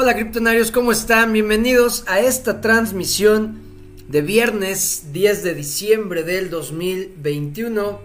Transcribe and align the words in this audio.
Hola 0.00 0.14
criptonarios, 0.14 0.70
¿cómo 0.70 0.92
están? 0.92 1.32
Bienvenidos 1.32 2.04
a 2.06 2.20
esta 2.20 2.60
transmisión 2.60 3.58
de 4.06 4.22
viernes 4.22 5.06
10 5.12 5.42
de 5.42 5.54
diciembre 5.54 6.22
del 6.22 6.50
2021. 6.50 7.98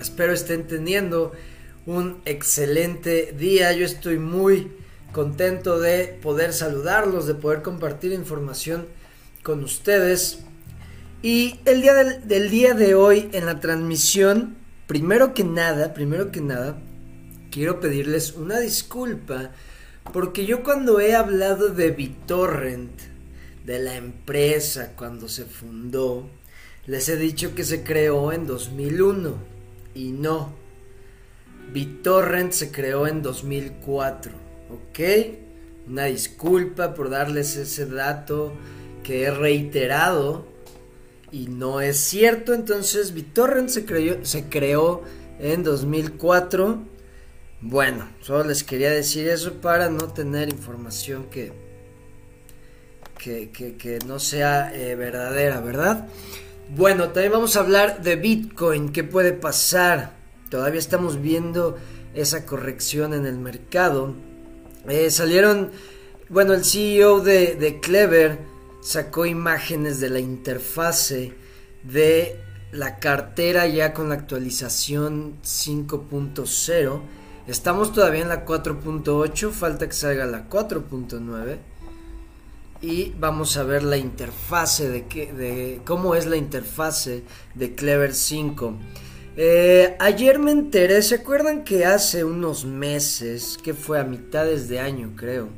Espero 0.00 0.32
estén 0.32 0.66
teniendo 0.66 1.32
un 1.84 2.22
excelente 2.24 3.34
día. 3.38 3.70
Yo 3.74 3.84
estoy 3.84 4.18
muy 4.18 4.72
contento 5.12 5.78
de 5.78 6.18
poder 6.22 6.54
saludarlos, 6.54 7.26
de 7.26 7.34
poder 7.34 7.60
compartir 7.60 8.14
información 8.14 8.86
con 9.42 9.62
ustedes. 9.62 10.38
Y 11.20 11.60
el 11.66 11.82
día 11.82 11.92
del, 11.92 12.26
del 12.26 12.48
día 12.48 12.72
de 12.72 12.94
hoy 12.94 13.28
en 13.34 13.44
la 13.44 13.60
transmisión, 13.60 14.56
primero 14.86 15.34
que 15.34 15.44
nada, 15.44 15.92
primero 15.92 16.32
que 16.32 16.40
nada, 16.40 16.78
quiero 17.50 17.78
pedirles 17.78 18.32
una 18.32 18.58
disculpa 18.58 19.50
porque 20.12 20.46
yo 20.46 20.62
cuando 20.62 21.00
he 21.00 21.14
hablado 21.14 21.68
de 21.68 21.90
BitTorrent, 21.90 23.00
de 23.64 23.80
la 23.80 23.96
empresa 23.96 24.92
cuando 24.96 25.28
se 25.28 25.44
fundó, 25.44 26.28
les 26.86 27.08
he 27.08 27.16
dicho 27.16 27.54
que 27.54 27.64
se 27.64 27.82
creó 27.82 28.32
en 28.32 28.46
2001 28.46 29.34
y 29.94 30.12
no. 30.12 30.52
BitTorrent 31.72 32.52
se 32.52 32.70
creó 32.70 33.08
en 33.08 33.22
2004, 33.22 34.32
¿ok? 34.70 35.00
Una 35.88 36.04
disculpa 36.04 36.94
por 36.94 37.10
darles 37.10 37.56
ese 37.56 37.86
dato 37.86 38.52
que 39.02 39.24
he 39.24 39.30
reiterado 39.32 40.46
y 41.32 41.48
no 41.48 41.80
es 41.80 41.96
cierto. 41.96 42.54
Entonces 42.54 43.14
BitTorrent 43.14 43.68
se 43.68 43.84
creó, 43.84 44.24
se 44.24 44.44
creó 44.44 45.02
en 45.40 45.64
2004 45.64 46.95
bueno, 47.60 48.08
solo 48.20 48.44
les 48.44 48.64
quería 48.64 48.90
decir 48.90 49.28
eso 49.28 49.54
para 49.54 49.88
no 49.88 50.08
tener 50.12 50.50
información 50.50 51.26
que, 51.30 51.52
que, 53.18 53.98
no 54.06 54.18
sea 54.18 54.74
eh, 54.74 54.94
verdadera, 54.94 55.60
¿verdad? 55.60 56.06
Bueno, 56.68 57.10
también 57.10 57.32
vamos 57.32 57.56
a 57.56 57.60
hablar 57.60 58.02
de 58.02 58.16
Bitcoin, 58.16 58.92
qué 58.92 59.04
puede 59.04 59.32
pasar. 59.32 60.14
Todavía 60.50 60.78
estamos 60.78 61.20
viendo 61.22 61.78
esa 62.14 62.44
corrección 62.44 63.14
en 63.14 63.24
el 63.24 63.38
mercado. 63.38 64.14
Eh, 64.88 65.10
salieron, 65.10 65.70
bueno, 66.28 66.52
el 66.52 66.64
CEO 66.64 67.20
de, 67.20 67.54
de 67.54 67.80
Clever 67.80 68.38
sacó 68.82 69.26
imágenes 69.26 69.98
de 69.98 70.10
la 70.10 70.20
interfase 70.20 71.32
de 71.82 72.38
la 72.70 72.98
cartera 72.98 73.66
ya 73.66 73.94
con 73.94 74.10
la 74.10 74.16
actualización 74.16 75.38
5.0 75.42 77.00
Estamos 77.46 77.92
todavía 77.92 78.22
en 78.22 78.28
la 78.28 78.44
4.8, 78.44 79.52
falta 79.52 79.86
que 79.86 79.92
salga 79.92 80.26
la 80.26 80.48
4.9 80.48 81.58
y 82.82 83.12
vamos 83.20 83.56
a 83.56 83.62
ver 83.62 83.84
la 83.84 83.96
interfase 83.96 84.88
de, 84.88 85.06
que, 85.06 85.32
de 85.32 85.80
cómo 85.84 86.16
es 86.16 86.26
la 86.26 86.36
interfase 86.36 87.22
de 87.54 87.76
Clever 87.76 88.14
5. 88.14 88.74
Eh, 89.36 89.96
ayer 90.00 90.40
me 90.40 90.50
enteré, 90.50 91.00
¿se 91.02 91.14
acuerdan 91.14 91.62
que 91.62 91.84
hace 91.84 92.24
unos 92.24 92.64
meses, 92.64 93.58
que 93.62 93.74
fue 93.74 94.00
a 94.00 94.04
mitades 94.04 94.68
de 94.68 94.80
año 94.80 95.12
creo, 95.14 95.48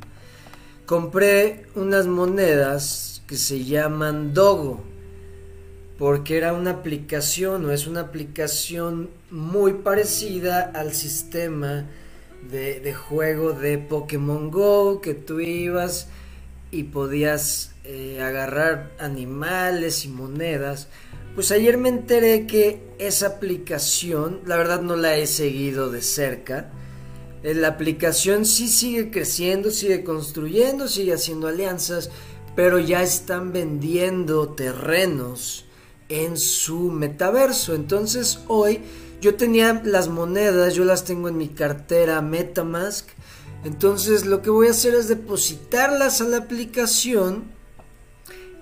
compré 0.85 1.65
unas 1.73 2.05
monedas 2.05 3.23
que 3.25 3.35
se 3.35 3.65
llaman 3.65 4.35
Dogo? 4.35 4.88
Porque 5.99 6.37
era 6.37 6.53
una 6.53 6.71
aplicación 6.71 7.65
o 7.65 7.71
es 7.71 7.85
una 7.85 7.99
aplicación 7.99 9.09
muy 9.29 9.73
parecida 9.73 10.71
al 10.73 10.93
sistema 10.93 11.87
de, 12.49 12.93
juego 12.93 13.51
de 13.51 13.77
Pokémon 13.77 14.49
Go 14.49 15.01
que 15.01 15.13
tú 15.13 15.41
ibas 15.41 16.07
y 16.71 16.83
podías 16.83 17.73
eh, 17.83 18.21
agarrar 18.21 18.93
animales 18.97 20.05
y 20.05 20.07
monedas. 20.07 20.87
Pues 21.35 21.51
ayer 21.51 21.77
me 21.77 21.89
enteré 21.89 22.47
que 22.47 22.81
esa 22.97 23.27
aplicación, 23.27 24.39
la 24.45 24.55
verdad 24.55 24.81
no 24.81 24.95
la 24.95 25.17
he 25.17 25.27
seguido 25.27 25.91
de 25.91 26.01
cerca, 26.01 26.71
eh, 27.43 27.53
la 27.53 27.67
aplicación 27.67 28.45
sí 28.45 28.69
sigue 28.69 29.11
creciendo, 29.11 29.69
sigue 29.69 30.05
construyendo, 30.05 30.87
sigue 30.87 31.11
haciendo 31.11 31.49
alianzas, 31.49 32.09
pero 32.55 32.79
ya 32.79 33.03
están 33.03 33.51
vendiendo 33.51 34.47
terrenos 34.47 35.65
en 36.09 36.37
su 36.37 36.91
metaverso. 36.91 37.75
Entonces 37.75 38.39
hoy 38.47 38.81
yo 39.21 39.35
tenía 39.35 39.81
las 39.85 40.07
monedas, 40.07 40.73
yo 40.73 40.83
las 40.83 41.05
tengo 41.05 41.29
en 41.29 41.37
mi 41.37 41.49
cartera 41.49 42.21
Metamask. 42.21 43.07
Entonces 43.63 44.25
lo 44.25 44.41
que 44.41 44.49
voy 44.49 44.67
a 44.67 44.71
hacer 44.71 44.95
es 44.95 45.07
depositarlas 45.07 46.21
a 46.21 46.25
la 46.25 46.37
aplicación 46.37 47.43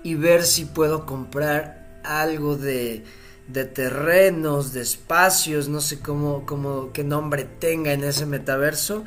y 0.02 0.14
ver 0.14 0.44
si 0.44 0.64
puedo 0.64 1.06
comprar 1.06 2.00
algo 2.04 2.56
de, 2.56 3.04
de 3.48 3.64
terrenos, 3.64 4.72
de 4.72 4.82
espacios, 4.82 5.68
no 5.68 5.80
sé 5.80 6.00
cómo, 6.00 6.44
cómo, 6.46 6.92
qué 6.92 7.04
nombre 7.04 7.44
tenga 7.44 7.92
en 7.92 8.04
ese 8.04 8.26
metaverso, 8.26 9.04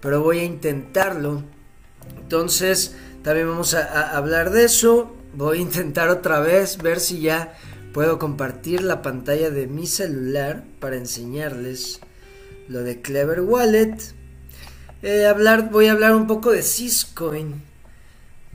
pero 0.00 0.22
voy 0.22 0.40
a 0.40 0.44
intentarlo. 0.44 1.42
Entonces 2.18 2.94
también 3.22 3.48
vamos 3.48 3.74
a 3.74 4.16
hablar 4.16 4.50
de 4.50 4.64
eso. 4.64 5.14
Voy 5.34 5.58
a 5.58 5.62
intentar 5.62 6.08
otra 6.08 6.40
vez 6.40 6.78
ver 6.78 7.00
si 7.00 7.20
ya 7.20 7.54
Puedo 7.94 8.18
compartir 8.18 8.82
la 8.82 9.02
pantalla 9.02 9.50
de 9.50 9.68
mi 9.68 9.86
celular 9.86 10.64
para 10.80 10.96
enseñarles 10.96 12.00
lo 12.66 12.82
de 12.82 13.00
Clever 13.00 13.42
Wallet. 13.42 13.96
Eh, 15.04 15.26
hablar, 15.26 15.70
voy 15.70 15.86
a 15.86 15.92
hablar 15.92 16.16
un 16.16 16.26
poco 16.26 16.50
de 16.50 16.64
Syscoin. 16.64 17.62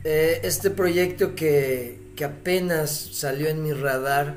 Eh, 0.04 0.42
este 0.44 0.70
proyecto 0.72 1.36
que, 1.36 2.02
que, 2.18 2.26
apenas 2.26 2.92
salió 3.14 3.48
en 3.48 3.64
mi 3.64 3.72
radar, 3.72 4.36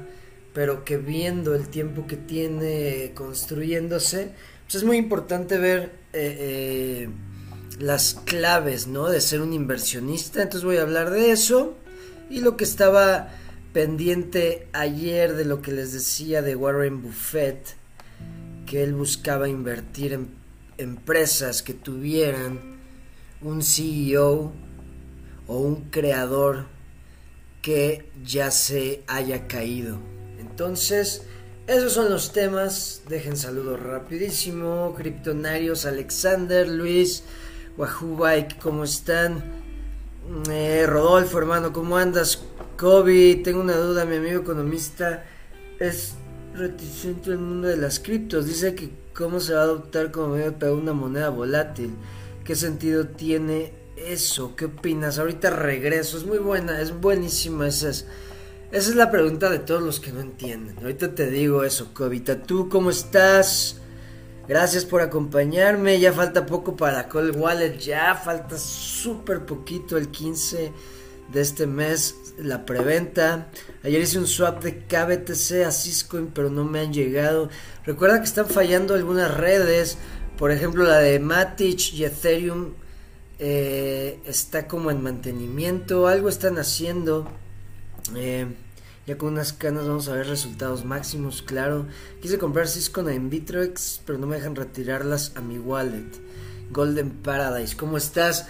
pero 0.55 0.85
que 0.85 0.99
viendo 0.99 1.57
el 1.57 1.67
tiempo 1.67 2.07
que 2.07 2.17
tiene 2.17 3.11
construyéndose, 3.17 4.31
pues 4.67 4.77
es 4.77 4.85
muy 4.85 4.99
importante 4.99 5.59
ver 5.59 5.91
eh, 6.13 7.09
las 7.81 8.21
claves 8.25 8.87
¿no? 8.87 9.09
de 9.09 9.21
ser 9.21 9.41
un 9.41 9.53
inversionista. 9.53 10.43
Entonces 10.43 10.65
voy 10.65 10.77
a 10.77 10.83
hablar 10.83 11.11
de 11.11 11.33
eso 11.33 11.77
y 12.31 12.39
lo 12.39 12.57
que 12.57 12.63
estaba 12.63 13.31
pendiente 13.73 14.69
ayer 14.73 15.35
de 15.35 15.45
lo 15.45 15.63
que 15.63 15.73
les 15.73 15.93
decía 15.93 16.43
de 16.43 16.57
Warren 16.57 17.03
Buffett, 17.03 17.77
que 18.67 18.83
él 18.83 18.95
buscaba 18.95 19.49
invertir 19.49 20.13
en 20.13 20.29
empresas 20.79 21.63
que 21.63 21.75
tuvieran 21.75 22.61
un 23.41 23.63
CEO 23.63 24.53
o 25.47 25.59
un 25.59 25.91
creador 25.91 26.67
que 27.61 28.11
ya 28.25 28.51
se 28.51 29.03
haya 29.07 29.47
caído. 29.47 29.99
Entonces, 30.39 31.23
esos 31.67 31.93
son 31.93 32.11
los 32.11 32.33
temas. 32.33 33.03
Dejen 33.09 33.37
saludos 33.37 33.81
rapidísimo. 33.81 34.95
Kryptonarios, 34.97 35.87
Alexander, 35.87 36.69
Luis, 36.69 37.25
Wahoo 37.77 38.17
Bike, 38.17 38.59
¿cómo 38.59 38.85
están? 38.85 39.43
Eh, 40.51 40.87
Rodolfo, 40.87 41.39
hermano, 41.39 41.73
¿cómo 41.73 41.97
andas? 41.97 42.43
Kobe, 42.77 43.37
tengo 43.37 43.61
una 43.61 43.77
duda, 43.77 44.05
mi 44.05 44.17
amigo 44.17 44.41
economista 44.41 45.25
es 45.79 46.15
reticente 46.55 47.31
al 47.31 47.39
mundo 47.39 47.69
de 47.69 47.77
las 47.77 48.01
criptos. 48.01 48.47
Dice 48.47 48.75
que 48.75 48.91
cómo 49.15 49.41
se 49.41 49.55
va 49.55 49.61
a 49.61 49.65
adoptar 49.65 50.11
como 50.11 50.35
medio 50.35 50.59
para 50.59 50.73
una 50.73 50.93
moneda 50.93 51.29
volátil. 51.29 51.95
¿Qué 52.45 52.57
sentido 52.57 53.07
tiene 53.09 53.73
eso? 53.97 54.57
¿Qué 54.57 54.67
opinas? 54.67 55.19
Ahorita 55.19 55.51
regreso, 55.51 56.17
es 56.17 56.25
muy 56.25 56.39
buena, 56.39 56.81
es 56.81 56.99
buenísima 56.99 57.69
esa 57.69 57.91
es, 57.91 58.07
esa 58.73 58.91
es 58.91 58.97
la 58.97 59.11
pregunta 59.11 59.49
de 59.51 59.59
todos 59.59 59.83
los 59.83 60.01
que 60.01 60.13
no 60.13 60.21
entienden. 60.21 60.79
Ahorita 60.79 61.15
te 61.15 61.31
digo 61.31 61.65
eso, 61.65 61.93
Cobita. 61.95 62.43
¿Tú 62.43 62.69
cómo 62.69 62.91
estás? 62.91 63.77
Gracias 64.49 64.85
por 64.85 65.03
acompañarme. 65.03 66.01
Ya 66.01 66.13
falta 66.13 66.47
poco 66.47 66.77
para 66.77 67.09
Cold 67.09 67.37
Wallet. 67.37 67.79
Ya 67.79 68.15
falta 68.15 68.59
súper 68.59 69.47
poquito, 69.47 69.97
el 69.97 70.09
15 70.09 70.73
de 71.33 71.41
este 71.41 71.67
mes 71.67 72.17
la 72.39 72.67
preventa. 72.67 73.51
Ayer 73.83 74.01
hice 74.03 74.19
un 74.19 74.27
swap 74.27 74.63
de 74.63 74.79
KBTC 74.79 75.67
a 75.67 75.73
Cisco, 75.73 76.29
pero 76.35 76.51
no 76.51 76.65
me 76.65 76.81
han 76.81 76.93
llegado. 76.93 77.49
Recuerda 77.85 78.19
que 78.19 78.27
están 78.27 78.47
fallando 78.49 78.95
algunas 78.95 79.35
redes. 79.35 79.99
Por 80.39 80.51
ejemplo, 80.51 80.85
la 80.85 80.99
de 80.99 81.19
Matic 81.19 81.93
y 81.95 82.05
Ethereum 82.05 82.75
eh, 83.39 84.21
está 84.25 84.69
como 84.69 84.91
en 84.91 85.03
mantenimiento. 85.03 86.07
Algo 86.07 86.29
están 86.29 86.59
haciendo. 86.59 87.29
Eh, 88.15 88.47
ya 89.07 89.19
con 89.19 89.33
unas 89.33 89.53
canas 89.53 89.87
vamos 89.87 90.09
a 90.09 90.15
ver 90.15 90.29
resultados 90.29 90.85
máximos, 90.85 91.43
claro. 91.43 91.87
Quise 92.21 92.39
comprar 92.39 92.69
Cisco 92.69 93.09
en 93.09 93.31
Bittrex, 93.31 94.01
pero 94.07 94.19
no 94.19 94.27
me 94.27 94.37
dejan 94.37 94.55
retirarlas 94.55 95.33
a 95.35 95.41
mi 95.41 95.59
wallet. 95.59 96.07
Golden 96.71 97.11
Paradise, 97.11 97.77
¿cómo 97.77 97.97
estás? 97.97 98.47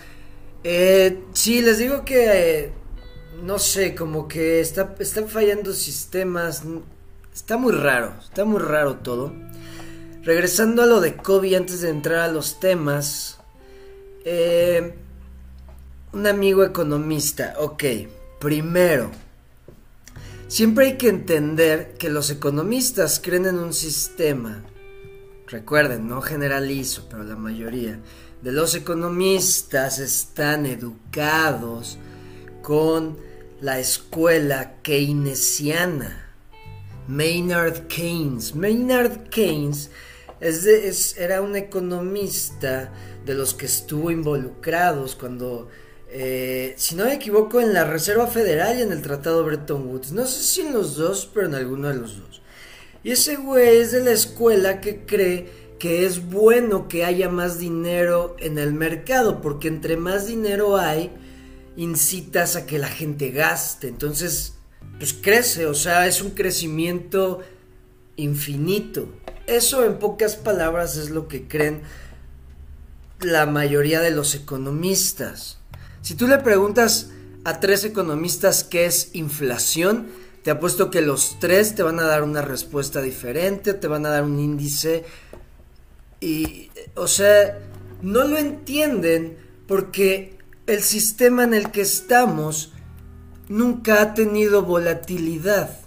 Eh, 0.64 1.25
sí, 1.32 1.61
les 1.61 1.79
digo 1.79 2.05
que 2.05 2.73
no 3.43 3.59
sé, 3.59 3.94
como 3.94 4.29
que 4.29 4.61
está, 4.61 4.94
están 5.00 5.29
fallando 5.29 5.73
sistemas. 5.73 6.62
Está 7.35 7.56
muy 7.56 7.73
raro, 7.73 8.14
está 8.23 8.44
muy 8.44 8.61
raro 8.61 8.97
todo. 8.97 9.32
Regresando 10.23 10.82
a 10.82 10.87
lo 10.87 11.00
de 11.00 11.17
Kobe 11.17 11.56
antes 11.56 11.81
de 11.81 11.91
entrar 11.91 12.20
a 12.20 12.32
los 12.32 12.61
temas. 12.61 13.41
Eh, 14.25 14.94
un 16.12 16.26
amigo 16.26 16.62
economista. 16.62 17.55
Ok, 17.59 17.85
primero, 18.38 19.11
siempre 20.47 20.87
hay 20.87 20.97
que 20.97 21.09
entender 21.09 21.94
que 21.99 22.11
los 22.11 22.31
economistas 22.31 23.20
creen 23.20 23.47
en 23.47 23.59
un 23.59 23.73
sistema. 23.73 24.62
Recuerden, 25.49 26.06
no 26.06 26.20
generalizo, 26.20 27.09
pero 27.11 27.25
la 27.25 27.37
mayoría 27.37 27.99
de 28.43 28.50
los 28.50 28.75
economistas 28.75 30.00
están 30.00 30.67
educados 30.67 31.99
con 32.61 33.17
la 33.61 33.79
escuela 33.79 34.75
keynesiana. 34.83 36.35
Maynard 37.06 37.87
Keynes. 37.87 38.55
Maynard 38.56 39.29
Keynes 39.29 39.91
es 40.41 41.17
era 41.17 41.41
un 41.41 41.55
economista 41.55 42.93
de 43.25 43.35
los 43.35 43.55
que 43.55 43.67
estuvo 43.67 44.11
involucrados 44.11 45.15
cuando, 45.15 45.69
eh, 46.11 46.75
si 46.77 46.97
no 46.97 47.05
me 47.05 47.15
equivoco, 47.15 47.61
en 47.61 47.73
la 47.73 47.85
Reserva 47.85 48.27
Federal 48.27 48.77
y 48.77 48.83
en 48.83 48.91
el 48.91 49.03
Tratado 49.03 49.45
Bretton 49.45 49.87
Woods. 49.87 50.11
No 50.11 50.27
sé 50.27 50.43
si 50.43 50.62
en 50.62 50.73
los 50.73 50.97
dos, 50.97 51.31
pero 51.33 51.47
en 51.47 51.55
alguno 51.55 51.88
de 51.88 51.95
los 51.95 52.19
dos. 52.19 52.43
Y 53.05 53.12
ese 53.12 53.37
güey 53.37 53.79
es 53.79 53.93
de 53.93 54.03
la 54.03 54.12
escuela 54.12 54.81
que 54.81 55.05
cree 55.06 55.62
que 55.82 56.06
es 56.06 56.31
bueno 56.31 56.87
que 56.87 57.05
haya 57.05 57.29
más 57.29 57.58
dinero 57.58 58.37
en 58.38 58.56
el 58.56 58.73
mercado, 58.73 59.40
porque 59.40 59.67
entre 59.67 59.96
más 59.96 60.29
dinero 60.29 60.76
hay, 60.76 61.11
incitas 61.76 62.55
a 62.55 62.67
que 62.67 62.79
la 62.79 62.87
gente 62.87 63.32
gaste. 63.32 63.88
Entonces, 63.88 64.55
pues 64.99 65.12
crece, 65.12 65.67
o 65.67 65.75
sea, 65.75 66.06
es 66.06 66.23
un 66.23 66.31
crecimiento 66.31 67.40
infinito. 68.14 69.08
Eso 69.49 69.84
en 69.84 69.99
pocas 69.99 70.37
palabras 70.37 70.96
es 70.96 71.11
lo 71.11 71.26
que 71.26 71.49
creen 71.49 71.82
la 73.19 73.46
mayoría 73.46 74.00
de 74.00 74.12
los 74.12 74.37
economistas. 74.37 75.58
Si 76.00 76.14
tú 76.14 76.28
le 76.28 76.38
preguntas 76.38 77.11
a 77.43 77.58
tres 77.58 77.82
economistas 77.82 78.62
qué 78.62 78.87
es 78.87 79.12
inflación, 79.14 80.06
te 80.44 80.52
apuesto 80.52 80.93
que 80.93 81.02
los 81.02 81.40
tres 81.40 81.75
te 81.75 81.82
van 81.82 81.99
a 81.99 82.06
dar 82.06 82.23
una 82.23 82.43
respuesta 82.43 83.02
diferente, 83.02 83.75
te 83.75 83.88
van 83.88 84.06
a 84.06 84.11
dar 84.11 84.23
un 84.23 84.38
índice 84.38 85.05
y, 86.23 86.71
o 86.95 87.09
sea, 87.09 87.59
no 88.01 88.25
lo 88.25 88.39
entienden 88.39 89.37
porque 89.67 90.39
el 90.67 90.81
sistema 90.83 91.43
en 91.43 91.53
el 91.53 91.73
que 91.73 91.81
estamos 91.81 92.73
nunca 93.49 94.01
ha 94.01 94.15
tenido 94.15 94.63
volatilidad. 94.63 95.81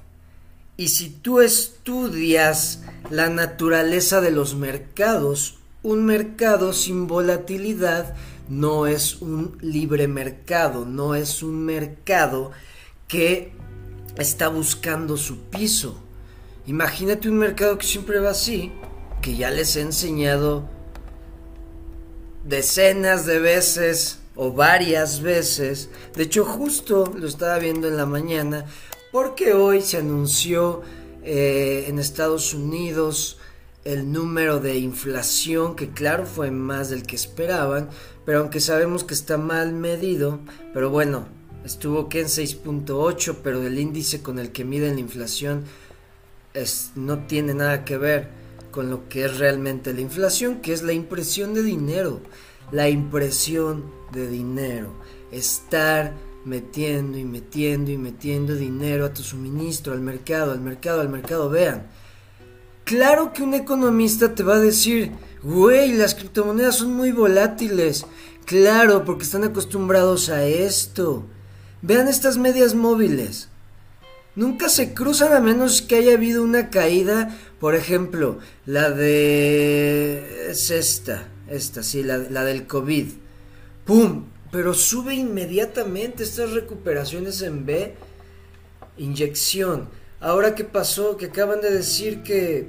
Y 0.76 0.90
si 0.90 1.10
tú 1.10 1.40
estudias 1.40 2.84
la 3.10 3.30
naturaleza 3.30 4.20
de 4.20 4.32
los 4.32 4.56
mercados, 4.56 5.58
un 5.84 6.04
mercado 6.04 6.74
sin 6.74 7.08
volatilidad 7.08 8.14
no 8.50 8.88
es 8.88 9.22
un 9.22 9.58
libre 9.62 10.10
mercado, 10.10 10.86
no 10.86 11.16
es 11.16 11.44
un 11.44 11.64
mercado 11.64 12.52
que 13.08 13.54
está 14.18 14.50
buscando 14.50 15.16
su 15.16 15.44
piso. 15.44 16.02
Imagínate 16.68 17.30
un 17.30 17.38
mercado 17.38 17.78
que 17.78 17.86
siempre 17.88 18.20
va 18.20 18.32
así, 18.32 18.72
que 19.26 19.36
ya 19.36 19.50
les 19.50 19.76
he 19.76 19.82
enseñado 19.82 20.70
decenas 22.44 23.26
de 23.26 23.40
veces 23.40 24.20
o 24.36 24.52
varias 24.52 25.24
veces. 25.24 25.90
De 26.16 26.22
hecho, 26.22 26.46
justo 26.46 27.12
lo 27.18 27.28
estaba 27.28 27.58
viendo 27.58 27.88
en 27.88 27.98
la 27.98 28.06
mañana 28.06 28.68
porque 29.12 29.54
hoy 29.54 29.82
se 29.82 29.98
anunció 29.98 30.84
eh, 31.24 31.86
en 31.88 31.98
Estados 31.98 32.54
Unidos 32.54 33.40
el 33.84 34.12
número 34.12 34.60
de 34.60 34.78
inflación, 34.78 35.76
que 35.76 35.90
claro 35.90 36.28
fue 36.28 36.52
más 36.52 36.92
del 36.92 37.02
que 37.02 37.16
esperaban, 37.16 37.90
pero 38.28 38.42
aunque 38.42 38.60
sabemos 38.60 39.04
que 39.04 39.16
está 39.16 39.40
mal 39.40 39.74
medido, 39.74 40.40
pero 40.72 40.92
bueno, 40.92 41.26
estuvo 41.64 42.10
que 42.10 42.20
en 42.20 42.28
6.8, 42.28 43.38
pero 43.42 43.64
el 43.64 43.80
índice 43.80 44.22
con 44.22 44.38
el 44.38 44.52
que 44.52 44.66
miden 44.66 44.94
la 44.94 45.00
inflación 45.00 45.64
es, 46.54 46.92
no 46.94 47.26
tiene 47.26 47.56
nada 47.56 47.86
que 47.86 47.98
ver 47.98 48.45
con 48.76 48.92
lo 48.92 49.10
que 49.10 49.26
es 49.26 49.40
realmente 49.40 49.94
la 49.94 50.02
inflación, 50.02 50.62
que 50.62 50.74
es 50.74 50.84
la 50.84 50.94
impresión 50.94 51.54
de 51.54 51.64
dinero 51.64 52.22
la 52.72 52.90
impresión 52.90 53.86
de 54.12 54.28
dinero, 54.28 54.94
estar 55.32 56.14
metiendo 56.46 57.18
y 57.18 57.24
metiendo 57.24 57.92
y 57.92 57.98
metiendo 57.98 58.56
dinero 58.56 59.06
a 59.06 59.14
tu 59.14 59.24
suministro, 59.24 59.94
al 59.94 60.02
mercado, 60.02 60.52
al 60.52 60.62
mercado, 60.62 61.02
al 61.02 61.10
mercado. 61.10 61.50
Vean, 61.50 61.88
claro 62.84 63.34
que 63.34 63.44
un 63.44 63.54
economista 63.54 64.36
te 64.36 64.44
va 64.44 64.56
a 64.56 64.60
decir, 64.60 65.12
güey, 65.44 65.94
las 65.94 66.16
criptomonedas 66.16 66.78
son 66.78 66.94
muy 66.94 67.12
volátiles. 67.12 68.06
Claro, 68.46 69.06
porque 69.06 69.24
están 69.24 69.44
acostumbrados 69.44 70.30
a 70.30 70.46
esto. 70.46 71.26
Vean 71.82 72.08
estas 72.08 72.38
medias 72.38 72.76
móviles. 72.76 73.50
Nunca 74.36 74.70
se 74.70 74.94
cruzan 74.94 75.34
a 75.34 75.40
menos 75.40 75.82
que 75.82 75.96
haya 75.96 76.14
habido 76.14 76.44
una 76.44 76.70
caída. 76.70 77.36
Por 77.66 77.74
ejemplo, 77.74 78.38
la 78.68 78.92
de... 78.92 80.52
es 80.52 80.70
esta 80.70 81.28
esta, 81.50 81.82
sí, 81.82 82.04
la, 82.04 82.20
del 82.20 82.68
COVID. 82.68 83.08
¡Pum! 83.86 84.26
Pero 84.52 84.76
sube 84.76 85.16
inmediatamente 85.16 86.22
estas 86.22 86.52
recuperaciones 86.52 87.42
en 87.42 87.66
B. 87.66 87.96
Inyección. 88.98 89.90
Ahora, 90.20 90.54
¿qué 90.54 90.64
pasó? 90.64 91.18
Que 91.18 91.26
acaban 91.26 91.60
de 91.60 91.72
decir 91.72 92.22
que, 92.22 92.68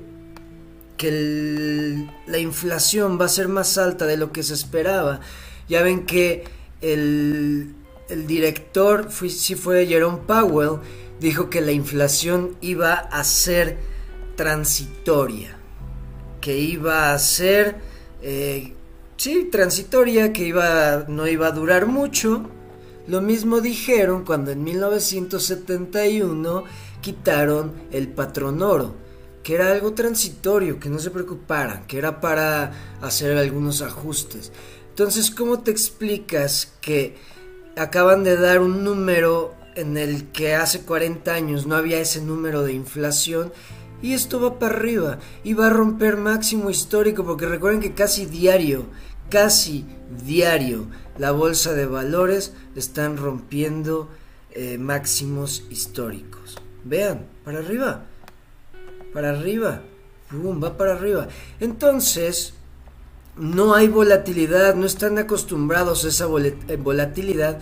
que 0.96 2.08
la 2.26 2.38
inflación 2.38 3.20
va 3.20 3.26
a 3.26 3.28
ser 3.28 3.48
más 3.48 3.76
alta 3.76 4.06
de 4.06 4.16
lo 4.16 4.32
que 4.32 4.43
se 4.43 4.54
esperaba. 4.54 5.20
Ya 5.69 5.82
ven 5.82 6.06
que 6.06 6.44
el, 6.81 7.75
el 8.08 8.26
director, 8.26 9.10
sí 9.12 9.56
fue 9.56 9.87
Jerome 9.87 10.20
Powell, 10.26 10.81
dijo 11.20 11.50
que 11.50 11.60
la 11.60 11.72
inflación 11.72 12.56
iba 12.62 12.94
a 12.94 13.22
ser 13.25 13.94
transitoria. 14.37 15.59
Que 16.41 16.59
iba 16.59 17.12
a 17.12 17.19
ser 17.19 17.77
eh, 18.23 18.73
sí, 19.17 19.49
transitoria, 19.50 20.33
que 20.33 20.47
iba, 20.47 21.05
no 21.09 21.27
iba 21.27 21.49
a 21.49 21.53
durar 21.53 21.87
mucho. 21.87 22.49
Lo 23.06 23.21
mismo 23.21 23.61
dijeron 23.61 24.25
cuando 24.25 24.50
en 24.50 24.65
1971 24.65 26.65
quitaron 27.00 27.73
el 27.93 28.09
patrón 28.09 28.62
oro, 28.62 28.94
que 29.43 29.55
era 29.55 29.71
algo 29.71 29.93
transitorio, 29.93 30.81
que 30.81 30.89
no 30.89 30.99
se 30.99 31.10
preocuparan, 31.10 31.87
que 31.87 31.99
era 31.99 32.20
para 32.20 32.72
hacer 33.01 33.37
algunos 33.37 33.82
ajustes. 33.82 34.51
Entonces, 34.89 35.31
¿cómo 35.31 35.60
te 35.60 35.70
explicas 35.70 36.72
que 36.81 37.17
acaban 37.77 38.25
de 38.25 38.37
dar 38.37 38.60
un 38.60 38.82
número 38.82 39.55
en 39.77 39.99
el 39.99 40.32
que 40.32 40.55
hace 40.55 40.81
40 40.81 41.32
años 41.32 41.67
no 41.67 41.77
había 41.77 42.01
ese 42.01 42.22
número 42.22 42.63
de 42.63 42.72
inflación 42.72 43.53
y 44.03 44.12
esto 44.12 44.41
va 44.41 44.58
para 44.58 44.76
arriba 44.76 45.19
y 45.44 45.55
va 45.55 45.67
a 45.67 45.70
romper 45.70 46.17
máximo 46.17 46.70
histórico 46.70 47.24
porque 47.24 47.46
recuerden 47.46 47.81
que 47.81 47.94
casi 47.94 48.26
diario, 48.26 48.86
casi 49.31 49.86
diario, 50.24 50.86
la 51.19 51.32
bolsa 51.32 51.72
de 51.72 51.86
valores 51.86 52.53
están 52.74 53.17
rompiendo 53.17 54.08
eh, 54.53 54.79
máximos 54.79 55.65
históricos. 55.70 56.56
Vean, 56.84 57.26
para 57.44 57.58
arriba, 57.58 58.05
para 59.12 59.31
arriba, 59.31 59.82
va 60.32 60.76
para 60.76 60.93
arriba. 60.93 61.29
Entonces, 61.60 62.55
no 63.36 63.74
hay 63.74 63.88
volatilidad, 63.88 64.74
no 64.74 64.86
están 64.86 65.19
acostumbrados 65.19 66.05
a 66.05 66.08
esa 66.08 66.26
eh, 66.26 66.76
volatilidad 66.76 67.58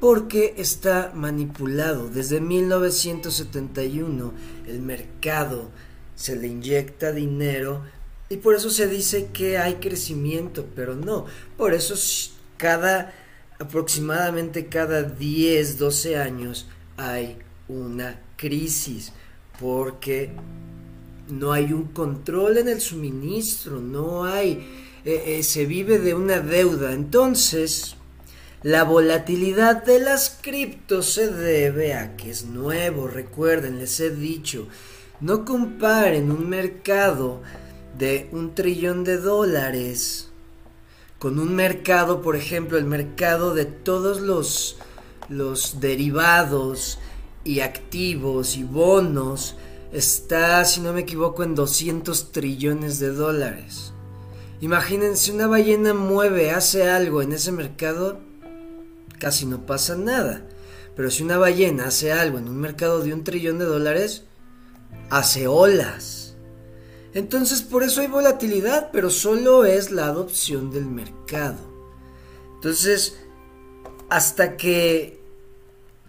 porque 0.00 0.54
está 0.56 1.12
manipulado. 1.14 2.08
Desde 2.08 2.40
1971 2.40 4.32
el 4.66 4.80
mercado 4.80 5.70
se 6.14 6.36
le 6.36 6.48
inyecta 6.48 7.12
dinero 7.12 7.82
y 8.28 8.36
por 8.36 8.54
eso 8.54 8.70
se 8.70 8.86
dice 8.86 9.28
que 9.32 9.58
hay 9.58 9.74
crecimiento, 9.74 10.66
pero 10.74 10.94
no. 10.94 11.26
Por 11.56 11.74
eso 11.74 11.94
cada 12.56 13.12
aproximadamente 13.58 14.66
cada 14.66 15.02
10, 15.02 15.78
12 15.78 16.16
años 16.16 16.66
hay 16.96 17.38
una 17.68 18.20
crisis 18.36 19.12
porque 19.60 20.30
no 21.28 21.52
hay 21.52 21.72
un 21.72 21.84
control 21.84 22.58
en 22.58 22.68
el 22.68 22.80
suministro, 22.80 23.80
no 23.80 24.24
hay, 24.24 24.66
eh, 25.04 25.38
eh, 25.38 25.42
se 25.42 25.66
vive 25.66 25.98
de 25.98 26.14
una 26.14 26.40
deuda. 26.40 26.92
Entonces, 26.92 27.96
la 28.62 28.84
volatilidad 28.84 29.84
de 29.84 30.00
las 30.00 30.38
criptos 30.40 31.12
se 31.14 31.28
debe 31.28 31.94
a 31.94 32.16
que 32.16 32.30
es 32.30 32.44
nuevo, 32.44 33.06
recuerden, 33.06 33.78
les 33.78 34.00
he 34.00 34.10
dicho, 34.10 34.66
no 35.20 35.44
comparen 35.44 36.30
un 36.30 36.48
mercado 36.48 37.42
de 37.96 38.28
un 38.32 38.54
trillón 38.54 39.04
de 39.04 39.18
dólares 39.18 40.28
con 41.18 41.38
un 41.40 41.54
mercado, 41.54 42.22
por 42.22 42.36
ejemplo, 42.36 42.78
el 42.78 42.84
mercado 42.84 43.54
de 43.54 43.64
todos 43.64 44.20
los, 44.20 44.76
los 45.28 45.80
derivados 45.80 46.98
y 47.44 47.60
activos 47.60 48.56
y 48.56 48.62
bonos 48.62 49.56
está, 49.92 50.64
si 50.64 50.80
no 50.80 50.92
me 50.92 51.00
equivoco, 51.00 51.42
en 51.42 51.54
200 51.56 52.30
trillones 52.30 53.00
de 53.00 53.10
dólares. 53.10 53.92
Imagínense, 54.60 55.32
una 55.32 55.46
ballena 55.46 55.92
mueve, 55.94 56.50
hace 56.50 56.88
algo 56.88 57.22
en 57.22 57.32
ese 57.32 57.50
mercado, 57.50 58.20
casi 59.18 59.46
no 59.46 59.66
pasa 59.66 59.96
nada. 59.96 60.42
Pero 60.96 61.10
si 61.10 61.22
una 61.22 61.38
ballena 61.38 61.86
hace 61.86 62.12
algo 62.12 62.38
en 62.38 62.48
un 62.48 62.58
mercado 62.58 63.00
de 63.00 63.12
un 63.12 63.24
trillón 63.24 63.58
de 63.58 63.64
dólares, 63.64 64.24
hace 65.10 65.46
olas. 65.46 66.34
Entonces 67.14 67.62
por 67.62 67.82
eso 67.82 68.00
hay 68.00 68.06
volatilidad, 68.06 68.90
pero 68.92 69.10
solo 69.10 69.64
es 69.64 69.90
la 69.90 70.06
adopción 70.06 70.70
del 70.70 70.86
mercado. 70.86 71.58
Entonces, 72.56 73.16
hasta 74.08 74.56
que 74.56 75.20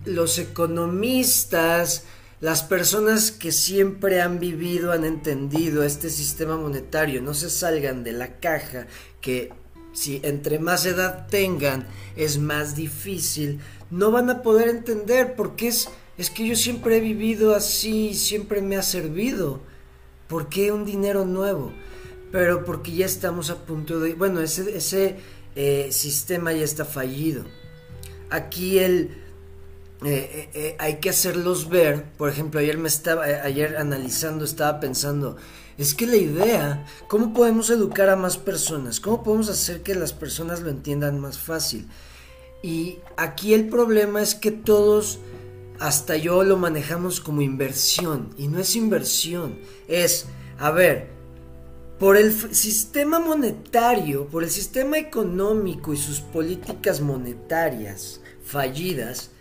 los 0.06 0.38
economistas, 0.40 2.04
las 2.42 2.64
personas 2.64 3.32
que 3.32 3.52
siempre 3.52 4.22
han 4.22 4.40
vivido, 4.40 4.92
han 4.92 5.04
entendido 5.04 5.84
este 5.84 6.10
sistema 6.10 6.58
monetario, 6.58 7.22
no 7.22 7.34
se 7.34 7.50
salgan 7.50 8.04
de 8.04 8.14
la 8.14 8.40
caja, 8.40 8.88
que 9.22 9.52
si 9.94 10.22
entre 10.24 10.60
más 10.60 10.86
edad 10.86 11.28
tengan 11.28 11.88
es 12.16 12.38
más 12.38 12.76
difícil, 12.76 13.60
no 13.90 14.12
van 14.12 14.30
a 14.30 14.42
poder 14.42 14.70
entender 14.70 15.36
porque 15.36 15.68
es, 15.68 15.90
es 16.18 16.30
que 16.30 16.48
yo 16.48 16.56
siempre 16.56 16.98
he 16.98 17.00
vivido 17.00 17.56
así, 17.56 18.14
siempre 18.14 18.62
me 18.62 18.78
ha 18.78 18.84
servido. 18.84 19.62
¿Por 20.28 20.48
qué 20.48 20.72
un 20.72 20.86
dinero 20.86 21.26
nuevo? 21.26 21.74
Pero 22.32 22.64
porque 22.64 22.92
ya 22.92 23.06
estamos 23.06 23.50
a 23.50 23.66
punto 23.66 24.00
de... 24.00 24.14
Bueno, 24.14 24.42
ese, 24.42 24.78
ese 24.78 25.18
eh, 25.56 25.90
sistema 25.92 26.54
ya 26.54 26.64
está 26.64 26.86
fallido. 26.86 27.46
Aquí 28.30 28.78
el... 28.80 29.18
Eh, 30.06 30.50
eh, 30.54 30.76
hay 30.78 30.98
que 30.98 31.10
hacerlos 31.10 31.68
ver. 31.68 32.06
Por 32.18 32.30
ejemplo, 32.30 32.60
ayer 32.60 32.78
me 32.78 32.88
estaba, 32.88 33.24
ayer 33.26 33.78
analizando, 33.78 34.46
estaba 34.46 34.80
pensando, 34.80 35.36
es 35.80 35.96
que 35.96 36.06
la 36.06 36.18
idea, 36.18 36.86
¿cómo 37.08 37.34
podemos 37.34 37.70
educar 37.70 38.10
a 38.10 38.18
más 38.18 38.38
personas? 38.38 39.00
¿Cómo 39.00 39.24
podemos 39.24 39.48
hacer 39.48 39.82
que 39.82 39.96
las 39.96 40.12
personas 40.12 40.60
lo 40.60 40.70
entiendan 40.70 41.22
más 41.22 41.40
fácil? 41.40 41.88
Y 42.62 42.98
aquí 43.16 43.54
el 43.54 43.70
problema 43.70 44.22
es 44.22 44.36
que 44.36 44.52
todos, 44.52 45.20
hasta 45.80 46.18
yo 46.18 46.44
lo 46.44 46.58
manejamos 46.58 47.22
como 47.22 47.42
inversión. 47.42 48.32
Y 48.38 48.50
no 48.50 48.60
es 48.60 48.76
inversión, 48.76 49.58
es, 49.88 50.26
a 50.58 50.72
ver, 50.72 51.12
por 51.98 52.18
el 52.18 52.34
sistema 52.54 53.22
monetario, 53.22 54.28
por 54.28 54.44
el 54.44 54.50
sistema 54.50 54.98
económico 54.98 55.94
y 55.94 55.98
sus 55.98 56.20
políticas 56.20 57.00
monetarias 57.00 58.20
fallidas, 58.44 59.32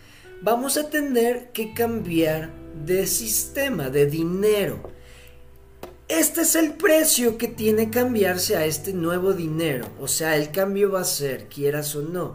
vamos 0.40 0.76
a 0.76 0.88
tener 0.88 1.50
que 1.50 1.74
cambiar 1.74 2.52
de 2.86 3.08
sistema, 3.08 3.90
de 3.90 4.06
dinero. 4.06 4.97
Este 6.08 6.40
es 6.40 6.54
el 6.54 6.72
precio 6.72 7.36
que 7.36 7.48
tiene 7.48 7.90
cambiarse 7.90 8.56
a 8.56 8.64
este 8.64 8.94
nuevo 8.94 9.34
dinero. 9.34 9.86
O 10.00 10.08
sea, 10.08 10.36
el 10.36 10.50
cambio 10.50 10.90
va 10.90 11.02
a 11.02 11.04
ser, 11.04 11.48
quieras 11.48 11.94
o 11.94 12.00
no. 12.00 12.34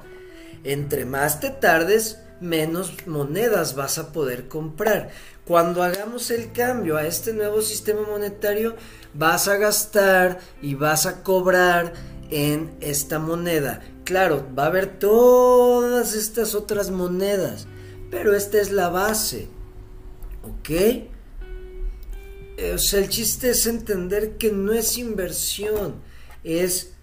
Entre 0.63 1.05
más 1.05 1.39
te 1.39 1.49
tardes, 1.49 2.19
menos 2.39 2.93
monedas 3.07 3.75
vas 3.75 3.97
a 3.97 4.11
poder 4.11 4.47
comprar. 4.47 5.09
Cuando 5.47 5.81
hagamos 5.81 6.29
el 6.29 6.51
cambio 6.51 6.97
a 6.97 7.07
este 7.07 7.33
nuevo 7.33 7.63
sistema 7.63 8.01
monetario, 8.07 8.75
vas 9.15 9.47
a 9.47 9.57
gastar 9.57 10.39
y 10.61 10.75
vas 10.75 11.07
a 11.07 11.23
cobrar 11.23 11.93
en 12.29 12.75
esta 12.79 13.17
moneda. 13.17 13.81
Claro, 14.03 14.45
va 14.55 14.65
a 14.65 14.67
haber 14.67 14.99
todas 14.99 16.13
estas 16.13 16.53
otras 16.53 16.91
monedas, 16.91 17.65
pero 18.11 18.35
esta 18.35 18.59
es 18.59 18.71
la 18.71 18.89
base. 18.89 19.47
¿Ok? 20.43 21.12
Eh, 22.63 22.71
o 22.71 22.77
sea, 22.77 23.01
el 23.01 23.09
chiste 23.09 23.49
es 23.49 23.67
entender 23.67 24.37
que 24.37 24.49
no 24.49 24.71
es 24.71 24.97
inversión, 24.97 25.95
es 26.45 26.93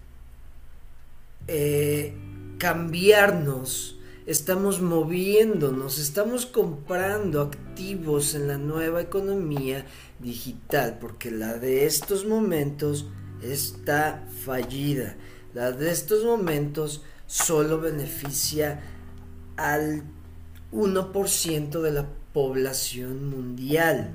eh, 1.47 2.15
cambiarnos, 2.57 3.99
estamos 4.25 4.81
moviéndonos, 4.81 5.99
estamos 5.99 6.47
comprando 6.47 7.41
activos 7.41 8.33
en 8.33 8.47
la 8.47 8.57
nueva 8.57 9.01
economía 9.01 9.85
digital, 10.17 10.97
porque 10.99 11.29
la 11.29 11.59
de 11.59 11.85
estos 11.85 12.25
momentos 12.25 13.05
está 13.43 14.27
fallida, 14.43 15.15
la 15.53 15.71
de 15.71 15.91
estos 15.91 16.25
momentos 16.25 17.03
solo 17.27 17.79
beneficia 17.79 18.81
al 19.57 20.05
1% 20.71 21.81
de 21.81 21.91
la 21.91 22.07
población 22.33 23.29
mundial 23.29 24.11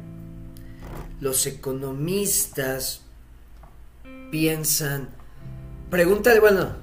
los 1.20 1.46
economistas 1.46 3.02
piensan, 4.30 5.08
pregúntale, 5.90 6.40
bueno, 6.40 6.76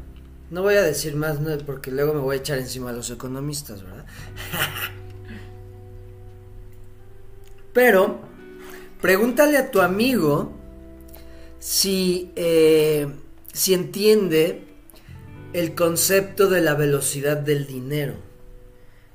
no 0.50 0.62
voy 0.62 0.75
a 0.75 0.81
decir 0.81 1.15
más 1.15 1.39
porque 1.65 1.91
luego 1.91 2.13
me 2.13 2.19
voy 2.19 2.38
a 2.38 2.39
echar 2.39 2.60
encima 2.60 2.89
a 2.89 2.93
los 2.93 3.10
economistas, 3.10 3.83
¿verdad? 3.83 4.05
Pero, 7.74 8.19
pregúntale 9.01 9.57
a 9.57 9.72
tu 9.72 9.81
amigo 9.81 10.51
si, 11.60 12.31
eh, 12.36 13.07
si 13.51 13.74
entiende 13.74 14.67
el 15.53 15.75
concepto 15.75 16.50
de 16.50 16.62
la 16.62 16.75
velocidad 16.75 17.38
del 17.38 17.65
dinero. 17.65 18.15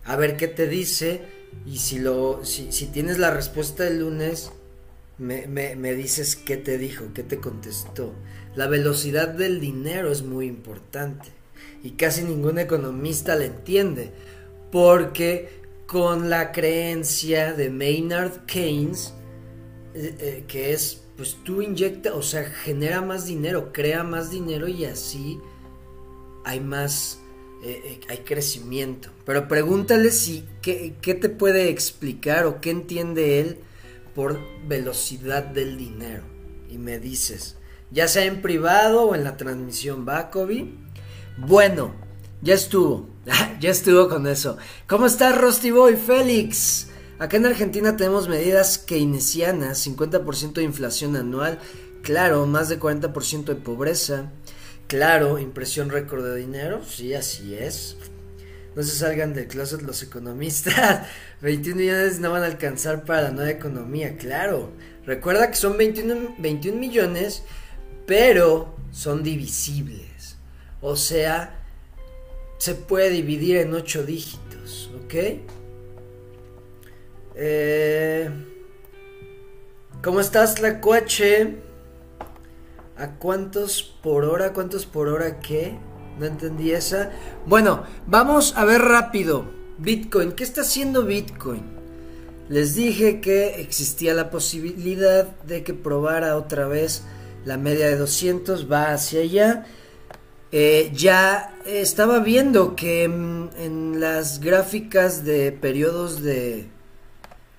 A 0.04 0.16
ver 0.16 0.36
qué 0.36 0.48
te 0.48 0.66
dice 0.66 1.22
y 1.66 1.78
si, 1.78 1.98
lo, 1.98 2.44
si 2.44 2.86
tienes 2.86 3.18
la 3.18 3.30
respuesta 3.30 3.86
el 3.86 4.00
lunes, 4.00 4.50
me, 5.18 5.94
dices 5.94 6.36
qué 6.36 6.56
te 6.56 6.78
dijo, 6.78 7.06
qué 7.14 7.22
te 7.22 7.38
contestó. 7.38 8.14
La 8.54 8.66
velocidad 8.66 9.28
del 9.28 9.60
dinero 9.60 10.10
es 10.10 10.22
muy 10.22 10.46
importante 10.46 11.28
y 11.82 11.90
casi 11.92 12.22
ningún 12.22 12.58
economista 12.58 13.36
la 13.36 13.46
entiende 13.46 14.12
porque 14.70 15.58
con 15.86 16.30
la 16.30 16.52
creencia 16.52 17.52
de 17.52 17.70
Maynard 17.70 18.44
Keynes, 18.46 19.14
eh, 19.94 20.14
eh, 20.18 20.44
que 20.46 20.72
es, 20.72 21.02
pues 21.16 21.38
tú 21.44 21.62
inyecta, 21.62 22.14
o 22.14 22.22
sea, 22.22 22.44
genera 22.44 23.00
más 23.00 23.26
dinero, 23.26 23.72
crea 23.72 24.04
más 24.04 24.30
dinero 24.30 24.68
y 24.68 24.84
así 24.84 25.40
hay 26.44 26.60
más, 26.60 27.20
eh, 27.64 28.00
hay 28.08 28.18
crecimiento. 28.18 29.10
Pero 29.24 29.48
pregúntale 29.48 30.10
si, 30.10 30.44
¿qué, 30.62 30.94
¿qué 31.00 31.14
te 31.14 31.28
puede 31.28 31.70
explicar 31.70 32.44
o 32.46 32.60
qué 32.60 32.70
entiende 32.70 33.40
él 33.40 33.58
por 34.18 34.40
velocidad 34.66 35.44
del 35.44 35.78
dinero. 35.78 36.24
Y 36.68 36.76
me 36.76 36.98
dices, 36.98 37.54
ya 37.92 38.08
sea 38.08 38.24
en 38.24 38.42
privado 38.42 39.02
o 39.02 39.14
en 39.14 39.22
la 39.22 39.36
transmisión, 39.36 40.04
¿va, 40.08 40.28
Bueno, 41.36 41.94
ya 42.42 42.54
estuvo, 42.54 43.08
ya 43.60 43.70
estuvo 43.70 44.08
con 44.08 44.26
eso. 44.26 44.56
¿Cómo 44.88 45.06
estás, 45.06 45.40
Rusty 45.40 45.70
Boy 45.70 45.94
Félix? 45.94 46.88
Acá 47.20 47.36
en 47.36 47.46
Argentina 47.46 47.96
tenemos 47.96 48.28
medidas 48.28 48.78
keynesianas, 48.78 49.86
50% 49.86 50.54
de 50.54 50.64
inflación 50.64 51.14
anual, 51.14 51.60
claro, 52.02 52.44
más 52.44 52.68
de 52.68 52.80
40% 52.80 53.44
de 53.44 53.54
pobreza, 53.54 54.32
claro, 54.88 55.38
impresión 55.38 55.90
récord 55.90 56.24
de 56.24 56.34
dinero, 56.34 56.80
sí, 56.84 57.14
así 57.14 57.54
es. 57.54 57.96
No 58.78 58.84
se 58.84 58.94
salgan 58.94 59.34
del 59.34 59.48
closet 59.48 59.82
los 59.82 60.04
economistas. 60.04 61.04
21 61.42 61.76
millones 61.76 62.20
no 62.20 62.30
van 62.30 62.44
a 62.44 62.46
alcanzar 62.46 63.04
para 63.04 63.22
la 63.22 63.30
nueva 63.32 63.50
economía, 63.50 64.16
claro. 64.16 64.70
Recuerda 65.04 65.50
que 65.50 65.56
son 65.56 65.76
21, 65.76 66.36
21 66.38 66.78
millones, 66.78 67.42
pero 68.06 68.76
son 68.92 69.24
divisibles. 69.24 70.36
O 70.80 70.94
sea, 70.94 71.60
se 72.58 72.76
puede 72.76 73.10
dividir 73.10 73.56
en 73.56 73.74
8 73.74 74.04
dígitos, 74.04 74.92
¿ok? 75.02 75.14
Eh, 77.34 78.30
¿Cómo 80.04 80.20
estás, 80.20 80.60
la 80.60 80.80
coche? 80.80 81.56
¿A 82.96 83.10
cuántos 83.18 83.82
por 83.82 84.24
hora? 84.24 84.52
¿Cuántos 84.52 84.86
por 84.86 85.08
hora 85.08 85.40
qué? 85.40 85.76
No 86.18 86.26
entendí 86.26 86.72
esa. 86.72 87.10
Bueno, 87.46 87.84
vamos 88.06 88.54
a 88.56 88.64
ver 88.64 88.82
rápido. 88.82 89.44
Bitcoin. 89.78 90.32
¿Qué 90.32 90.44
está 90.44 90.62
haciendo 90.62 91.04
Bitcoin? 91.04 91.62
Les 92.48 92.74
dije 92.74 93.20
que 93.20 93.60
existía 93.60 94.14
la 94.14 94.30
posibilidad 94.30 95.26
de 95.42 95.62
que 95.62 95.74
probara 95.74 96.36
otra 96.36 96.66
vez 96.66 97.04
la 97.44 97.56
media 97.56 97.86
de 97.86 97.96
200. 97.96 98.70
Va 98.70 98.92
hacia 98.92 99.20
allá. 99.20 99.66
Eh, 100.50 100.90
ya 100.94 101.54
estaba 101.66 102.20
viendo 102.20 102.74
que 102.74 103.04
en, 103.04 103.50
en 103.58 104.00
las 104.00 104.40
gráficas 104.40 105.24
de 105.24 105.52
periodos 105.52 106.22
de, 106.22 106.66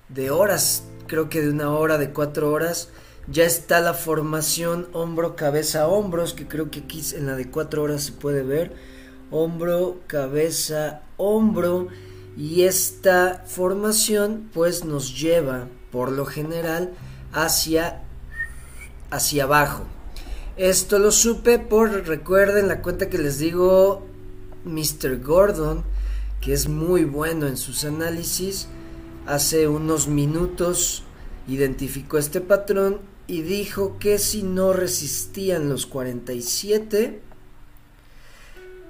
de 0.08 0.30
horas, 0.30 0.82
creo 1.06 1.28
que 1.28 1.40
de 1.40 1.50
una 1.50 1.70
hora, 1.70 1.98
de 1.98 2.10
cuatro 2.10 2.50
horas, 2.50 2.90
ya 3.30 3.44
está 3.44 3.80
la 3.80 3.94
formación 3.94 4.88
hombro, 4.92 5.36
cabeza, 5.36 5.86
hombros, 5.86 6.34
que 6.34 6.48
creo 6.48 6.70
que 6.70 6.80
aquí 6.80 7.02
en 7.14 7.26
la 7.26 7.36
de 7.36 7.48
cuatro 7.48 7.82
horas 7.82 8.02
se 8.02 8.12
puede 8.12 8.42
ver. 8.42 8.72
Hombro, 9.30 10.00
cabeza, 10.08 11.02
hombro. 11.16 11.88
Y 12.36 12.62
esta 12.62 13.44
formación 13.46 14.50
pues 14.52 14.84
nos 14.84 15.20
lleva 15.20 15.68
por 15.92 16.10
lo 16.10 16.26
general 16.26 16.90
hacia, 17.32 18.02
hacia 19.10 19.44
abajo. 19.44 19.84
Esto 20.56 20.98
lo 20.98 21.12
supe 21.12 21.58
por, 21.58 22.06
recuerden 22.08 22.66
la 22.66 22.82
cuenta 22.82 23.08
que 23.08 23.18
les 23.18 23.38
digo, 23.38 24.06
Mr. 24.64 25.22
Gordon, 25.22 25.84
que 26.40 26.52
es 26.52 26.68
muy 26.68 27.04
bueno 27.04 27.46
en 27.46 27.56
sus 27.56 27.84
análisis, 27.84 28.66
hace 29.26 29.68
unos 29.68 30.08
minutos 30.08 31.04
identificó 31.46 32.18
este 32.18 32.40
patrón 32.40 32.98
y 33.30 33.42
dijo 33.42 33.96
que 34.00 34.18
si 34.18 34.42
no 34.42 34.72
resistían 34.72 35.68
los 35.68 35.86
47, 35.86 37.20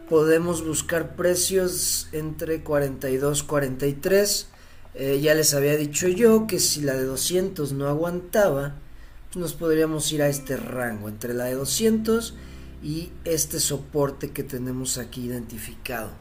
podemos 0.09 0.67
buscar 0.67 1.15
precios 1.15 2.09
entre 2.13 2.63
42 2.63 3.43
43. 3.43 4.49
Eh, 4.95 5.21
ya 5.21 5.35
les 5.35 5.53
había 5.53 5.77
dicho 5.77 6.09
yo 6.09 6.47
que 6.47 6.59
si 6.59 6.81
la 6.81 6.95
de 6.95 7.05
200 7.05 7.75
no 7.75 7.87
aguantaba, 7.87 8.77
pues 9.27 9.37
nos 9.37 9.53
podríamos 9.53 10.11
ir 10.11 10.23
a 10.23 10.29
este 10.29 10.57
rango 10.57 11.11
entre 11.11 11.35
la 11.35 11.45
de 11.45 11.57
200 11.57 12.35
y 12.83 13.11
este 13.27 13.61
soporte 13.61 14.31
que 14.31 14.43
tenemos 14.43 14.97
aquí 14.97 15.27
identificado. 15.27 16.13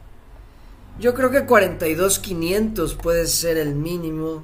Yo 1.00 1.14
creo 1.14 1.30
que 1.30 1.46
42.500 1.46 2.98
puede 2.98 3.26
ser 3.26 3.56
el 3.56 3.74
mínimo. 3.74 4.42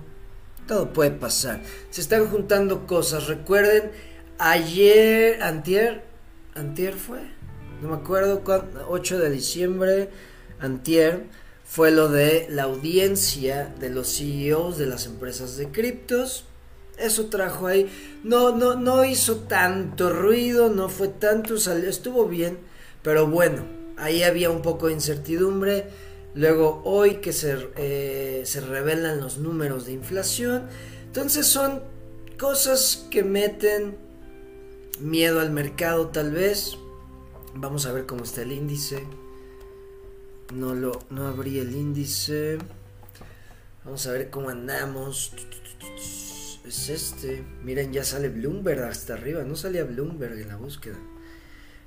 Todo 0.67 0.93
puede 0.93 1.13
pasar. 1.13 1.61
Se 1.91 2.01
están 2.01 2.27
juntando 2.29 2.87
cosas. 2.87 3.29
Recuerden, 3.29 3.93
ayer, 4.39 5.43
antier, 5.43 6.03
antier 6.55 6.95
fue, 6.95 7.21
no 7.81 7.91
me 7.91 7.97
acuerdo, 7.97 8.43
8 8.89 9.19
de 9.19 9.31
diciembre, 9.31 10.11
antier, 10.59 11.25
fue 11.65 11.91
lo 11.91 12.09
de 12.09 12.47
la 12.51 12.65
audiencia 12.65 13.73
de 13.79 13.91
los 13.91 14.17
CEOs 14.17 14.79
de 14.79 14.87
las 14.87 15.07
empresas 15.07 15.57
de 15.57 15.71
criptos. 15.71 16.45
Eso 16.99 17.27
trajo 17.27 17.67
ahí. 17.67 17.91
No, 18.25 18.57
no, 18.57 18.75
no 18.75 19.05
hizo 19.05 19.37
tanto 19.41 20.11
ruido, 20.11 20.71
no 20.71 20.89
fue 20.89 21.09
tanto, 21.09 21.59
salió, 21.59 21.91
estuvo 21.91 22.27
bien, 22.27 22.59
pero 23.03 23.27
bueno, 23.27 23.65
ahí 23.97 24.23
había 24.23 24.51
un 24.51 24.63
poco 24.63 24.87
de 24.87 24.95
incertidumbre 24.95 25.91
Luego 26.37 26.83
hoy 26.85 27.17
que 27.17 27.33
se, 27.33 27.71
eh, 27.77 28.43
se 28.45 28.61
revelan 28.61 29.21
los 29.21 29.39
números 29.39 29.87
de 29.87 29.93
inflación. 29.93 30.69
Entonces 31.07 31.47
son 31.47 31.81
cosas 32.39 33.07
que 33.11 33.25
meten 33.25 33.97
miedo 35.01 35.41
al 35.41 35.51
mercado 35.51 36.09
tal 36.09 36.33
vez. 36.33 36.77
Vamos 37.55 37.87
a 37.87 37.93
ver 37.93 38.05
cómo 38.05 38.25
está 38.25 38.43
el 38.43 38.53
índice. 38.53 39.03
No 40.53 40.75
lo 40.75 41.01
no 41.09 41.27
abrí 41.27 41.59
el 41.59 41.75
índice. 41.75 42.59
Vamos 43.87 44.07
a 44.07 44.13
ver 44.13 44.29
cómo 44.29 44.51
andamos. 44.51 45.33
Es 46.67 46.91
este. 46.91 47.47
Miren, 47.63 47.95
ya 47.95 48.05
sale 48.05 48.29
Bloomberg 48.29 48.83
hasta 48.83 49.15
arriba. 49.15 49.43
No 49.43 49.57
salía 49.57 49.85
Bloomberg 49.85 50.39
en 50.39 50.49
la 50.49 50.57
búsqueda. 50.57 50.99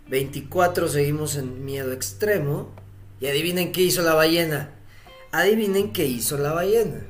24 0.10 0.88
seguimos 0.88 1.36
en 1.36 1.64
miedo 1.64 1.94
extremo. 1.94 2.74
Y 3.20 3.28
adivinen 3.28 3.72
qué 3.72 3.82
hizo 3.82 4.02
la 4.02 4.14
ballena. 4.14 4.72
Adivinen 5.32 5.94
qué 5.94 6.06
hizo 6.06 6.38
la 6.38 6.54
ballena. 6.54 7.06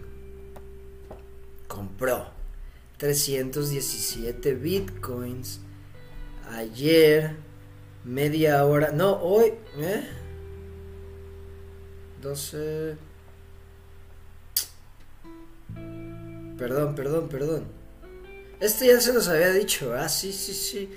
Compró 1.67 2.31
317 2.97 4.55
bitcoins. 4.55 5.61
Ayer, 6.51 7.35
media 8.03 8.65
hora. 8.65 8.91
No, 8.91 9.13
hoy. 9.21 9.53
¿eh? 9.77 10.07
12. 12.21 12.97
Perdón, 16.57 16.95
perdón, 16.95 17.29
perdón. 17.29 17.67
Este 18.59 18.87
ya 18.87 18.99
se 18.99 19.13
los 19.13 19.27
había 19.29 19.51
dicho. 19.51 19.93
Ah, 19.93 20.09
sí, 20.09 20.33
sí, 20.33 20.53
sí. 20.53 20.89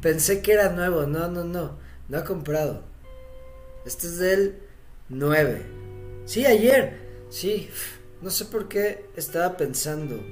Pensé 0.00 0.42
que 0.42 0.52
era 0.52 0.70
nuevo. 0.70 1.06
No, 1.06 1.28
no, 1.28 1.44
no. 1.44 1.78
No 2.08 2.18
ha 2.18 2.24
comprado. 2.24 2.93
Este 3.84 4.06
es 4.06 4.18
del 4.18 4.56
9. 5.10 5.62
Sí, 6.24 6.46
ayer. 6.46 6.98
Sí, 7.28 7.68
no 8.22 8.30
sé 8.30 8.46
por 8.46 8.68
qué 8.68 9.04
estaba 9.16 9.56
pensando. 9.58 10.24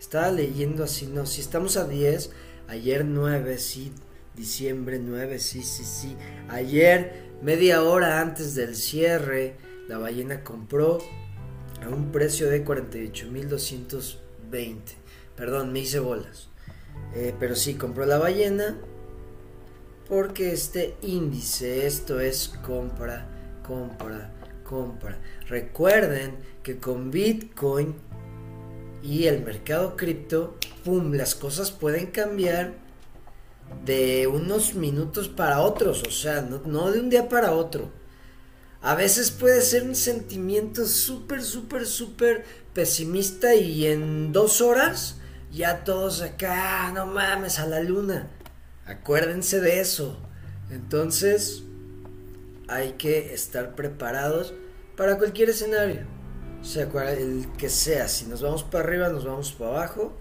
Estaba 0.00 0.30
leyendo 0.32 0.82
así, 0.84 1.06
no, 1.06 1.24
si 1.26 1.40
estamos 1.40 1.76
a 1.76 1.86
10, 1.86 2.30
ayer 2.68 3.04
9, 3.04 3.58
sí, 3.58 3.92
diciembre 4.34 4.98
9, 4.98 5.38
sí, 5.38 5.62
sí, 5.62 5.84
sí. 5.84 6.16
Ayer, 6.48 7.30
media 7.42 7.82
hora 7.82 8.20
antes 8.20 8.54
del 8.54 8.74
cierre, 8.74 9.56
la 9.88 9.98
ballena 9.98 10.42
compró 10.42 10.98
a 11.84 11.88
un 11.88 12.10
precio 12.12 12.50
de 12.50 12.64
48.220. 12.64 14.18
Perdón, 15.36 15.72
me 15.72 15.80
hice 15.80 16.00
bolas. 16.00 16.48
Eh, 17.14 17.34
pero 17.38 17.54
sí, 17.54 17.74
compró 17.74 18.04
la 18.04 18.18
ballena 18.18 18.78
porque 20.08 20.52
este 20.52 20.96
índice, 21.02 21.86
esto 21.86 22.20
es 22.20 22.48
compra, 22.64 23.26
compra, 23.66 24.32
compra. 24.64 25.18
Recuerden 25.48 26.36
que 26.62 26.78
con 26.78 27.10
Bitcoin 27.10 27.94
y 29.02 29.26
el 29.26 29.44
mercado 29.44 29.96
cripto, 29.96 30.56
¡pum!, 30.84 31.12
las 31.12 31.34
cosas 31.34 31.70
pueden 31.70 32.06
cambiar 32.06 32.74
de 33.84 34.26
unos 34.26 34.74
minutos 34.74 35.28
para 35.28 35.60
otros, 35.60 36.02
o 36.06 36.10
sea, 36.10 36.40
no, 36.40 36.62
no 36.64 36.90
de 36.90 37.00
un 37.00 37.10
día 37.10 37.28
para 37.28 37.52
otro. 37.52 37.90
A 38.82 38.94
veces 38.94 39.30
puede 39.32 39.60
ser 39.62 39.82
un 39.82 39.96
sentimiento 39.96 40.86
súper, 40.86 41.42
súper, 41.42 41.86
súper 41.86 42.44
pesimista 42.72 43.54
y 43.54 43.86
en 43.86 44.32
dos 44.32 44.60
horas 44.60 45.16
ya 45.52 45.84
todos 45.84 46.20
acá, 46.22 46.92
no 46.92 47.06
mames, 47.06 47.58
a 47.58 47.66
la 47.66 47.80
luna. 47.80 48.30
Acuérdense 48.86 49.60
de 49.60 49.80
eso. 49.80 50.18
Entonces, 50.70 51.62
hay 52.68 52.92
que 52.92 53.34
estar 53.34 53.74
preparados 53.74 54.54
para 54.96 55.18
cualquier 55.18 55.50
escenario. 55.50 56.02
O 56.60 56.64
sea, 56.64 56.88
el 57.12 57.46
que 57.58 57.68
sea, 57.68 58.08
si 58.08 58.26
nos 58.26 58.42
vamos 58.42 58.64
para 58.64 58.84
arriba, 58.84 59.08
nos 59.08 59.24
vamos 59.24 59.52
para 59.52 59.70
abajo, 59.70 60.16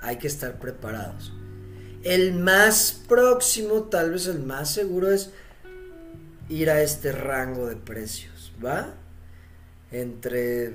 hay 0.00 0.16
que 0.16 0.26
estar 0.26 0.58
preparados. 0.58 1.32
El 2.02 2.34
más 2.34 3.02
próximo, 3.08 3.84
tal 3.84 4.12
vez 4.12 4.26
el 4.26 4.40
más 4.40 4.72
seguro, 4.72 5.10
es 5.10 5.30
ir 6.48 6.70
a 6.70 6.82
este 6.82 7.12
rango 7.12 7.66
de 7.66 7.76
precios, 7.76 8.52
¿va? 8.64 8.94
Entre... 9.90 10.74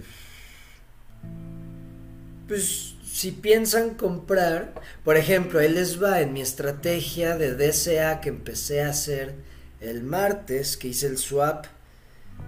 Pues 2.48 2.93
si 3.14 3.30
piensan 3.30 3.92
comprar, 3.92 4.74
por 5.04 5.18
ejemplo, 5.18 5.60
él 5.60 5.76
les 5.76 6.02
va 6.02 6.22
en 6.22 6.34
mi 6.34 6.42
estrategia 6.42 7.38
de 7.38 7.54
DCA 7.54 8.22
que 8.22 8.30
empecé 8.30 8.82
a 8.82 8.90
hacer 8.90 9.36
el 9.82 10.02
martes, 10.02 10.78
que 10.78 10.88
hice 10.88 11.06
el 11.06 11.20
swap 11.20 11.68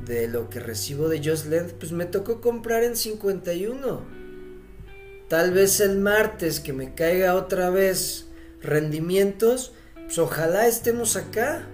de 0.07 0.27
lo 0.27 0.49
que 0.49 0.59
recibo 0.59 1.07
de 1.07 1.23
Just 1.23 1.45
pues 1.77 1.91
me 1.91 2.05
tocó 2.05 2.41
comprar 2.41 2.83
en 2.83 2.95
51. 2.95 4.01
Tal 5.29 5.51
vez 5.51 5.79
el 5.81 5.99
martes 5.99 6.59
que 6.59 6.73
me 6.73 6.95
caiga 6.95 7.35
otra 7.35 7.69
vez 7.69 8.25
rendimientos, 8.59 9.71
pues 10.05 10.17
ojalá 10.17 10.65
estemos 10.65 11.15
acá. 11.15 11.67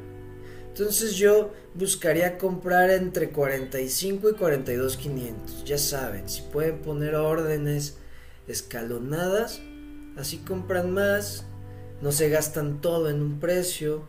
Entonces 0.68 1.16
yo 1.16 1.54
buscaría 1.76 2.38
comprar 2.38 2.90
entre 2.90 3.30
45 3.30 4.32
y 4.32 4.34
42 4.34 4.98
500. 4.98 5.64
Ya 5.64 5.78
saben, 5.78 6.28
si 6.28 6.42
pueden 6.42 6.80
poner 6.80 7.16
órdenes 7.16 7.96
escalonadas, 8.48 9.62
así 10.18 10.38
compran 10.38 10.94
más, 10.94 11.46
no 12.02 12.12
se 12.12 12.30
gastan 12.30 12.82
todo 12.82 13.10
en 13.10 13.22
un 13.22 13.40
precio 13.40 14.04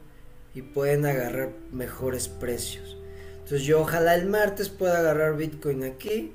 y 0.55 0.63
pueden 0.63 1.07
agarrar 1.07 1.53
mejores 1.71 2.29
precios. 2.29 2.97
Entonces 3.35 3.63
yo 3.63 3.81
ojalá 3.81 4.15
el 4.15 4.27
martes 4.27 4.69
pueda 4.69 4.99
agarrar 4.99 5.37
Bitcoin 5.37 5.85
aquí, 5.85 6.33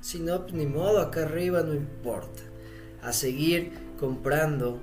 si 0.00 0.20
no, 0.20 0.42
pues 0.42 0.54
ni 0.54 0.66
modo, 0.66 1.00
acá 1.00 1.22
arriba 1.22 1.62
no 1.62 1.74
importa. 1.74 2.42
A 3.02 3.12
seguir 3.12 3.72
comprando 3.98 4.80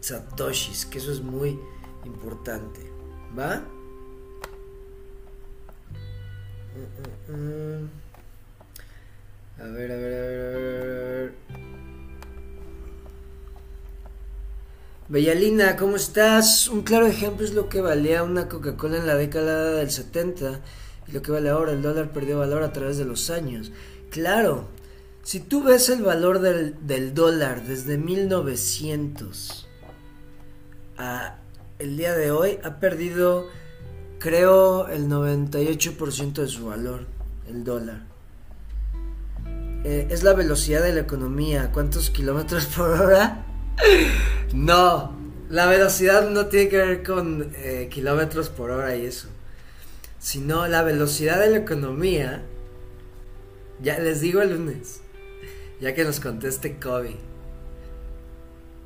satoshis, 0.00 0.86
que 0.86 0.98
eso 0.98 1.12
es 1.12 1.20
muy 1.20 1.58
importante. 2.04 2.80
¿Va? 3.38 3.62
Mm, 7.28 7.32
mm, 7.32 7.84
mm. 7.84 8.07
A 9.60 9.64
ver, 9.64 9.90
a 9.90 9.96
ver, 9.96 10.14
a 10.14 10.18
ver, 10.18 10.56
a 10.56 10.56
ver. 10.56 11.34
Bellalina, 15.08 15.76
¿cómo 15.76 15.96
estás? 15.96 16.68
Un 16.68 16.82
claro 16.82 17.06
ejemplo 17.06 17.44
es 17.44 17.54
lo 17.54 17.68
que 17.68 17.80
valía 17.80 18.22
una 18.22 18.48
Coca-Cola 18.48 18.98
en 18.98 19.06
la 19.06 19.16
década 19.16 19.72
del 19.72 19.90
70 19.90 20.60
y 21.08 21.12
lo 21.12 21.22
que 21.22 21.32
vale 21.32 21.48
ahora. 21.48 21.72
El 21.72 21.82
dólar 21.82 22.12
perdió 22.12 22.38
valor 22.38 22.62
a 22.62 22.72
través 22.72 22.98
de 22.98 23.04
los 23.04 23.30
años. 23.30 23.72
Claro, 24.10 24.68
si 25.22 25.40
tú 25.40 25.64
ves 25.64 25.88
el 25.88 26.02
valor 26.02 26.40
del, 26.40 26.86
del 26.86 27.14
dólar 27.14 27.64
desde 27.64 27.98
1900 27.98 29.66
a 30.98 31.38
el 31.78 31.96
día 31.96 32.14
de 32.14 32.30
hoy, 32.30 32.58
ha 32.62 32.78
perdido, 32.78 33.48
creo, 34.18 34.88
el 34.88 35.08
98% 35.08 36.32
de 36.34 36.48
su 36.48 36.66
valor, 36.66 37.06
el 37.48 37.64
dólar. 37.64 38.17
Eh, 39.84 40.08
es 40.10 40.22
la 40.22 40.34
velocidad 40.34 40.82
de 40.82 40.92
la 40.92 41.00
economía. 41.00 41.70
¿Cuántos 41.72 42.10
kilómetros 42.10 42.66
por 42.76 42.90
hora? 42.90 43.44
no, 44.52 45.16
la 45.48 45.66
velocidad 45.66 46.28
no 46.30 46.46
tiene 46.46 46.68
que 46.68 46.76
ver 46.78 47.02
con 47.02 47.52
eh, 47.56 47.88
kilómetros 47.90 48.48
por 48.48 48.70
hora 48.70 48.96
y 48.96 49.06
eso. 49.06 49.28
Sino 50.18 50.66
la 50.66 50.82
velocidad 50.82 51.38
de 51.38 51.50
la 51.50 51.58
economía 51.58 52.42
Ya 53.80 53.98
les 53.98 54.20
digo 54.20 54.42
el 54.42 54.50
lunes. 54.50 55.00
Ya 55.80 55.94
que 55.94 56.04
nos 56.04 56.18
conteste 56.18 56.78
Kobe. 56.78 57.16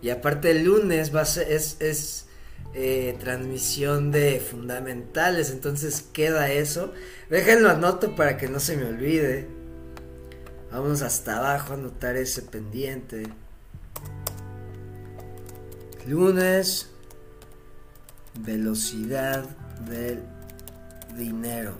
Y 0.03 0.11
aparte 0.11 0.51
el 0.51 0.65
lunes 0.65 1.15
va 1.15 1.23
a 1.23 1.25
ser, 1.25 1.51
es, 1.51 1.77
es 1.81 2.27
eh, 2.75 3.17
transmisión 3.19 4.11
de 4.11 4.41
fundamentales. 4.41 5.51
Entonces 5.51 6.05
queda 6.13 6.53
eso. 6.53 6.93
Déjenlo 7.31 7.71
anoto 7.71 8.15
para 8.15 8.37
que 8.37 8.49
no 8.49 8.61
se 8.61 8.77
me 8.77 8.85
olvide. 8.85 9.62
Vamos 10.73 11.03
hasta 11.03 11.37
abajo 11.37 11.75
a 11.75 11.77
anotar 11.77 12.17
ese 12.17 12.41
pendiente. 12.41 13.25
Lunes. 16.07 16.89
Velocidad 18.41 19.45
del 19.87 20.23
dinero. 21.15 21.75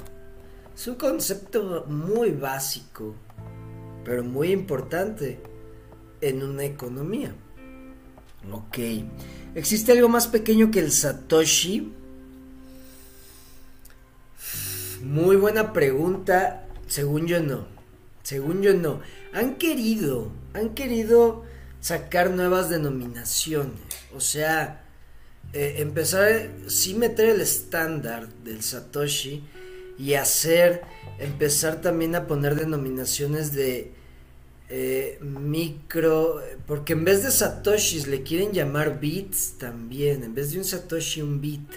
Es 0.77 0.87
un 0.89 0.97
concepto 0.97 1.87
muy 1.89 2.33
básico, 2.33 3.15
pero 4.05 4.23
muy 4.23 4.53
importante 4.53 5.41
en 6.21 6.43
una 6.43 6.65
economía. 6.65 7.35
Ok. 8.51 8.79
¿Existe 9.55 9.93
algo 9.93 10.11
más 10.11 10.27
pequeño 10.27 10.71
que 10.71 10.81
el 10.81 10.93
Satoshi? 10.93 11.95
Muy 15.03 15.37
buena 15.37 15.73
pregunta. 15.73 16.67
Según 16.89 17.27
yo 17.27 17.41
no. 17.41 17.72
Según 18.33 18.63
yo 18.63 18.73
no. 18.73 19.03
Han 19.35 19.57
querido, 19.57 20.33
han 20.55 20.71
querido 20.71 21.45
sacar 21.83 22.31
nuevas 22.31 22.71
denominaciones. 22.71 23.79
O 24.17 24.21
sea, 24.21 24.87
eh, 25.53 25.75
empezar, 25.81 26.49
sí 26.67 26.95
meter 26.95 27.29
el 27.29 27.43
estándar 27.43 28.31
del 28.43 28.63
Satoshi 28.63 29.45
y 29.99 30.15
hacer, 30.15 30.81
empezar 31.19 31.83
también 31.83 32.15
a 32.15 32.27
poner 32.27 32.55
denominaciones 32.55 33.53
de 33.53 33.93
eh, 34.71 35.19
micro, 35.21 36.41
porque 36.67 36.95
en 36.95 37.05
vez 37.05 37.23
de 37.25 37.31
satoshis 37.31 38.07
le 38.07 38.23
quieren 38.23 38.53
llamar 38.53 38.99
bits 38.99 39.59
también, 39.59 40.25
en 40.25 40.35
vez 40.35 40.53
de 40.53 40.59
un 40.59 40.65
satoshi 40.65 41.21
un 41.21 41.43
bit. 41.43 41.69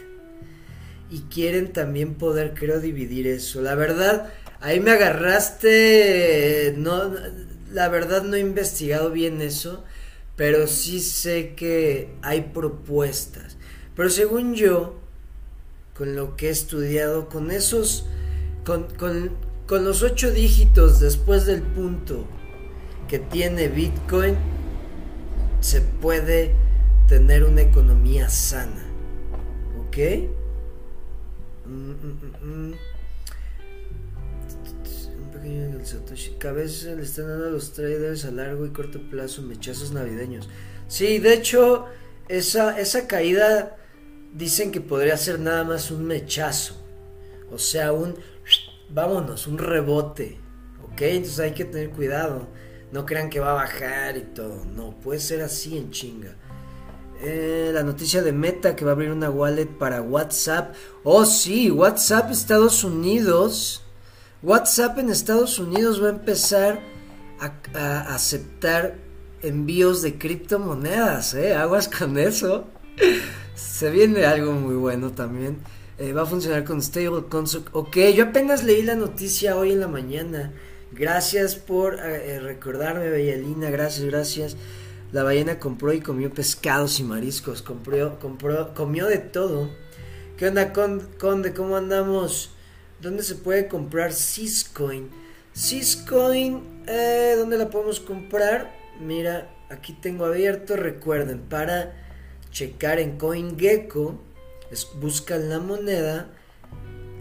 Y 1.11 1.19
quieren 1.23 1.73
también 1.73 2.15
poder, 2.15 2.53
creo, 2.53 2.79
dividir 2.79 3.27
eso. 3.27 3.61
La 3.61 3.75
verdad, 3.75 4.31
ahí 4.61 4.79
me 4.79 4.91
agarraste, 4.91 6.73
no, 6.77 7.11
la 7.71 7.89
verdad 7.89 8.23
no 8.23 8.35
he 8.35 8.39
investigado 8.39 9.11
bien 9.11 9.41
eso, 9.41 9.83
pero 10.35 10.67
sí 10.67 10.99
sé 10.99 11.53
que 11.55 12.09
hay 12.21 12.41
propuestas. 12.53 13.57
Pero 13.95 14.09
según 14.09 14.55
yo, 14.55 14.95
con 15.97 16.15
lo 16.15 16.35
que 16.35 16.47
he 16.47 16.51
estudiado, 16.51 17.29
con 17.29 17.51
esos, 17.51 18.05
con, 18.65 18.83
con, 18.95 19.31
con 19.67 19.85
los 19.85 20.03
ocho 20.03 20.31
dígitos 20.31 20.99
después 20.99 21.45
del 21.45 21.61
punto, 21.61 22.25
que 23.07 23.19
tiene 23.19 23.67
Bitcoin, 23.67 24.35
se 25.61 25.81
puede 25.81 26.53
tener 27.07 27.43
una 27.43 27.61
economía 27.61 28.29
sana. 28.29 28.83
¿Ok? 29.79 29.97
Mm, 31.65 31.91
mm, 31.91 32.69
mm, 32.69 32.75
pequeño 35.45 35.85
Satoshi. 35.85 36.31
Que 36.39 36.47
a 36.47 36.51
veces 36.51 36.97
le 36.97 37.03
están 37.03 37.27
dando 37.27 37.47
a 37.47 37.51
los 37.51 37.73
traders 37.73 38.25
a 38.25 38.31
largo 38.31 38.65
y 38.65 38.69
corto 38.69 38.99
plazo 39.09 39.41
mechazos 39.41 39.91
navideños. 39.91 40.49
Sí, 40.87 41.19
de 41.19 41.33
hecho, 41.33 41.85
esa, 42.27 42.79
esa 42.79 43.07
caída 43.07 43.77
dicen 44.33 44.71
que 44.71 44.81
podría 44.81 45.17
ser 45.17 45.39
nada 45.39 45.63
más 45.63 45.91
un 45.91 46.05
mechazo. 46.05 46.75
O 47.51 47.57
sea, 47.57 47.93
un 47.93 48.15
vámonos, 48.89 49.47
un 49.47 49.57
rebote. 49.57 50.39
¿Ok? 50.83 51.01
Entonces 51.01 51.39
hay 51.39 51.51
que 51.53 51.65
tener 51.65 51.91
cuidado. 51.91 52.47
No 52.91 53.05
crean 53.05 53.29
que 53.29 53.39
va 53.39 53.51
a 53.51 53.55
bajar 53.55 54.17
y 54.17 54.21
todo. 54.21 54.65
No, 54.65 54.97
puede 54.99 55.19
ser 55.19 55.41
así 55.41 55.77
en 55.77 55.91
chinga. 55.91 56.35
Eh, 57.21 57.71
la 57.73 57.83
noticia 57.83 58.21
de 58.21 58.33
Meta 58.33 58.75
que 58.75 58.83
va 58.83 58.91
a 58.91 58.93
abrir 58.93 59.11
una 59.11 59.29
wallet 59.29 59.67
para 59.67 60.01
WhatsApp. 60.01 60.75
Oh, 61.03 61.25
sí, 61.25 61.71
WhatsApp 61.71 62.31
Estados 62.31 62.83
Unidos. 62.83 63.84
WhatsApp 64.45 64.99
en 64.99 65.09
Estados 65.09 65.57
Unidos 65.57 66.03
va 66.03 66.09
a 66.09 66.11
empezar 66.11 66.79
a, 67.39 68.13
aceptar 68.13 68.95
envíos 69.41 70.03
de 70.03 70.19
criptomonedas, 70.19 71.33
¿eh? 71.33 71.55
Aguas 71.55 71.87
con 71.87 72.19
eso. 72.19 72.67
Se 73.55 73.89
viene 73.89 74.23
algo 74.25 74.51
muy 74.51 74.75
bueno 74.75 75.13
también. 75.13 75.57
Eh, 75.97 76.13
va 76.13 76.21
a 76.21 76.25
funcionar 76.27 76.63
con 76.63 76.79
stablecoins. 76.79 77.59
Ok, 77.71 77.97
yo 78.15 78.25
apenas 78.25 78.63
leí 78.63 78.83
la 78.83 78.93
noticia 78.93 79.57
hoy 79.57 79.71
en 79.71 79.79
la 79.79 79.87
mañana. 79.87 80.53
Gracias 80.91 81.55
por 81.55 81.95
eh, 81.95 82.35
eh, 82.35 82.39
recordarme, 82.39 83.09
Bellalina. 83.09 83.71
Gracias, 83.71 84.05
gracias. 84.05 84.57
La 85.11 85.23
ballena 85.23 85.57
compró 85.57 85.91
y 85.91 86.01
comió 86.01 86.31
pescados 86.31 86.99
y 86.99 87.03
mariscos. 87.03 87.63
Compró, 87.63 88.19
compró, 88.19 88.75
comió 88.75 89.07
de 89.07 89.17
todo. 89.17 89.71
¿Qué 90.37 90.49
onda, 90.49 90.71
Conde? 90.71 91.53
¿Cómo 91.55 91.77
andamos? 91.77 92.54
¿Dónde 93.05 93.21
se 93.21 93.35
puede 93.35 93.67
comprar 93.67 94.13
Syscoin? 94.13 95.11
Syscoin, 95.53 96.63
eh, 96.87 97.35
¿dónde 97.37 97.55
la 97.55 97.69
podemos 97.69 97.99
comprar? 97.99 98.75
Mira, 98.99 99.55
aquí 99.69 99.93
tengo 99.93 100.25
abierto. 100.25 100.75
Recuerden, 100.75 101.41
para 101.41 101.93
checar 102.49 102.97
en 102.97 103.19
CoinGecko, 103.19 104.19
buscan 104.99 105.49
la 105.49 105.59
moneda, 105.59 106.31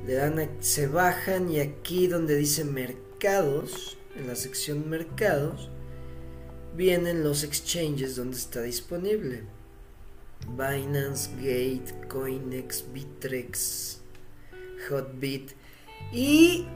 le 0.06 0.14
dan, 0.14 0.48
se 0.60 0.86
bajan 0.86 1.50
y 1.50 1.60
aquí 1.60 2.06
donde 2.06 2.34
dice 2.34 2.64
mercado 2.64 3.64
en 4.16 4.26
la 4.26 4.36
sección 4.36 4.88
mercados, 4.88 5.68
vienen 6.74 7.22
los 7.22 7.44
exchanges 7.44 8.16
donde 8.16 8.38
está 8.38 8.62
disponible. 8.62 9.42
Binance, 10.48 11.28
Gate, 11.36 12.08
Coinex, 12.08 12.86
Bitrex, 12.90 14.00
Hotbit 14.88 15.52
y 16.12 16.66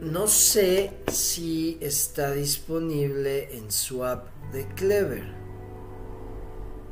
no 0.00 0.26
sé 0.26 0.92
si 1.08 1.78
está 1.80 2.32
disponible 2.32 3.56
en 3.56 3.70
Swap 3.70 4.26
de 4.52 4.66
Clever. 4.74 5.24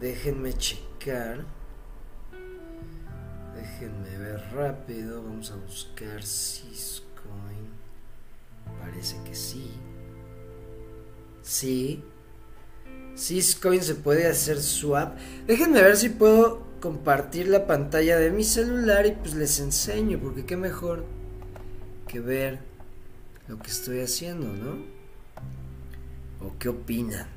Déjenme 0.00 0.52
checar. 0.54 1.44
Déjenme 3.54 4.18
ver 4.18 4.40
rápido. 4.54 5.22
Vamos 5.22 5.50
a 5.50 5.56
buscar 5.56 6.22
Cisco. 6.22 7.10
Parece 8.80 9.16
que 9.24 9.34
sí. 9.34 9.70
Sí. 11.42 12.02
Syscoin 13.14 13.82
se 13.82 13.94
puede 13.94 14.26
hacer 14.26 14.60
swap. 14.60 15.18
Déjenme 15.46 15.82
ver 15.82 15.96
si 15.96 16.08
puedo 16.08 16.62
compartir 16.80 17.48
la 17.48 17.66
pantalla 17.66 18.18
de 18.18 18.30
mi 18.30 18.44
celular 18.44 19.06
y 19.06 19.12
pues 19.12 19.34
les 19.34 19.60
enseño, 19.60 20.18
porque 20.18 20.46
qué 20.46 20.56
mejor 20.56 21.04
que 22.10 22.18
ver 22.18 22.58
lo 23.46 23.56
que 23.60 23.70
estoy 23.70 24.00
haciendo, 24.00 24.48
¿no? 24.48 24.84
¿O 26.44 26.58
qué 26.58 26.68
opinan? 26.68 27.28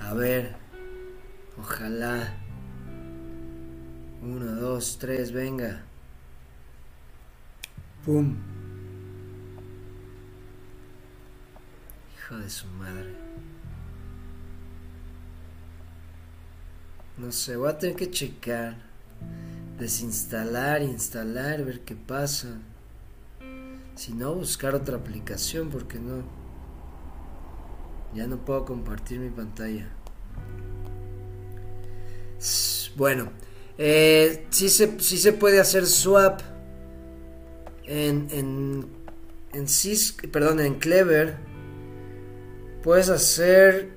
A 0.00 0.14
ver, 0.14 0.56
ojalá. 1.58 2.32
Uno, 4.22 4.46
dos, 4.46 4.96
tres, 4.98 5.30
venga. 5.32 5.82
¡Pum! 8.06 8.34
Hijo 12.16 12.36
de 12.38 12.48
su 12.48 12.66
madre. 12.68 13.19
No 17.20 17.32
sé, 17.32 17.54
voy 17.56 17.68
a 17.68 17.76
tener 17.76 17.96
que 17.96 18.10
checar. 18.10 18.76
Desinstalar, 19.78 20.80
instalar, 20.82 21.62
ver 21.62 21.80
qué 21.80 21.94
pasa. 21.94 22.48
Si 23.94 24.14
no, 24.14 24.34
buscar 24.34 24.74
otra 24.74 24.96
aplicación, 24.96 25.68
porque 25.68 25.98
no. 25.98 26.22
Ya 28.14 28.26
no 28.26 28.38
puedo 28.38 28.64
compartir 28.64 29.18
mi 29.20 29.28
pantalla. 29.28 29.86
Bueno, 32.96 33.30
eh, 33.76 34.46
sí, 34.48 34.70
se, 34.70 34.98
se 34.98 35.32
puede 35.34 35.60
hacer 35.60 35.86
swap 35.86 36.40
en, 37.84 38.28
en, 38.30 38.86
en 39.52 40.30
perdón, 40.32 40.60
en 40.60 40.78
Clever. 40.78 41.36
Puedes 42.82 43.10
hacer 43.10 43.90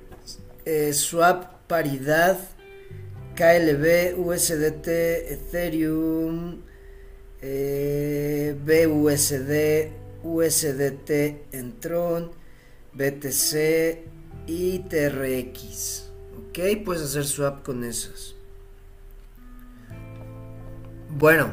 eh, 0.66 0.92
swap 0.92 1.54
paridad 1.66 2.38
KLB, 3.34 4.16
USDT, 4.16 4.88
Ethereum, 5.32 6.60
eh, 7.42 8.56
BUSD, 8.64 9.92
USDT 10.22 11.10
en 11.52 11.80
Tron, 11.80 12.30
BTC 12.92 14.04
y 14.46 14.78
TRX. 14.80 16.10
Ok, 16.38 16.84
puedes 16.84 17.02
hacer 17.02 17.24
swap 17.24 17.64
con 17.64 17.84
esos. 17.84 18.36
Bueno, 21.10 21.52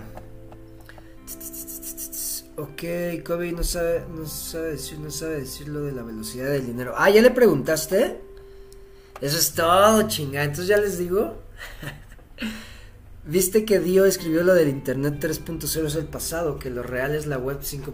Ok, 2.58 2.84
Kobe 3.26 3.52
no 3.54 3.64
sabe, 3.64 4.04
no 4.14 4.28
sabe 4.28 4.74
decir, 4.74 5.00
no 5.00 5.10
sabe 5.10 5.40
decir 5.40 5.68
lo 5.68 5.82
de 5.82 5.94
la 5.94 6.04
velocidad 6.04 6.52
del 6.52 6.68
dinero. 6.68 6.94
Ah, 6.96 7.10
¿ya 7.10 7.22
le 7.22 7.32
preguntaste? 7.32 8.22
Eso 9.22 9.38
es 9.38 9.54
todo, 9.54 10.08
chinga. 10.08 10.44
Entonces 10.44 10.68
ya 10.68 10.78
les 10.78 10.98
digo. 10.98 11.42
¿Viste 13.24 13.66
que 13.66 13.80
Dio 13.80 14.06
escribió 14.06 14.44
lo 14.44 14.56
del 14.56 14.68
Internet 14.68 15.20
3.0 15.20 15.86
es 15.86 15.96
el 15.96 16.06
pasado, 16.06 16.58
que 16.58 16.72
lo 16.72 16.82
real 16.82 17.14
es 17.14 17.28
la 17.28 17.38
web 17.38 17.60
5. 17.62 17.94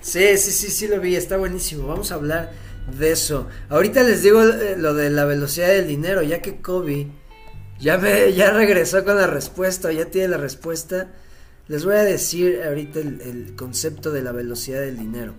Sí, 0.00 0.38
sí, 0.38 0.50
sí, 0.50 0.70
sí 0.70 0.88
lo 0.88 0.98
vi, 0.98 1.14
está 1.14 1.36
buenísimo. 1.36 1.86
Vamos 1.86 2.10
a 2.10 2.14
hablar 2.14 2.52
de 2.98 3.12
eso. 3.12 3.48
Ahorita 3.68 4.02
les 4.02 4.22
digo 4.22 4.42
eh, 4.42 4.76
lo 4.78 4.94
de 4.94 5.10
la 5.10 5.26
velocidad 5.26 5.68
del 5.68 5.88
dinero, 5.88 6.22
ya 6.22 6.40
que 6.40 6.62
Kobe 6.62 7.08
ya 7.78 7.98
me 7.98 8.32
ya 8.34 8.50
regresó 8.50 9.04
con 9.04 9.16
la 9.16 9.26
respuesta, 9.26 9.92
ya 9.92 10.06
tiene 10.06 10.28
la 10.28 10.38
respuesta. 10.38 11.12
Les 11.68 11.84
voy 11.84 11.96
a 11.96 12.02
decir 12.02 12.62
ahorita 12.66 12.98
el 13.00 13.54
concepto 13.56 14.10
de 14.10 14.22
la 14.22 14.32
velocidad 14.32 14.80
del 14.80 14.96
dinero. 14.96 15.34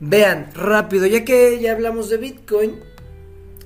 Vean, 0.00 0.50
rápido, 0.54 1.06
ya 1.06 1.24
que 1.24 1.58
ya 1.60 1.72
hablamos 1.72 2.10
de 2.10 2.18
Bitcoin, 2.18 2.80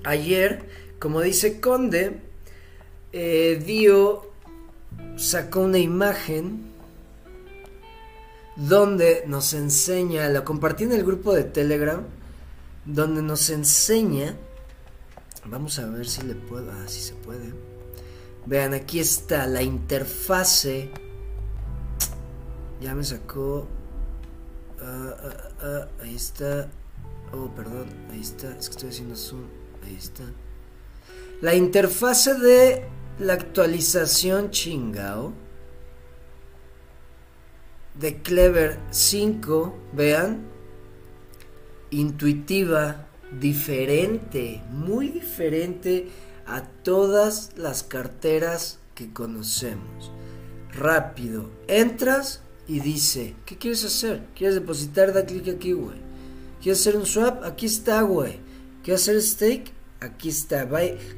ayer, 0.05 0.64
como 1.01 1.23
dice 1.23 1.61
Conde, 1.61 2.21
eh, 3.13 3.61
Dio 3.67 4.31
sacó 5.17 5.61
una 5.61 5.79
imagen 5.79 6.71
donde 8.55 9.25
nos 9.27 9.55
enseña, 9.55 10.29
la 10.29 10.45
compartí 10.45 10.85
en 10.85 10.93
el 10.93 11.03
grupo 11.03 11.33
de 11.35 11.45
Telegram, 11.45 12.03
donde 12.85 13.23
nos 13.23 13.49
enseña, 13.49 14.37
vamos 15.47 15.79
a 15.79 15.87
ver 15.87 16.07
si 16.07 16.23
le 16.23 16.35
puedo, 16.35 16.71
ah, 16.71 16.87
si 16.87 17.01
se 17.01 17.15
puede. 17.15 17.51
Vean, 18.45 18.75
aquí 18.75 19.01
está 19.01 19.47
la 19.47 19.63
interfase. 19.63 20.91
Ya 22.81 22.95
me 22.95 23.05
sacó. 23.05 23.67
Ah, 24.81 25.15
ah, 25.23 25.49
ah, 25.63 25.89
ahí 26.03 26.17
está. 26.17 26.69
Oh, 27.33 27.49
perdón, 27.55 27.87
ahí 28.11 28.21
está. 28.21 28.55
Es 28.57 28.69
que 28.69 28.77
estoy 28.77 28.89
haciendo 28.91 29.17
zoom. 29.17 29.45
Ahí 29.85 29.97
está. 29.97 30.25
La 31.40 31.55
interfase 31.55 32.35
de 32.35 32.85
la 33.18 33.33
actualización 33.33 34.50
chingao 34.50 35.33
de 37.98 38.20
Clever 38.20 38.79
5, 38.90 39.74
vean, 39.94 40.42
intuitiva, 41.90 43.07
diferente, 43.40 44.62
muy 44.70 45.09
diferente 45.09 46.09
a 46.46 46.62
todas 46.62 47.53
las 47.57 47.85
carteras 47.85 48.79
que 48.94 49.11
conocemos. 49.11 50.12
Rápido, 50.72 51.50
entras 51.68 52.42
y 52.68 52.81
dice, 52.81 53.35
¿qué 53.46 53.57
quieres 53.57 53.83
hacer? 53.85 54.26
¿Quieres 54.35 54.57
depositar? 54.57 55.14
Da 55.14 55.24
clic 55.24 55.48
aquí, 55.48 55.72
güey. 55.72 55.98
¿Quieres 56.61 56.81
hacer 56.81 56.96
un 56.96 57.07
swap? 57.07 57.44
Aquí 57.44 57.64
está, 57.64 58.03
güey. 58.03 58.40
¿Quieres 58.83 59.03
hacer 59.03 59.22
stake? 59.22 59.80
Aquí 60.01 60.31
está, 60.31 60.67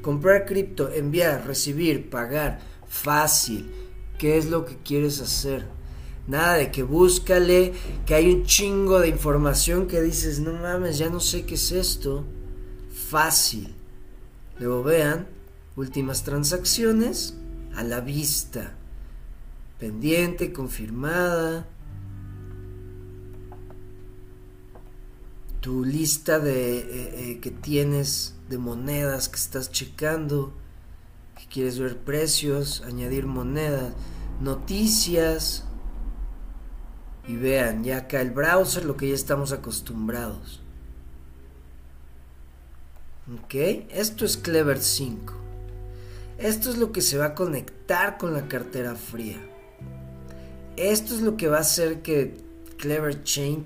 comprar 0.01 0.45
cripto, 0.45 0.91
enviar, 0.91 1.47
recibir, 1.47 2.09
pagar, 2.09 2.59
fácil. 2.85 3.71
¿Qué 4.17 4.37
es 4.37 4.49
lo 4.49 4.65
que 4.65 4.77
quieres 4.77 5.21
hacer? 5.21 5.65
Nada 6.27 6.55
de 6.55 6.71
que 6.71 6.83
búscale, 6.83 7.73
que 8.05 8.15
hay 8.15 8.33
un 8.33 8.43
chingo 8.45 8.99
de 8.99 9.07
información 9.07 9.87
que 9.87 10.01
dices, 10.01 10.39
no 10.39 10.53
mames, 10.53 10.97
ya 10.97 11.09
no 11.09 11.19
sé 11.19 11.45
qué 11.45 11.55
es 11.55 11.71
esto. 11.71 12.25
Fácil. 13.09 13.73
Luego 14.59 14.83
vean, 14.83 15.27
últimas 15.75 16.23
transacciones 16.23 17.35
a 17.75 17.83
la 17.83 18.01
vista. 18.01 18.75
Pendiente, 19.79 20.53
confirmada. 20.53 21.67
Tu 25.59 25.85
lista 25.85 26.39
de 26.39 26.79
eh, 26.79 26.85
eh, 27.31 27.39
que 27.41 27.51
tienes 27.51 28.35
de 28.53 28.59
monedas 28.59 29.29
que 29.29 29.37
estás 29.37 29.71
checando, 29.71 30.53
que 31.35 31.47
quieres 31.47 31.79
ver 31.79 31.97
precios, 31.97 32.83
añadir 32.85 33.25
monedas, 33.25 33.93
noticias. 34.39 35.65
Y 37.27 37.35
vean, 37.35 37.83
ya 37.83 37.97
acá 37.97 38.21
el 38.21 38.29
browser, 38.29 38.85
lo 38.85 38.95
que 38.95 39.09
ya 39.09 39.15
estamos 39.15 39.51
acostumbrados. 39.51 40.61
Ok, 43.33 43.55
esto 43.89 44.23
es 44.23 44.37
Clever 44.37 44.79
5. 44.79 45.33
Esto 46.37 46.69
es 46.69 46.77
lo 46.77 46.91
que 46.91 47.01
se 47.01 47.17
va 47.17 47.27
a 47.27 47.35
conectar 47.35 48.19
con 48.19 48.33
la 48.33 48.47
cartera 48.47 48.95
fría. 48.95 49.39
Esto 50.75 51.15
es 51.15 51.21
lo 51.21 51.37
que 51.37 51.47
va 51.47 51.57
a 51.57 51.61
hacer 51.61 52.03
que 52.03 52.37
Clever 52.77 53.23
Chain 53.23 53.65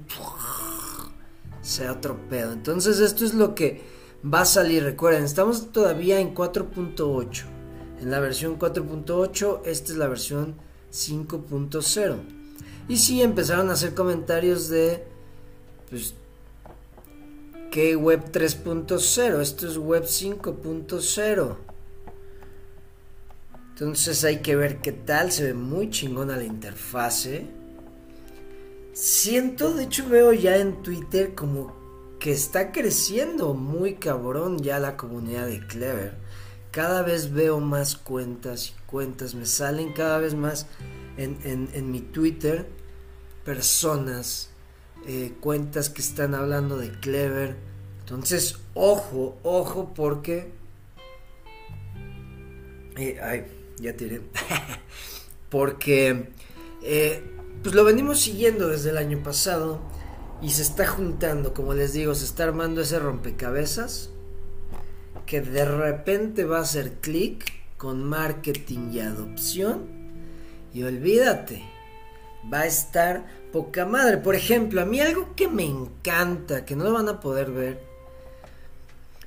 sea 1.61 1.91
otro 1.91 2.17
pedo. 2.29 2.53
Entonces 2.53 2.99
esto 2.99 3.25
es 3.25 3.33
lo 3.33 3.53
que 3.53 3.96
va 4.23 4.41
a 4.41 4.45
salir. 4.45 4.83
Recuerden, 4.83 5.23
estamos 5.23 5.71
todavía 5.71 6.19
en 6.19 6.33
4.8. 6.33 7.43
En 8.01 8.11
la 8.11 8.19
versión 8.19 8.59
4.8, 8.59 9.61
esta 9.65 9.91
es 9.91 9.97
la 9.97 10.07
versión 10.07 10.55
5.0. 10.91 12.15
Y 12.87 12.97
sí, 12.97 13.21
empezaron 13.21 13.69
a 13.69 13.73
hacer 13.73 13.93
comentarios 13.93 14.69
de, 14.69 15.03
pues, 15.89 16.13
que 17.71 17.95
web 17.95 18.31
3.0, 18.31 19.41
esto 19.41 19.67
es 19.67 19.77
web 19.77 20.03
5.0. 20.03 21.57
Entonces 23.69 24.23
hay 24.23 24.37
que 24.41 24.55
ver 24.55 24.77
qué 24.77 24.91
tal, 24.91 25.31
se 25.31 25.43
ve 25.43 25.53
muy 25.53 25.89
chingona 25.91 26.37
la 26.37 26.45
interfase. 26.45 27.45
Siento, 28.93 29.75
de 29.75 29.83
hecho 29.83 30.09
veo 30.09 30.33
ya 30.33 30.57
en 30.57 30.81
Twitter 30.81 31.35
como 31.35 31.76
que 32.19 32.31
está 32.31 32.71
creciendo 32.71 33.53
muy 33.53 33.95
cabrón 33.95 34.59
ya 34.59 34.79
la 34.79 34.97
comunidad 34.97 35.47
de 35.47 35.65
Clever. 35.65 36.15
Cada 36.71 37.01
vez 37.01 37.31
veo 37.31 37.59
más 37.59 37.95
cuentas 37.95 38.69
y 38.69 38.85
cuentas, 38.85 39.35
me 39.35 39.45
salen 39.45 39.93
cada 39.93 40.19
vez 40.19 40.35
más 40.35 40.67
en, 41.17 41.91
mi 41.91 42.01
Twitter 42.01 42.67
personas, 43.43 44.49
eh, 45.07 45.33
cuentas 45.39 45.89
que 45.89 46.01
están 46.01 46.35
hablando 46.35 46.77
de 46.77 46.91
Clever. 46.99 47.55
Entonces, 47.99 48.57
ojo, 48.73 49.37
ojo, 49.43 49.93
porque... 49.95 50.51
Eh, 52.97 53.19
ay, 53.21 53.45
ya 53.79 53.95
tiré. 53.95 54.21
porque... 55.49 56.29
Eh, 56.83 57.23
pues 57.63 57.73
lo 57.73 57.83
venimos 57.83 58.19
siguiendo 58.19 58.67
desde 58.69 58.91
el 58.91 58.97
año 58.97 59.21
pasado 59.23 59.81
y 60.41 60.51
se 60.51 60.61
está 60.61 60.85
juntando, 60.85 61.53
como 61.53 61.73
les 61.73 61.93
digo, 61.93 62.13
se 62.13 62.25
está 62.25 62.43
armando 62.43 62.81
ese 62.81 62.99
rompecabezas 62.99 64.11
que 65.25 65.41
de 65.41 65.65
repente 65.65 66.45
va 66.45 66.59
a 66.59 66.61
hacer 66.61 66.93
clic 67.01 67.45
con 67.77 68.03
marketing 68.03 68.91
y 68.91 68.99
adopción 68.99 69.87
y 70.73 70.83
olvídate, 70.83 71.63
va 72.51 72.61
a 72.61 72.65
estar 72.65 73.25
poca 73.51 73.85
madre. 73.85 74.17
Por 74.17 74.35
ejemplo, 74.35 74.81
a 74.81 74.85
mí 74.85 74.99
algo 74.99 75.35
que 75.35 75.47
me 75.47 75.65
encanta, 75.65 76.65
que 76.65 76.75
no 76.75 76.83
lo 76.83 76.93
van 76.93 77.09
a 77.09 77.19
poder 77.19 77.51
ver, 77.51 77.79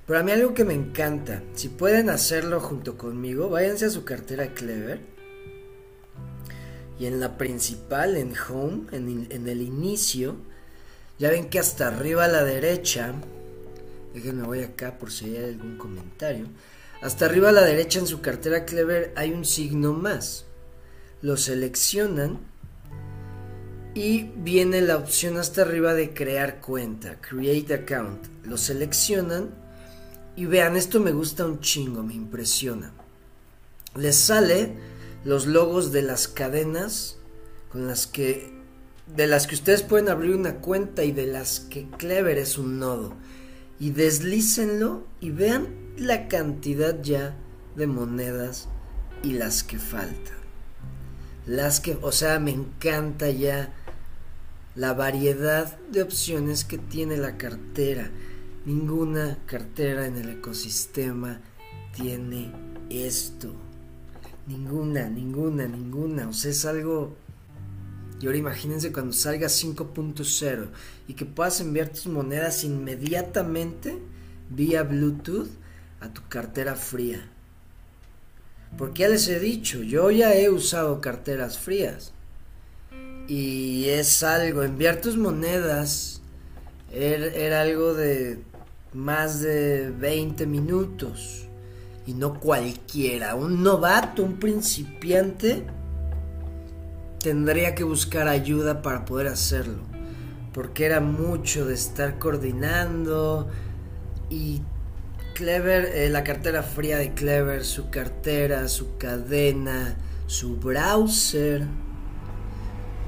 pero 0.06 0.20
a 0.20 0.22
mí 0.22 0.30
algo 0.30 0.54
que 0.54 0.64
me 0.64 0.74
encanta, 0.74 1.42
si 1.54 1.68
pueden 1.68 2.08
hacerlo 2.08 2.60
junto 2.60 2.96
conmigo, 2.96 3.48
váyanse 3.48 3.86
a 3.86 3.90
su 3.90 4.04
cartera 4.04 4.54
Clever 4.54 5.00
y 6.98 7.06
en 7.06 7.18
la 7.18 7.36
principal, 7.36 8.16
en 8.16 8.32
Home, 8.48 8.82
en, 8.92 9.26
en 9.30 9.48
el 9.48 9.62
inicio, 9.62 10.36
ya 11.20 11.28
ven 11.28 11.50
que 11.50 11.58
hasta 11.58 11.88
arriba 11.88 12.24
a 12.24 12.28
la 12.28 12.44
derecha, 12.44 13.12
déjenme 14.14 14.44
voy 14.44 14.62
acá 14.62 14.96
por 14.98 15.12
si 15.12 15.36
hay 15.36 15.44
algún 15.44 15.76
comentario. 15.76 16.46
Hasta 17.02 17.26
arriba 17.26 17.50
a 17.50 17.52
la 17.52 17.60
derecha 17.60 17.98
en 17.98 18.06
su 18.06 18.22
cartera 18.22 18.64
Clever 18.64 19.12
hay 19.16 19.32
un 19.32 19.44
signo 19.44 19.92
más. 19.92 20.46
Lo 21.20 21.36
seleccionan 21.36 22.38
y 23.94 24.30
viene 24.34 24.80
la 24.80 24.96
opción 24.96 25.36
hasta 25.36 25.60
arriba 25.60 25.92
de 25.92 26.14
crear 26.14 26.62
cuenta, 26.62 27.20
create 27.20 27.74
account. 27.74 28.26
Lo 28.44 28.56
seleccionan 28.56 29.50
y 30.36 30.46
vean, 30.46 30.74
esto 30.74 31.00
me 31.00 31.12
gusta 31.12 31.44
un 31.44 31.60
chingo, 31.60 32.02
me 32.02 32.14
impresiona. 32.14 32.94
Les 33.94 34.16
sale 34.16 34.72
los 35.26 35.46
logos 35.46 35.92
de 35.92 36.00
las 36.00 36.28
cadenas 36.28 37.18
con 37.70 37.86
las 37.86 38.06
que 38.06 38.59
de 39.16 39.26
las 39.26 39.46
que 39.46 39.54
ustedes 39.54 39.82
pueden 39.82 40.08
abrir 40.08 40.34
una 40.34 40.56
cuenta 40.56 41.04
y 41.04 41.12
de 41.12 41.26
las 41.26 41.60
que 41.60 41.88
Clever 41.98 42.38
es 42.38 42.58
un 42.58 42.78
nodo. 42.78 43.14
Y 43.78 43.90
deslícenlo 43.90 45.06
y 45.20 45.30
vean 45.30 45.68
la 45.96 46.28
cantidad 46.28 47.02
ya 47.02 47.34
de 47.76 47.86
monedas 47.86 48.68
y 49.22 49.32
las 49.32 49.62
que 49.62 49.78
faltan. 49.78 50.38
Las 51.46 51.80
que, 51.80 51.98
o 52.00 52.12
sea, 52.12 52.38
me 52.38 52.52
encanta 52.52 53.30
ya 53.30 53.72
la 54.74 54.92
variedad 54.92 55.78
de 55.90 56.02
opciones 56.02 56.64
que 56.64 56.78
tiene 56.78 57.16
la 57.16 57.36
cartera. 57.36 58.10
Ninguna 58.66 59.38
cartera 59.46 60.06
en 60.06 60.16
el 60.16 60.28
ecosistema 60.28 61.40
tiene 61.94 62.52
esto. 62.90 63.52
Ninguna, 64.46 65.08
ninguna, 65.08 65.66
ninguna. 65.66 66.28
O 66.28 66.32
sea, 66.32 66.50
es 66.50 66.64
algo 66.64 67.16
Y 68.20 68.26
ahora 68.26 68.38
imagínense 68.38 68.92
cuando 68.92 69.14
salga 69.14 69.46
5.0 69.48 70.68
y 71.08 71.14
que 71.14 71.24
puedas 71.24 71.60
enviar 71.60 71.88
tus 71.88 72.06
monedas 72.06 72.64
inmediatamente 72.64 73.98
vía 74.50 74.82
Bluetooth 74.82 75.48
a 76.00 76.12
tu 76.12 76.20
cartera 76.28 76.74
fría. 76.74 77.26
Porque 78.76 79.02
ya 79.02 79.08
les 79.08 79.26
he 79.28 79.40
dicho, 79.40 79.82
yo 79.82 80.10
ya 80.10 80.34
he 80.34 80.50
usado 80.50 81.00
carteras 81.00 81.58
frías. 81.58 82.12
Y 83.26 83.86
es 83.88 84.22
algo, 84.22 84.62
enviar 84.62 85.00
tus 85.00 85.16
monedas 85.16 86.20
era, 86.92 87.26
era 87.26 87.62
algo 87.62 87.94
de 87.94 88.42
más 88.92 89.40
de 89.40 89.90
20 89.90 90.46
minutos. 90.46 91.46
Y 92.06 92.12
no 92.12 92.38
cualquiera, 92.38 93.34
un 93.34 93.62
novato, 93.62 94.22
un 94.22 94.38
principiante 94.38 95.64
tendría 97.22 97.74
que 97.74 97.84
buscar 97.84 98.28
ayuda 98.28 98.82
para 98.82 99.04
poder 99.04 99.28
hacerlo, 99.28 99.82
porque 100.52 100.86
era 100.86 101.00
mucho 101.00 101.66
de 101.66 101.74
estar 101.74 102.18
coordinando 102.18 103.48
y 104.28 104.62
Clever, 105.34 105.86
eh, 105.94 106.10
la 106.10 106.22
cartera 106.22 106.62
fría 106.62 106.98
de 106.98 107.14
Clever, 107.14 107.64
su 107.64 107.88
cartera, 107.88 108.68
su 108.68 108.98
cadena, 108.98 109.96
su 110.26 110.56
browser, 110.56 111.66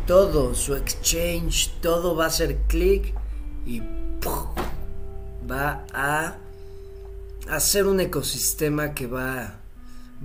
todo, 0.07 0.55
su 0.55 0.75
exchange, 0.75 1.75
todo 1.81 2.17
va 2.17 2.27
a 2.27 2.31
ser 2.31 2.57
clic 2.69 3.15
y 3.67 3.83
va 5.51 5.85
a 5.93 6.37
hacer 7.51 7.87
un 7.87 8.01
ecosistema 8.01 8.95
que 8.95 9.07
va, 9.07 9.61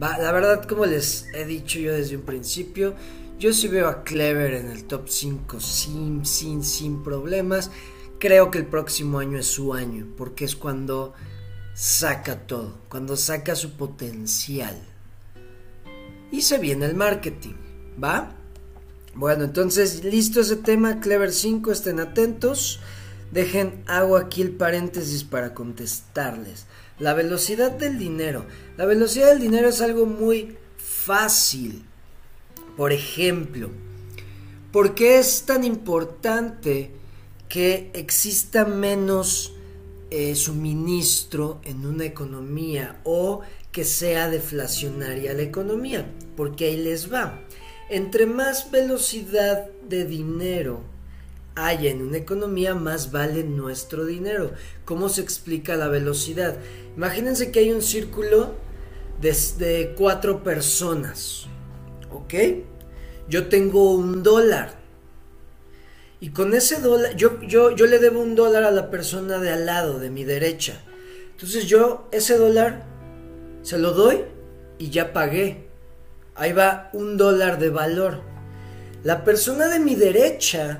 va, 0.01 0.17
la 0.17 0.31
verdad 0.31 0.63
como 0.65 0.85
les 0.85 1.25
he 1.33 1.45
dicho 1.45 1.79
yo 1.79 1.93
desde 1.93 2.15
un 2.15 2.23
principio, 2.23 2.95
yo 3.39 3.53
sí 3.53 3.67
veo 3.67 3.87
a 3.87 4.03
Clever 4.03 4.53
en 4.53 4.71
el 4.71 4.85
top 4.85 5.07
5 5.07 5.59
sin, 5.59 6.25
sin, 6.25 6.63
sin 6.63 7.03
problemas. 7.03 7.71
Creo 8.19 8.49
que 8.49 8.57
el 8.57 8.65
próximo 8.65 9.19
año 9.19 9.37
es 9.37 9.45
su 9.45 9.73
año, 9.73 10.07
porque 10.17 10.45
es 10.45 10.55
cuando 10.55 11.13
saca 11.75 12.47
todo, 12.47 12.79
cuando 12.89 13.15
saca 13.15 13.55
su 13.55 13.73
potencial. 13.73 14.75
Y 16.31 16.41
se 16.41 16.57
viene 16.57 16.87
el 16.87 16.95
marketing, 16.95 17.53
¿va? 18.03 18.35
Bueno, 19.13 19.43
entonces, 19.43 20.03
listo 20.03 20.41
ese 20.41 20.55
tema, 20.55 20.99
Clever 20.99 21.31
5, 21.31 21.71
estén 21.71 21.99
atentos. 21.99 22.79
Dejen, 23.31 23.83
hago 23.87 24.17
aquí 24.17 24.41
el 24.41 24.51
paréntesis 24.51 25.23
para 25.23 25.53
contestarles. 25.53 26.65
La 26.97 27.13
velocidad 27.13 27.71
del 27.71 27.99
dinero. 27.99 28.45
La 28.77 28.85
velocidad 28.85 29.29
del 29.29 29.39
dinero 29.39 29.69
es 29.69 29.81
algo 29.81 30.05
muy 30.05 30.57
fácil. 30.77 31.85
Por 32.77 32.93
ejemplo, 32.93 33.71
¿por 34.71 34.93
qué 34.93 35.17
es 35.17 35.47
tan 35.47 35.63
importante 35.63 36.91
que 37.49 37.89
exista 37.95 38.65
menos 38.65 39.55
eh, 40.11 40.35
suministro 40.35 41.59
en 41.63 41.87
una 41.87 42.05
economía 42.05 43.01
o 43.03 43.41
que 43.71 43.83
sea 43.83 44.29
deflacionaria 44.29 45.33
la 45.33 45.41
economía? 45.41 46.07
Porque 46.35 46.65
ahí 46.65 46.77
les 46.77 47.11
va. 47.11 47.41
Entre 47.89 48.27
más 48.27 48.69
velocidad 48.69 49.71
de 49.89 50.05
dinero 50.05 50.81
haya 51.55 51.89
en 51.89 52.03
una 52.03 52.17
economía, 52.17 52.75
más 52.75 53.11
vale 53.11 53.43
nuestro 53.43 54.05
dinero. 54.05 54.51
¿Cómo 54.85 55.09
se 55.09 55.21
explica 55.21 55.75
la 55.77 55.87
velocidad? 55.87 56.57
Imagínense 56.95 57.49
que 57.49 57.61
hay 57.61 57.71
un 57.71 57.81
círculo 57.81 58.53
de, 59.19 59.35
de 59.57 59.95
cuatro 59.97 60.43
personas. 60.43 61.47
¿Ok? 62.11 62.33
Yo 63.29 63.47
tengo 63.47 63.91
un 63.93 64.23
dólar. 64.23 64.75
Y 66.19 66.29
con 66.29 66.53
ese 66.53 66.81
dólar, 66.81 67.15
yo, 67.15 67.41
yo, 67.41 67.71
yo 67.71 67.85
le 67.85 67.99
debo 67.99 68.21
un 68.21 68.35
dólar 68.35 68.63
a 68.63 68.71
la 68.71 68.89
persona 68.89 69.37
de 69.37 69.51
al 69.51 69.65
lado, 69.65 69.99
de 69.99 70.09
mi 70.09 70.23
derecha. 70.23 70.81
Entonces 71.31 71.65
yo 71.65 72.07
ese 72.11 72.37
dólar 72.37 72.83
se 73.61 73.77
lo 73.77 73.93
doy 73.93 74.23
y 74.79 74.89
ya 74.89 75.13
pagué. 75.13 75.67
Ahí 76.33 76.53
va 76.53 76.89
un 76.93 77.17
dólar 77.17 77.59
de 77.59 77.69
valor. 77.69 78.21
La 79.03 79.23
persona 79.23 79.67
de 79.67 79.79
mi 79.79 79.95
derecha 79.95 80.79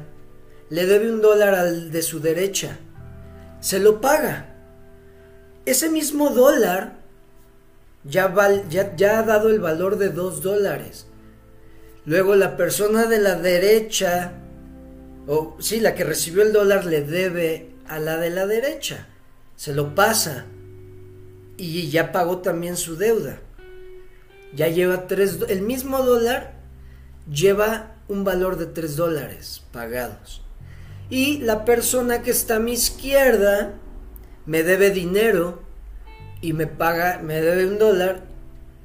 le 0.70 0.86
debe 0.86 1.12
un 1.12 1.22
dólar 1.22 1.54
al 1.54 1.92
de 1.92 2.02
su 2.02 2.20
derecha. 2.20 2.80
Se 3.60 3.80
lo 3.80 4.02
paga. 4.02 4.56
Ese 5.66 5.90
mismo 5.90 6.30
dólar 6.32 6.98
ya, 8.04 8.34
ya, 8.70 8.96
ya 8.96 9.20
ha 9.20 9.24
dado 9.24 9.50
el 9.50 9.60
valor 9.60 9.98
de 9.98 10.10
dos 10.10 10.42
dólares. 10.42 11.08
Luego 12.08 12.36
la 12.36 12.56
persona 12.56 13.06
de 13.06 13.20
la 13.20 13.36
derecha, 13.36 14.32
o 15.28 15.58
sí, 15.60 15.82
la 15.82 15.94
que 15.94 16.06
recibió 16.06 16.42
el 16.42 16.54
dólar 16.54 16.86
le 16.86 17.02
debe 17.02 17.72
a 17.86 18.00
la 18.00 18.16
de 18.16 18.30
la 18.30 18.48
derecha. 18.48 19.10
Se 19.58 19.74
lo 19.74 19.94
pasa. 19.94 20.46
Y 21.58 21.90
ya 21.90 22.14
pagó 22.14 22.38
también 22.38 22.78
su 22.78 22.96
deuda. 22.96 23.40
Ya 24.56 24.70
lleva 24.70 25.06
tres, 25.08 25.40
el 25.50 25.64
mismo 25.64 26.02
dólar 26.02 26.54
lleva 27.30 27.98
un 28.08 28.24
valor 28.24 28.58
de 28.58 28.68
tres 28.68 28.96
dólares 28.96 29.64
pagados. 29.74 30.42
Y 31.10 31.40
la 31.40 31.66
persona 31.66 32.22
que 32.22 32.32
está 32.32 32.56
a 32.56 32.60
mi 32.60 32.72
izquierda 32.72 33.74
me 34.46 34.64
debe 34.64 34.92
dinero 34.92 35.62
y 36.40 36.54
me 36.54 36.68
paga, 36.68 37.20
me 37.22 37.42
debe 37.42 37.68
un 37.68 37.78
dólar 37.78 38.22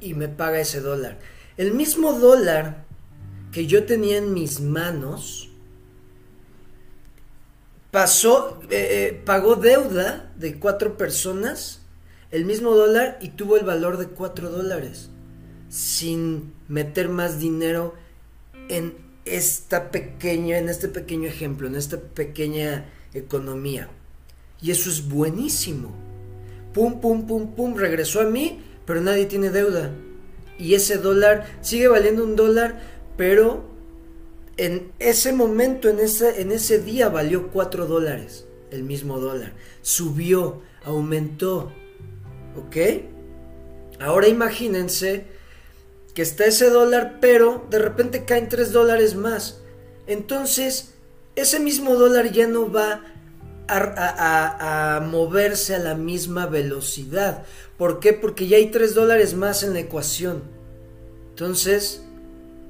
y 0.00 0.14
me 0.14 0.26
paga 0.26 0.58
ese 0.58 0.80
dólar. 0.80 1.18
El 1.56 1.72
mismo 1.72 2.14
dólar 2.14 2.81
que 3.52 3.66
yo 3.66 3.84
tenía 3.84 4.16
en 4.16 4.34
mis 4.34 4.60
manos, 4.60 5.50
pasó, 7.90 8.60
eh, 8.70 9.10
eh, 9.10 9.22
pagó 9.24 9.56
deuda 9.56 10.32
de 10.36 10.58
cuatro 10.58 10.96
personas, 10.96 11.80
el 12.30 12.46
mismo 12.46 12.74
dólar 12.74 13.18
y 13.20 13.28
tuvo 13.28 13.58
el 13.58 13.64
valor 13.64 13.98
de 13.98 14.08
cuatro 14.08 14.50
dólares, 14.50 15.10
sin 15.68 16.54
meter 16.66 17.10
más 17.10 17.38
dinero 17.38 17.94
en 18.68 18.96
esta 19.26 19.90
pequeña, 19.90 20.58
en 20.58 20.70
este 20.70 20.88
pequeño 20.88 21.28
ejemplo, 21.28 21.68
en 21.68 21.76
esta 21.76 21.98
pequeña 22.00 22.86
economía. 23.12 23.88
Y 24.62 24.70
eso 24.70 24.88
es 24.88 25.08
buenísimo. 25.08 25.92
Pum, 26.72 27.00
pum, 27.00 27.26
pum, 27.26 27.54
pum, 27.54 27.76
regresó 27.76 28.20
a 28.20 28.24
mí, 28.24 28.62
pero 28.86 29.00
nadie 29.00 29.26
tiene 29.26 29.50
deuda. 29.50 29.90
Y 30.58 30.74
ese 30.74 30.96
dólar 30.96 31.46
sigue 31.60 31.88
valiendo 31.88 32.24
un 32.24 32.36
dólar, 32.36 32.80
pero 33.16 33.64
en 34.57 34.92
ese 34.98 35.33
momento, 35.33 35.88
en 35.88 35.98
ese, 36.01 36.40
en 36.40 36.53
ese 36.53 36.79
día 36.79 37.09
valió 37.09 37.48
4 37.48 37.87
dólares, 37.87 38.46
el 38.70 38.83
mismo 38.83 39.18
dólar. 39.18 39.55
Subió, 39.83 40.61
aumentó. 40.85 41.72
¿Ok? 42.57 42.77
Ahora 43.98 44.29
imagínense 44.29 45.25
que 46.14 46.22
está 46.22 46.44
ese 46.44 46.68
dólar, 46.68 47.18
pero 47.20 47.66
de 47.70 47.79
repente 47.79 48.25
caen 48.25 48.48
3 48.48 48.72
dólares 48.72 49.14
más. 49.14 49.61
Entonces, 50.07 50.94
ese 51.37 51.61
mismo 51.61 51.94
dólar 51.94 52.31
ya 52.33 52.46
no 52.46 52.70
va 52.70 53.05
a, 53.68 54.96
a, 54.96 55.01
moverse 55.01 55.75
a 55.75 55.79
la 55.79 55.94
misma 55.94 56.46
velocidad. 56.46 57.44
¿Por 57.79 58.01
qué? 58.01 58.12
Porque 58.12 58.46
ya 58.46 58.59
hay 58.59 58.70
3 58.70 58.94
dólares 58.94 59.35
más 59.35 59.62
en 59.62 59.72
la 59.72 59.81
ecuación. 59.81 60.42
Entonces, 61.31 62.05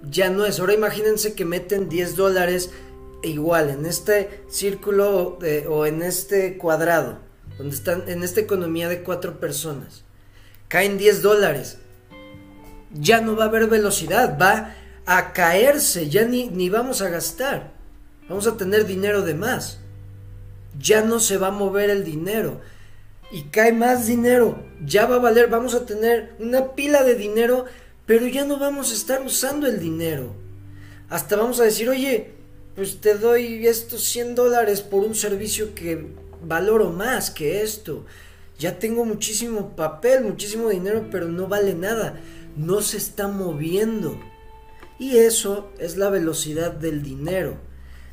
ya 0.02 0.30
no 0.30 0.44
es. 0.44 0.60
Ahora 0.60 0.74
imagínense 0.74 1.34
que 1.34 1.44
meten 1.44 1.88
10 1.88 2.16
dólares 2.16 2.70
igual 3.22 3.70
en 3.70 3.86
este 3.86 4.42
círculo 4.48 5.38
o 5.68 5.86
en 5.86 6.02
este 6.02 6.58
cuadrado, 6.58 7.18
donde 7.58 7.74
están 7.74 8.08
en 8.08 8.22
esta 8.22 8.40
economía 8.40 8.88
de 8.88 9.02
cuatro 9.02 9.38
personas. 9.40 10.04
Caen 10.68 10.98
10 10.98 11.22
dólares. 11.22 11.78
Ya 12.92 13.20
no 13.20 13.36
va 13.36 13.44
a 13.44 13.48
haber 13.48 13.68
velocidad, 13.68 14.38
va 14.40 14.74
a 15.06 15.32
caerse, 15.32 16.10
ya 16.10 16.24
ni, 16.24 16.48
ni 16.48 16.68
vamos 16.68 17.00
a 17.00 17.08
gastar. 17.08 17.72
Vamos 18.28 18.46
a 18.46 18.56
tener 18.56 18.86
dinero 18.86 19.22
de 19.22 19.34
más. 19.34 19.78
Ya 20.78 21.02
no 21.02 21.20
se 21.20 21.38
va 21.38 21.48
a 21.48 21.52
mover 21.52 21.90
el 21.90 22.04
dinero. 22.04 22.60
Y 23.30 23.44
cae 23.44 23.72
más 23.72 24.06
dinero. 24.06 24.62
Ya 24.84 25.06
va 25.06 25.16
a 25.16 25.20
valer, 25.20 25.48
vamos 25.48 25.74
a 25.74 25.86
tener 25.86 26.34
una 26.38 26.72
pila 26.72 27.02
de 27.02 27.14
dinero 27.14 27.64
pero 28.06 28.26
ya 28.26 28.44
no 28.44 28.58
vamos 28.58 28.90
a 28.90 28.94
estar 28.94 29.22
usando 29.22 29.66
el 29.66 29.80
dinero. 29.80 30.34
Hasta 31.08 31.36
vamos 31.36 31.60
a 31.60 31.64
decir, 31.64 31.88
oye, 31.88 32.32
pues 32.74 33.00
te 33.00 33.14
doy 33.14 33.66
estos 33.66 34.04
100 34.04 34.34
dólares 34.34 34.80
por 34.80 35.04
un 35.04 35.14
servicio 35.14 35.74
que 35.74 36.06
valoro 36.42 36.90
más 36.90 37.30
que 37.30 37.62
esto. 37.62 38.04
Ya 38.58 38.78
tengo 38.78 39.04
muchísimo 39.04 39.76
papel, 39.76 40.24
muchísimo 40.24 40.68
dinero, 40.68 41.08
pero 41.10 41.28
no 41.28 41.48
vale 41.48 41.74
nada. 41.74 42.18
No 42.56 42.80
se 42.80 42.96
está 42.96 43.28
moviendo. 43.28 44.18
Y 44.98 45.18
eso 45.18 45.70
es 45.78 45.96
la 45.96 46.10
velocidad 46.10 46.72
del 46.72 47.02
dinero. 47.02 47.56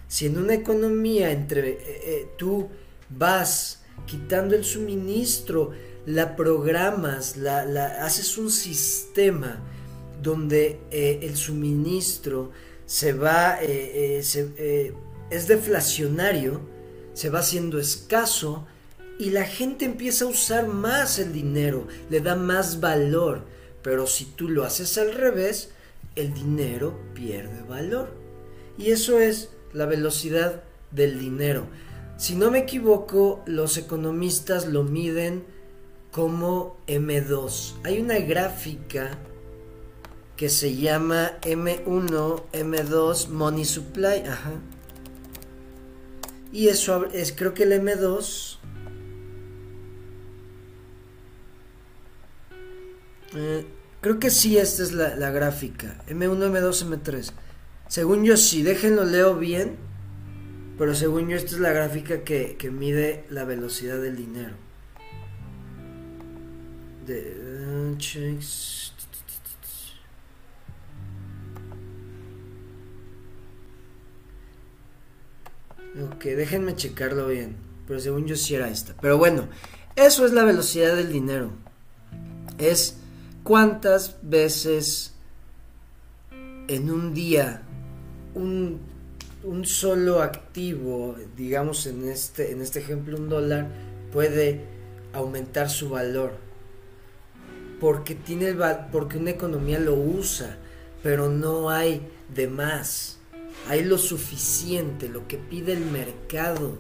Si 0.08 0.26
en 0.26 0.38
una 0.38 0.56
economía 0.56 1.32
entre 1.32 1.70
eh, 1.70 1.78
eh, 2.04 2.28
tú 2.38 2.68
vas 3.10 3.84
quitando 4.06 4.56
el 4.56 4.66
suministro, 4.66 5.72
la 6.06 6.36
programas, 6.36 7.38
la, 7.38 7.66
la 7.66 8.04
haces 8.06 8.38
un 8.38 8.50
sistema 8.50 9.62
donde 10.22 10.80
eh, 10.92 11.20
el 11.24 11.36
suministro 11.36 12.52
se 12.86 13.14
va, 13.14 13.62
eh, 13.62 14.22
eh, 14.24 14.94
es 15.30 15.48
deflacionario, 15.48 16.62
se 17.14 17.30
va 17.30 17.40
haciendo 17.40 17.80
escaso 17.80 18.66
y 19.20 19.32
la 19.32 19.44
gente 19.44 19.86
empieza 19.86 20.26
a 20.26 20.30
usar 20.30 20.68
más 20.68 21.20
el 21.20 21.34
dinero, 21.34 21.88
le 22.10 22.22
da 22.22 22.36
más 22.36 22.80
valor. 22.80 23.44
Pero 23.82 24.08
si 24.08 24.26
tú 24.26 24.50
lo 24.50 24.64
haces 24.64 24.98
al 24.98 25.14
revés, 25.14 25.70
el 26.16 26.34
dinero 26.34 27.00
pierde 27.14 27.62
valor. 27.64 28.14
Y 28.78 28.92
eso 28.92 29.20
es 29.20 29.50
la 29.74 29.86
velocidad 29.86 30.64
del 30.92 31.20
dinero. 31.20 31.68
Si 32.18 32.36
no 32.36 32.52
me 32.52 32.60
equivoco, 32.60 33.42
los 33.46 33.78
economistas 33.78 34.66
lo 34.66 34.84
miden 34.84 35.44
como 36.12 36.78
M2. 36.88 37.76
Hay 37.84 38.00
una 38.00 38.20
gráfica 38.20 39.18
que 40.40 40.48
se 40.48 40.74
llama 40.74 41.34
M1, 41.42 42.44
M2, 42.54 43.28
Money 43.28 43.66
Supply, 43.66 44.22
ajá. 44.26 44.54
Y 46.54 46.70
eso 46.70 47.08
es, 47.08 47.34
creo 47.34 47.54
que 47.54 47.64
el 47.64 47.74
M2 47.74 48.58
eh, 53.36 53.66
creo 54.00 54.20
que 54.20 54.30
sí, 54.30 54.58
esta 54.58 54.82
es 54.82 54.94
la, 54.94 55.18
la, 55.18 55.30
gráfica. 55.32 56.02
M1, 56.08 56.38
M2, 56.38 56.88
M3. 56.88 57.34
Según 57.90 58.24
yo 58.24 58.38
sí, 58.38 58.64
déjenlo 58.64 59.04
leo 59.04 59.36
bien. 59.36 59.76
Pero 60.78 60.96
según 60.96 61.28
yo 61.28 61.36
esta 61.36 61.52
es 61.52 61.60
la 61.60 61.74
gráfica 61.74 62.24
que, 62.24 62.56
que 62.58 62.72
mide 62.72 63.26
la 63.30 63.44
velocidad 63.44 64.00
del 64.02 64.16
dinero. 64.16 64.56
De, 67.06 67.92
uh, 67.92 67.98
Ok, 75.98 76.24
déjenme 76.24 76.76
checarlo 76.76 77.28
bien. 77.28 77.56
Pero 77.88 78.00
según 78.00 78.26
yo 78.26 78.36
sí 78.36 78.56
era 78.56 78.70
esta. 78.70 78.96
Pero 79.02 79.18
bueno, 79.18 79.48
eso 79.96 80.26
es 80.26 80.32
la 80.32 80.44
velocidad 80.44 80.96
del 80.96 81.12
dinero. 81.12 81.52
Es 82.58 82.98
cuántas 83.44 84.18
veces 84.22 85.14
en 86.68 86.92
un 86.92 87.14
día 87.14 87.64
un, 88.36 88.80
un 89.44 89.66
solo 89.66 90.22
activo, 90.22 91.16
digamos 91.36 91.88
en 91.88 92.08
este, 92.08 92.52
en 92.52 92.62
este 92.62 92.80
ejemplo 92.80 93.18
un 93.18 93.28
dólar, 93.28 93.68
puede 94.12 94.62
aumentar 95.14 95.70
su 95.70 95.90
valor. 95.90 96.38
Porque, 97.80 98.14
tiene, 98.14 98.56
porque 98.92 99.18
una 99.18 99.32
economía 99.32 99.80
lo 99.80 99.96
usa, 99.96 100.58
pero 101.02 101.30
no 101.30 101.70
hay 101.70 102.08
de 102.34 102.48
más. 102.48 103.19
Hay 103.68 103.84
lo 103.84 103.98
suficiente, 103.98 105.10
lo 105.10 105.28
que 105.28 105.38
pide 105.38 105.74
el 105.74 105.86
mercado. 105.86 106.80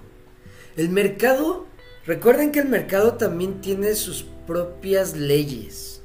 El 0.75 0.89
mercado, 0.89 1.67
recuerden 2.05 2.51
que 2.51 2.59
el 2.59 2.69
mercado 2.69 3.15
también 3.15 3.61
tiene 3.61 3.93
sus 3.95 4.25
propias 4.47 5.15
leyes. 5.15 6.01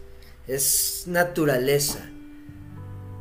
Es 0.47 1.05
naturaleza. 1.07 2.11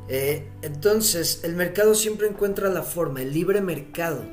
Eh, 0.10 0.50
entonces, 0.62 1.42
el 1.44 1.56
mercado 1.56 1.96
siempre 1.96 2.28
encuentra 2.28 2.70
la 2.70 2.84
forma, 2.84 3.22
el 3.22 3.32
libre 3.32 3.62
mercado. 3.62 4.24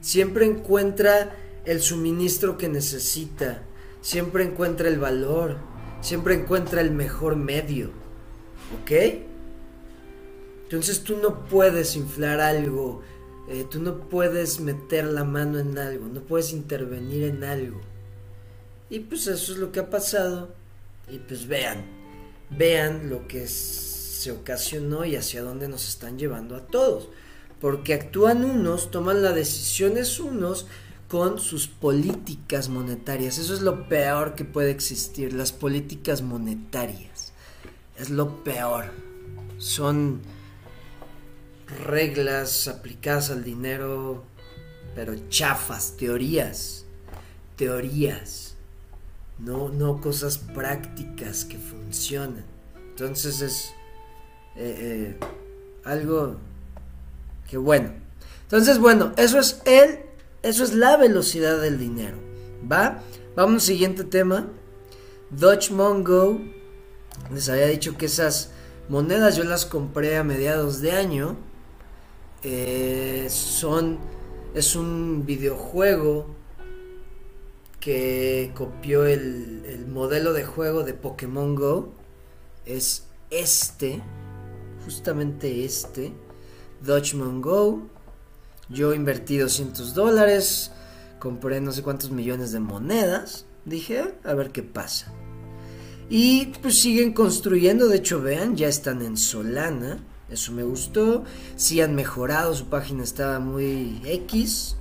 Siempre 0.00 0.44
encuentra 0.44 1.34
el 1.64 1.80
suministro 1.80 2.58
que 2.58 2.68
necesita. 2.68 3.62
Siempre 4.00 4.44
encuentra 4.44 4.88
el 4.88 4.98
valor. 4.98 5.56
Siempre 6.00 6.34
encuentra 6.34 6.80
el 6.80 6.90
mejor 6.90 7.36
medio. 7.36 7.90
¿Ok? 8.80 9.27
Entonces 10.68 11.02
tú 11.02 11.16
no 11.16 11.46
puedes 11.46 11.96
inflar 11.96 12.42
algo, 12.42 13.00
eh, 13.48 13.64
tú 13.70 13.80
no 13.80 14.00
puedes 14.10 14.60
meter 14.60 15.06
la 15.06 15.24
mano 15.24 15.58
en 15.58 15.78
algo, 15.78 16.08
no 16.08 16.20
puedes 16.20 16.52
intervenir 16.52 17.24
en 17.24 17.42
algo. 17.42 17.80
Y 18.90 19.00
pues 19.00 19.28
eso 19.28 19.52
es 19.52 19.58
lo 19.58 19.72
que 19.72 19.80
ha 19.80 19.88
pasado. 19.88 20.50
Y 21.10 21.20
pues 21.20 21.46
vean, 21.46 21.86
vean 22.50 23.08
lo 23.08 23.26
que 23.26 23.46
se 23.46 24.30
ocasionó 24.30 25.06
y 25.06 25.16
hacia 25.16 25.40
dónde 25.40 25.68
nos 25.68 25.88
están 25.88 26.18
llevando 26.18 26.54
a 26.54 26.66
todos. 26.66 27.08
Porque 27.62 27.94
actúan 27.94 28.44
unos, 28.44 28.90
toman 28.90 29.22
las 29.22 29.34
decisiones 29.34 30.20
unos 30.20 30.66
con 31.08 31.38
sus 31.38 31.66
políticas 31.66 32.68
monetarias. 32.68 33.38
Eso 33.38 33.54
es 33.54 33.62
lo 33.62 33.88
peor 33.88 34.34
que 34.34 34.44
puede 34.44 34.70
existir, 34.70 35.32
las 35.32 35.52
políticas 35.52 36.20
monetarias. 36.20 37.32
Es 37.98 38.10
lo 38.10 38.44
peor. 38.44 38.92
Son 39.56 40.20
reglas 41.68 42.68
aplicadas 42.68 43.30
al 43.30 43.44
dinero, 43.44 44.24
pero 44.94 45.14
chafas, 45.28 45.96
teorías, 45.96 46.84
teorías, 47.56 48.54
no, 49.38 49.68
no 49.68 50.00
cosas 50.00 50.38
prácticas 50.38 51.44
que 51.44 51.58
funcionan. 51.58 52.44
Entonces 52.90 53.40
es 53.40 53.70
eh, 54.56 55.16
eh, 55.16 55.18
algo 55.84 56.36
que 57.48 57.56
bueno. 57.56 57.92
Entonces, 58.42 58.78
bueno, 58.78 59.12
eso 59.16 59.38
es 59.38 59.60
el, 59.66 60.00
eso 60.42 60.64
es 60.64 60.74
la 60.74 60.96
velocidad 60.96 61.60
del 61.60 61.78
dinero. 61.78 62.16
¿Va? 62.70 63.02
Vamos 63.36 63.54
al 63.54 63.60
siguiente 63.60 64.04
tema. 64.04 64.48
Dutch 65.30 65.70
Mongo. 65.70 66.40
Les 67.32 67.48
había 67.48 67.66
dicho 67.66 67.96
que 67.96 68.06
esas 68.06 68.50
monedas 68.88 69.36
yo 69.36 69.44
las 69.44 69.66
compré 69.66 70.16
a 70.16 70.24
mediados 70.24 70.80
de 70.80 70.92
año 70.92 71.36
eh, 72.42 73.26
son 73.30 73.98
es 74.54 74.76
un 74.76 75.24
videojuego 75.26 76.26
que 77.80 78.50
copió 78.54 79.06
el, 79.06 79.86
modelo 79.88 80.32
de 80.32 80.44
juego 80.44 80.84
de 80.84 80.94
Pokémon 80.94 81.54
Go. 81.54 81.92
Es 82.66 83.06
este 83.30 84.02
justamente 84.84 85.64
este 85.64 86.12
Dodgemon 86.82 87.40
Go. 87.40 87.82
Yo 88.68 88.94
invertí 88.94 89.38
200 89.38 89.94
dólares 89.94 90.72
compré 91.18 91.60
no 91.60 91.72
sé 91.72 91.82
cuántos 91.82 92.10
millones 92.10 92.52
de 92.52 92.60
monedas. 92.60 93.46
Dije 93.64 94.14
a 94.24 94.34
ver 94.34 94.50
qué 94.50 94.62
pasa 94.62 95.12
y 96.08 96.46
pues 96.62 96.80
siguen 96.80 97.12
construyendo. 97.12 97.88
De 97.88 97.98
hecho 97.98 98.20
vean 98.20 98.56
ya 98.56 98.68
están 98.68 99.02
en 99.02 99.16
Solana 99.16 99.98
eso 100.30 100.52
me 100.52 100.62
gustó. 100.62 101.24
Si 101.56 101.80
han 101.80 101.94
mejorado, 101.94 102.54
su 102.54 102.66
página 102.66 103.02
estaba 103.02 103.38
muy 103.38 104.00
X. 104.04 104.76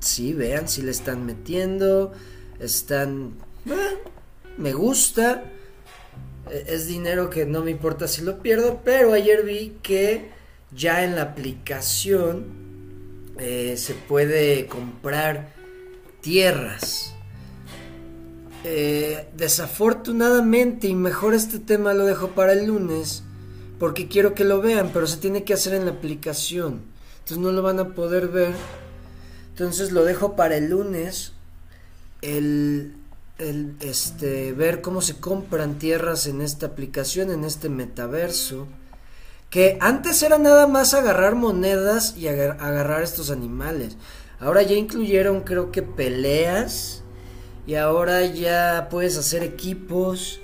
Sí, 0.00 0.32
vean, 0.32 0.68
si 0.68 0.82
le 0.82 0.90
están 0.90 1.26
metiendo. 1.26 2.12
Están... 2.60 3.34
Me 4.56 4.72
gusta. 4.72 5.44
E, 6.50 6.64
es 6.68 6.86
dinero 6.86 7.30
que 7.30 7.44
no 7.44 7.62
me 7.62 7.72
importa 7.72 8.06
si 8.06 8.22
lo 8.22 8.40
pierdo. 8.40 8.80
Pero 8.84 9.12
ayer 9.12 9.44
vi 9.44 9.78
que 9.82 10.30
ya 10.74 11.04
en 11.04 11.16
la 11.16 11.22
aplicación 11.22 12.44
eh, 13.38 13.74
se 13.76 13.94
puede 13.94 14.66
comprar 14.66 15.52
tierras. 16.20 17.14
Eh, 18.64 19.26
desafortunadamente, 19.36 20.86
y 20.86 20.94
mejor 20.94 21.34
este 21.34 21.58
tema 21.58 21.94
lo 21.94 22.06
dejo 22.06 22.28
para 22.28 22.52
el 22.52 22.66
lunes 22.66 23.24
porque 23.82 24.06
quiero 24.06 24.32
que 24.32 24.44
lo 24.44 24.60
vean, 24.60 24.90
pero 24.92 25.08
se 25.08 25.16
tiene 25.16 25.42
que 25.42 25.54
hacer 25.54 25.74
en 25.74 25.86
la 25.86 25.90
aplicación. 25.90 26.82
Entonces 27.14 27.38
no 27.38 27.50
lo 27.50 27.62
van 27.62 27.80
a 27.80 27.94
poder 27.96 28.28
ver. 28.28 28.54
Entonces 29.48 29.90
lo 29.90 30.04
dejo 30.04 30.36
para 30.36 30.56
el 30.56 30.70
lunes. 30.70 31.32
El, 32.20 32.94
el 33.38 33.74
este, 33.80 34.52
ver 34.52 34.82
cómo 34.82 35.02
se 35.02 35.16
compran 35.16 35.80
tierras 35.80 36.28
en 36.28 36.42
esta 36.42 36.66
aplicación, 36.66 37.32
en 37.32 37.42
este 37.42 37.68
metaverso. 37.68 38.68
Que 39.50 39.78
antes 39.80 40.22
era 40.22 40.38
nada 40.38 40.68
más 40.68 40.94
agarrar 40.94 41.34
monedas 41.34 42.16
y 42.16 42.28
agarrar 42.28 43.02
estos 43.02 43.32
animales. 43.32 43.96
Ahora 44.38 44.62
ya 44.62 44.76
incluyeron 44.76 45.40
creo 45.40 45.72
que 45.72 45.82
peleas. 45.82 47.02
Y 47.66 47.74
ahora 47.74 48.24
ya 48.26 48.86
puedes 48.92 49.18
hacer 49.18 49.42
equipos 49.42 50.38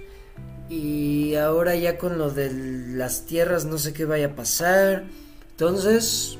y 0.69 1.35
ahora 1.37 1.75
ya 1.77 1.99
con 1.99 2.19
lo 2.19 2.31
de 2.31 2.53
las 2.53 3.25
tierras 3.25 3.64
no 3.64 3.79
sé 3.79 3.93
qué 3.93 4.05
vaya 4.05 4.29
a 4.29 4.37
pasar. 4.37 5.05
Entonces, 5.51 6.39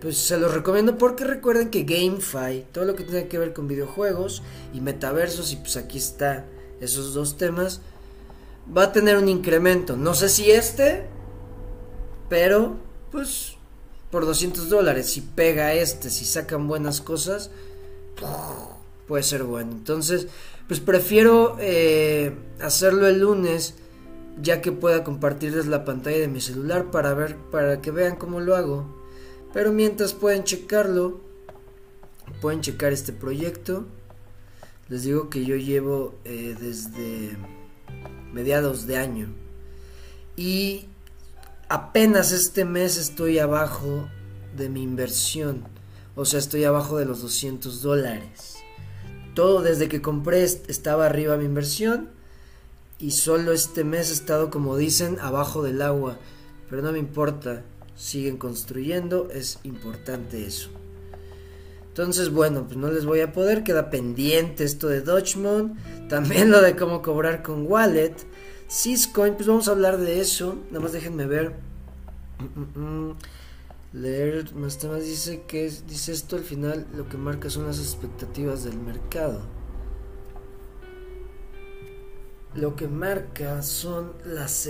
pues 0.00 0.18
se 0.18 0.36
los 0.36 0.52
recomiendo 0.52 0.98
porque 0.98 1.24
recuerden 1.24 1.70
que 1.70 1.84
GameFi, 1.84 2.66
todo 2.72 2.84
lo 2.84 2.94
que 2.94 3.04
tiene 3.04 3.28
que 3.28 3.38
ver 3.38 3.52
con 3.52 3.68
videojuegos 3.68 4.42
y 4.72 4.80
metaversos, 4.80 5.52
y 5.52 5.56
pues 5.56 5.76
aquí 5.76 5.98
está 5.98 6.44
esos 6.80 7.14
dos 7.14 7.36
temas, 7.36 7.80
va 8.76 8.84
a 8.84 8.92
tener 8.92 9.16
un 9.16 9.28
incremento. 9.28 9.96
No 9.96 10.14
sé 10.14 10.28
si 10.28 10.50
este, 10.50 11.06
pero 12.28 12.76
pues 13.10 13.54
por 14.10 14.26
200 14.26 14.68
dólares, 14.68 15.10
si 15.10 15.20
pega 15.20 15.72
este, 15.72 16.10
si 16.10 16.24
sacan 16.24 16.68
buenas 16.68 17.00
cosas, 17.00 17.50
puede 19.06 19.22
ser 19.22 19.44
bueno. 19.44 19.72
Entonces, 19.72 20.28
pues 20.68 20.80
prefiero 20.80 21.56
eh, 21.60 22.34
hacerlo 22.60 23.06
el 23.06 23.20
lunes 23.20 23.74
ya 24.40 24.60
que 24.60 24.72
pueda 24.72 25.04
compartirles 25.04 25.66
la 25.66 25.84
pantalla 25.84 26.18
de 26.18 26.28
mi 26.28 26.40
celular 26.40 26.90
para 26.90 27.14
ver 27.14 27.36
para 27.50 27.80
que 27.80 27.90
vean 27.90 28.16
cómo 28.16 28.40
lo 28.40 28.56
hago. 28.56 28.86
Pero 29.52 29.72
mientras 29.72 30.12
pueden 30.12 30.44
checarlo, 30.44 31.20
pueden 32.40 32.60
checar 32.60 32.92
este 32.92 33.12
proyecto. 33.12 33.86
Les 34.88 35.04
digo 35.04 35.30
que 35.30 35.44
yo 35.44 35.56
llevo 35.56 36.14
eh, 36.24 36.56
desde 36.60 37.36
mediados 38.32 38.86
de 38.86 38.96
año 38.96 39.28
y 40.36 40.86
apenas 41.68 42.32
este 42.32 42.64
mes 42.64 42.96
estoy 42.96 43.38
abajo 43.38 44.08
de 44.56 44.68
mi 44.68 44.82
inversión. 44.82 45.64
O 46.16 46.24
sea, 46.24 46.38
estoy 46.38 46.64
abajo 46.64 46.98
de 46.98 47.06
los 47.06 47.22
200 47.22 47.82
dólares. 47.82 48.53
Todo 49.34 49.62
desde 49.62 49.88
que 49.88 50.00
compré 50.00 50.44
estaba 50.44 51.06
arriba 51.06 51.36
mi 51.36 51.44
inversión 51.44 52.08
y 52.98 53.10
solo 53.10 53.52
este 53.52 53.84
mes 53.84 54.10
he 54.10 54.14
estado, 54.14 54.50
como 54.50 54.76
dicen, 54.76 55.18
abajo 55.20 55.62
del 55.62 55.82
agua. 55.82 56.18
Pero 56.70 56.82
no 56.82 56.92
me 56.92 56.98
importa, 56.98 57.62
siguen 57.96 58.36
construyendo, 58.36 59.28
es 59.32 59.58
importante 59.64 60.46
eso. 60.46 60.70
Entonces, 61.88 62.30
bueno, 62.30 62.64
pues 62.64 62.76
no 62.76 62.90
les 62.90 63.04
voy 63.04 63.20
a 63.20 63.32
poder, 63.32 63.62
queda 63.62 63.90
pendiente 63.90 64.64
esto 64.64 64.88
de 64.88 65.00
Dodgemon, 65.00 65.76
también 66.08 66.50
lo 66.50 66.60
de 66.60 66.74
cómo 66.76 67.02
cobrar 67.02 67.42
con 67.42 67.70
Wallet. 67.70 68.14
Syscoin, 68.66 69.34
pues 69.34 69.46
vamos 69.46 69.68
a 69.68 69.72
hablar 69.72 69.98
de 69.98 70.20
eso, 70.20 70.56
nada 70.70 70.80
más 70.80 70.92
déjenme 70.92 71.26
ver. 71.26 71.52
Mm, 72.38 72.80
mm, 72.80 73.08
mm. 73.10 73.16
Leer 73.94 74.52
más 74.56 74.78
temas 74.78 75.04
dice 75.04 75.42
que 75.46 75.70
dice 75.86 76.10
esto 76.10 76.34
al 76.34 76.42
final 76.42 76.84
lo 76.96 77.08
que 77.08 77.16
marca 77.16 77.48
son 77.48 77.66
las 77.66 77.78
expectativas 77.78 78.64
del 78.64 78.76
mercado. 78.76 79.42
Lo 82.56 82.74
que 82.74 82.88
marca 82.88 83.62
son 83.62 84.12
las, 84.24 84.68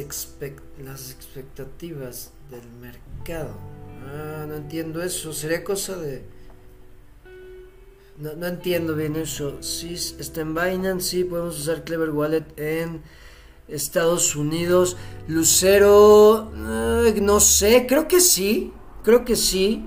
las 0.78 1.10
expectativas 1.10 2.32
del 2.50 2.70
mercado. 2.80 3.54
Ah, 4.06 4.44
no 4.46 4.56
entiendo 4.56 5.02
eso. 5.02 5.32
Sería 5.32 5.64
cosa 5.64 5.96
de... 5.96 6.22
No, 8.18 8.34
no 8.34 8.46
entiendo 8.46 8.94
bien 8.94 9.16
eso. 9.16 9.62
Sí, 9.62 9.94
está 9.94 10.42
en 10.42 10.54
Binance, 10.54 11.08
sí, 11.08 11.24
podemos 11.24 11.58
usar 11.58 11.84
Clever 11.84 12.10
Wallet 12.10 12.44
en 12.58 13.00
Estados 13.68 14.36
Unidos. 14.36 14.98
Lucero, 15.28 16.52
no 16.54 17.40
sé, 17.40 17.86
creo 17.88 18.06
que 18.06 18.20
sí. 18.20 18.72
Creo 19.04 19.24
que 19.24 19.36
sí. 19.36 19.84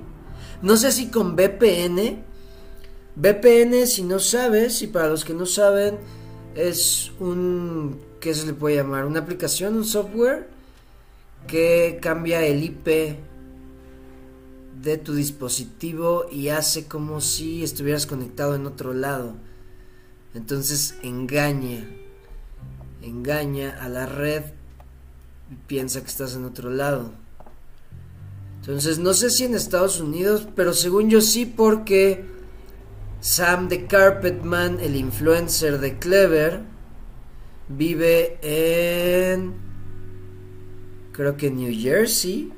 No 0.61 0.78
sé 0.78 0.91
si 0.91 1.09
con 1.09 1.36
VPN. 1.36 2.24
VPN, 3.15 3.88
si 3.88 4.03
no 4.03 4.20
sabes, 4.20 4.82
y 4.84 4.88
para 4.88 5.09
los 5.09 5.26
que 5.26 5.34
no 5.34 5.47
saben, 5.47 5.97
es 6.55 7.11
un, 7.20 7.99
¿qué 8.22 8.34
se 8.34 8.45
le 8.45 8.53
puede 8.53 8.76
llamar? 8.76 9.05
Una 9.05 9.20
aplicación, 9.20 9.76
un 9.76 9.86
software 9.86 10.47
que 11.47 11.99
cambia 12.01 12.45
el 12.45 12.63
IP 12.63 13.18
de 14.82 14.97
tu 14.97 15.15
dispositivo 15.15 16.26
y 16.32 16.49
hace 16.49 16.86
como 16.86 17.20
si 17.22 17.63
estuvieras 17.63 18.05
conectado 18.05 18.53
en 18.55 18.68
otro 18.68 18.93
lado. 18.93 19.34
Entonces 20.36 20.95
engaña, 21.01 21.88
engaña 23.01 23.78
a 23.82 23.89
la 23.89 24.05
red 24.05 24.43
y 25.51 25.55
piensa 25.68 26.01
que 26.01 26.07
estás 26.07 26.36
en 26.36 26.45
otro 26.45 26.70
lado. 26.70 27.11
Entonces 28.68 28.99
no 28.99 29.13
sé 29.13 29.30
si 29.30 29.45
en 29.45 29.55
Estados 29.55 30.01
Unidos, 30.01 30.45
pero 30.53 30.74
según 30.74 31.09
yo 31.09 31.22
sí 31.22 31.45
porque 31.45 32.26
Sam 33.22 33.70
the 33.70 33.86
Carpetman, 33.86 34.82
el 34.82 34.97
influencer 34.97 35.80
de 35.80 35.97
Clever, 35.97 36.63
vive 37.70 38.38
en... 38.41 39.53
Creo 41.13 41.38
que 41.38 41.49
New 41.49 41.74
Jersey. 41.74 42.51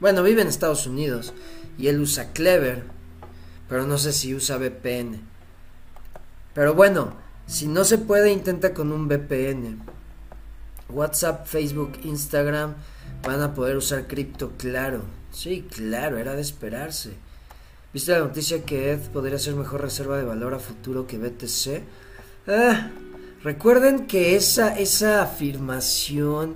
Bueno, 0.00 0.22
vive 0.22 0.42
en 0.42 0.48
Estados 0.48 0.86
Unidos. 0.86 1.32
Y 1.78 1.88
él 1.88 1.98
usa 1.98 2.34
Clever. 2.34 2.82
Pero 3.66 3.86
no 3.86 3.96
sé 3.96 4.12
si 4.12 4.34
usa 4.34 4.58
VPN. 4.58 5.22
Pero 6.52 6.74
bueno, 6.74 7.16
si 7.46 7.68
no 7.68 7.84
se 7.84 7.96
puede, 7.96 8.30
intenta 8.30 8.74
con 8.74 8.92
un 8.92 9.08
VPN. 9.08 9.80
WhatsApp, 10.90 11.46
Facebook, 11.46 11.92
Instagram 12.04 12.74
van 13.22 13.40
a 13.40 13.54
poder 13.54 13.78
usar 13.78 14.06
cripto, 14.06 14.52
claro. 14.58 15.23
Sí, 15.34 15.64
claro, 15.68 16.16
era 16.18 16.34
de 16.34 16.42
esperarse. 16.42 17.10
¿Viste 17.92 18.12
la 18.12 18.20
noticia 18.20 18.64
que 18.64 18.92
Ed 18.92 19.00
podría 19.12 19.38
ser 19.38 19.54
mejor 19.54 19.82
reserva 19.82 20.16
de 20.16 20.24
valor 20.24 20.54
a 20.54 20.60
futuro 20.60 21.08
que 21.08 21.18
BTC? 21.18 21.82
Ah, 22.46 22.90
recuerden 23.42 24.06
que 24.06 24.36
esa, 24.36 24.78
esa 24.78 25.22
afirmación 25.22 26.54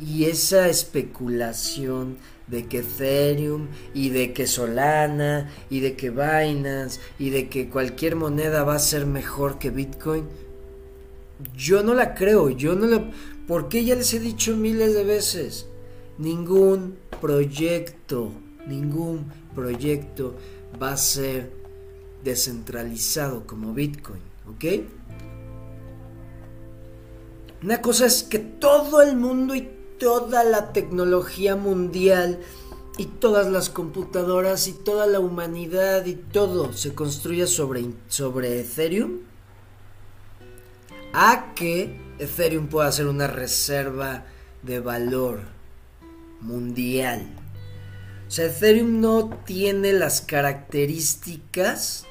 y 0.00 0.26
esa 0.26 0.68
especulación 0.68 2.18
de 2.46 2.66
que 2.66 2.78
Ethereum 2.78 3.66
y 3.94 4.10
de 4.10 4.32
que 4.32 4.46
Solana 4.46 5.50
y 5.68 5.80
de 5.80 5.96
que 5.96 6.10
Binance 6.10 7.00
y 7.18 7.30
de 7.30 7.48
que 7.48 7.68
cualquier 7.68 8.14
moneda 8.14 8.62
va 8.62 8.76
a 8.76 8.80
ser 8.80 9.06
mejor 9.06 9.58
que 9.58 9.70
Bitcoin, 9.70 10.24
yo 11.56 11.82
no 11.82 11.94
la 11.94 12.14
creo, 12.14 12.48
yo 12.50 12.76
no 12.76 12.86
la... 12.86 13.10
Porque 13.48 13.84
ya 13.84 13.96
les 13.96 14.14
he 14.14 14.20
dicho 14.20 14.56
miles 14.56 14.94
de 14.94 15.02
veces, 15.02 15.66
ningún 16.20 16.98
proyecto, 17.20 18.30
ningún 18.66 19.32
proyecto 19.54 20.36
va 20.80 20.92
a 20.92 20.96
ser 20.96 21.50
descentralizado 22.22 23.46
como 23.46 23.72
Bitcoin, 23.72 24.20
¿ok? 24.46 24.64
Una 27.62 27.80
cosa 27.80 28.06
es 28.06 28.22
que 28.22 28.38
todo 28.38 29.02
el 29.02 29.16
mundo 29.16 29.54
y 29.54 29.68
toda 29.98 30.44
la 30.44 30.72
tecnología 30.72 31.56
mundial 31.56 32.38
y 32.98 33.06
todas 33.06 33.50
las 33.50 33.70
computadoras 33.70 34.68
y 34.68 34.72
toda 34.72 35.06
la 35.06 35.20
humanidad 35.20 36.04
y 36.04 36.14
todo 36.14 36.72
se 36.74 36.94
construya 36.94 37.46
sobre, 37.46 37.84
sobre 38.08 38.60
Ethereum 38.60 39.20
a 41.12 41.54
que 41.54 41.98
Ethereum 42.18 42.68
pueda 42.68 42.92
ser 42.92 43.06
una 43.08 43.26
reserva 43.26 44.24
de 44.62 44.80
valor 44.80 45.59
mundial. 46.40 47.26
O 48.26 48.30
sea, 48.30 48.46
Ethereum 48.46 49.00
no 49.00 49.28
tiene 49.44 49.92
las 49.92 50.20
características 50.20 52.06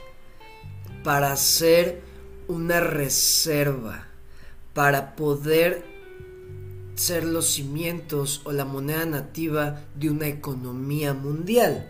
para 1.03 1.35
ser 1.37 2.01
una 2.47 2.81
reserva, 2.81 4.07
para 4.73 5.15
poder 5.15 5.85
ser 6.95 7.23
los 7.23 7.47
cimientos 7.47 8.41
o 8.43 8.51
la 8.51 8.65
moneda 8.65 9.05
nativa 9.05 9.81
de 9.95 10.09
una 10.09 10.27
economía 10.27 11.13
mundial. 11.13 11.87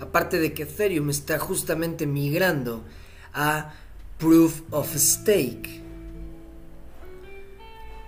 Aparte 0.00 0.38
de 0.38 0.52
que 0.52 0.64
Ethereum 0.64 1.08
está 1.08 1.38
justamente 1.38 2.06
migrando 2.06 2.84
a 3.32 3.72
Proof 4.18 4.60
of 4.70 4.94
Stake. 4.94 5.82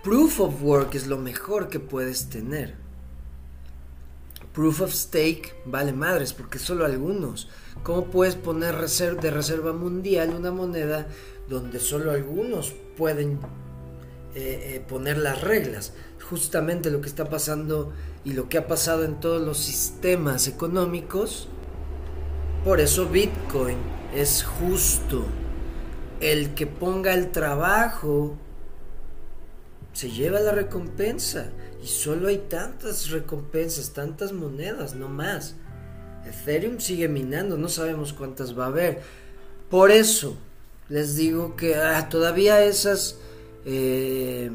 Proof 0.05 0.41
of 0.41 0.62
Work 0.62 0.95
es 0.95 1.07
lo 1.07 1.16
mejor 1.16 1.68
que 1.68 1.81
puedes 1.81 2.29
tener. 2.29 2.86
Proof 4.57 4.80
of 4.80 4.94
Stake 4.94 5.52
vale 5.66 5.92
madres 5.92 6.32
porque 6.32 6.59
solo 6.59 6.86
algunos. 6.86 7.50
¿Cómo 7.82 8.07
puedes 8.07 8.36
poner 8.36 8.74
de 8.74 9.30
reserva 9.30 9.74
mundial 9.74 10.30
una 10.34 10.50
moneda 10.50 11.09
donde 11.46 11.78
solo 11.78 12.11
algunos 12.11 12.72
pueden 12.96 13.38
eh, 14.34 14.76
eh, 14.76 14.84
poner 14.88 15.18
las 15.18 15.42
reglas? 15.42 15.92
Justamente 16.30 16.90
lo 16.90 17.02
que 17.02 17.09
está 17.09 17.28
pasando 17.28 17.92
y 18.24 18.32
lo 18.32 18.48
que 18.48 18.57
ha 18.57 18.66
pasado 18.66 19.04
en 19.04 19.20
todos 19.20 19.42
los 19.42 19.59
sistemas 19.59 20.48
económicos. 20.48 21.48
Por 22.64 22.80
eso 22.80 23.11
Bitcoin 23.11 23.76
es 24.14 24.42
justo. 24.42 25.26
El 26.18 26.54
que 26.54 26.66
ponga 26.66 27.12
el 27.12 27.30
trabajo 27.30 28.38
se 29.97 30.11
lleva 30.11 30.40
la 30.40 30.53
recompensa. 30.53 31.49
Y 31.82 31.86
solo 31.86 32.28
hay 32.28 32.44
tantas 32.51 33.09
recompensas, 33.09 33.94
tantas 33.94 34.30
monedas, 34.32 34.94
no 34.94 35.09
más. 35.09 35.55
Ethereum 36.26 36.80
sigue 36.80 37.09
minando, 37.09 37.57
no 37.57 37.70
sabemos 37.70 38.12
cuántas 38.12 38.59
va 38.59 38.64
a 38.64 38.68
haber. 38.68 39.01
Por 39.70 39.90
eso 39.90 40.36
les 40.90 41.16
digo 41.16 41.57
que 41.57 41.76
ah, 41.76 42.11
todavía 42.11 42.62
esas... 42.62 43.16
Eh, 43.64 44.51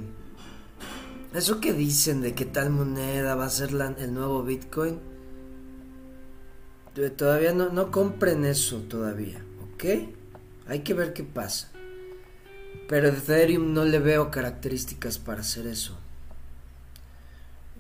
eso 1.34 1.60
que 1.60 1.74
dicen 1.74 2.22
de 2.22 2.36
que 2.36 2.46
tal 2.46 2.70
moneda 2.70 3.34
va 3.34 3.46
a 3.46 3.50
ser 3.50 3.72
el 3.98 4.14
nuevo 4.14 4.44
Bitcoin, 4.44 5.00
todavía 7.18 7.52
no, 7.52 7.70
no 7.70 7.90
compren 7.90 8.46
eso 8.46 8.82
todavía, 8.82 9.44
¿ok? 9.74 9.86
Hay 10.68 10.80
que 10.82 10.94
ver 10.94 11.14
qué 11.14 11.24
pasa. 11.24 11.71
Pero 12.92 13.08
Ethereum 13.08 13.74
no 13.74 13.86
le 13.86 14.00
veo 14.00 14.30
características 14.30 15.18
para 15.18 15.40
hacer 15.40 15.66
eso. 15.66 15.98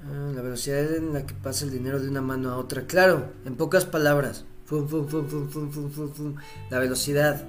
Ah, 0.06 0.32
la 0.34 0.42
velocidad 0.42 0.96
en 0.96 1.12
la 1.12 1.26
que 1.26 1.34
pasa 1.34 1.66
el 1.66 1.72
dinero 1.72 2.00
de 2.00 2.08
una 2.08 2.22
mano 2.22 2.50
a 2.50 2.56
otra. 2.56 2.88
Claro, 2.88 3.34
en 3.44 3.58
pocas 3.58 3.84
palabras. 3.84 4.46
la 6.70 6.80
velocidad. 6.80 7.44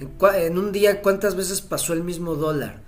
En, 0.00 0.10
en, 0.34 0.58
un 0.58 0.72
día, 0.72 1.02
¿cuántas 1.02 1.36
veces 1.36 1.60
pasó 1.60 1.92
el 1.92 2.02
mismo 2.02 2.34
dólar? 2.34 2.82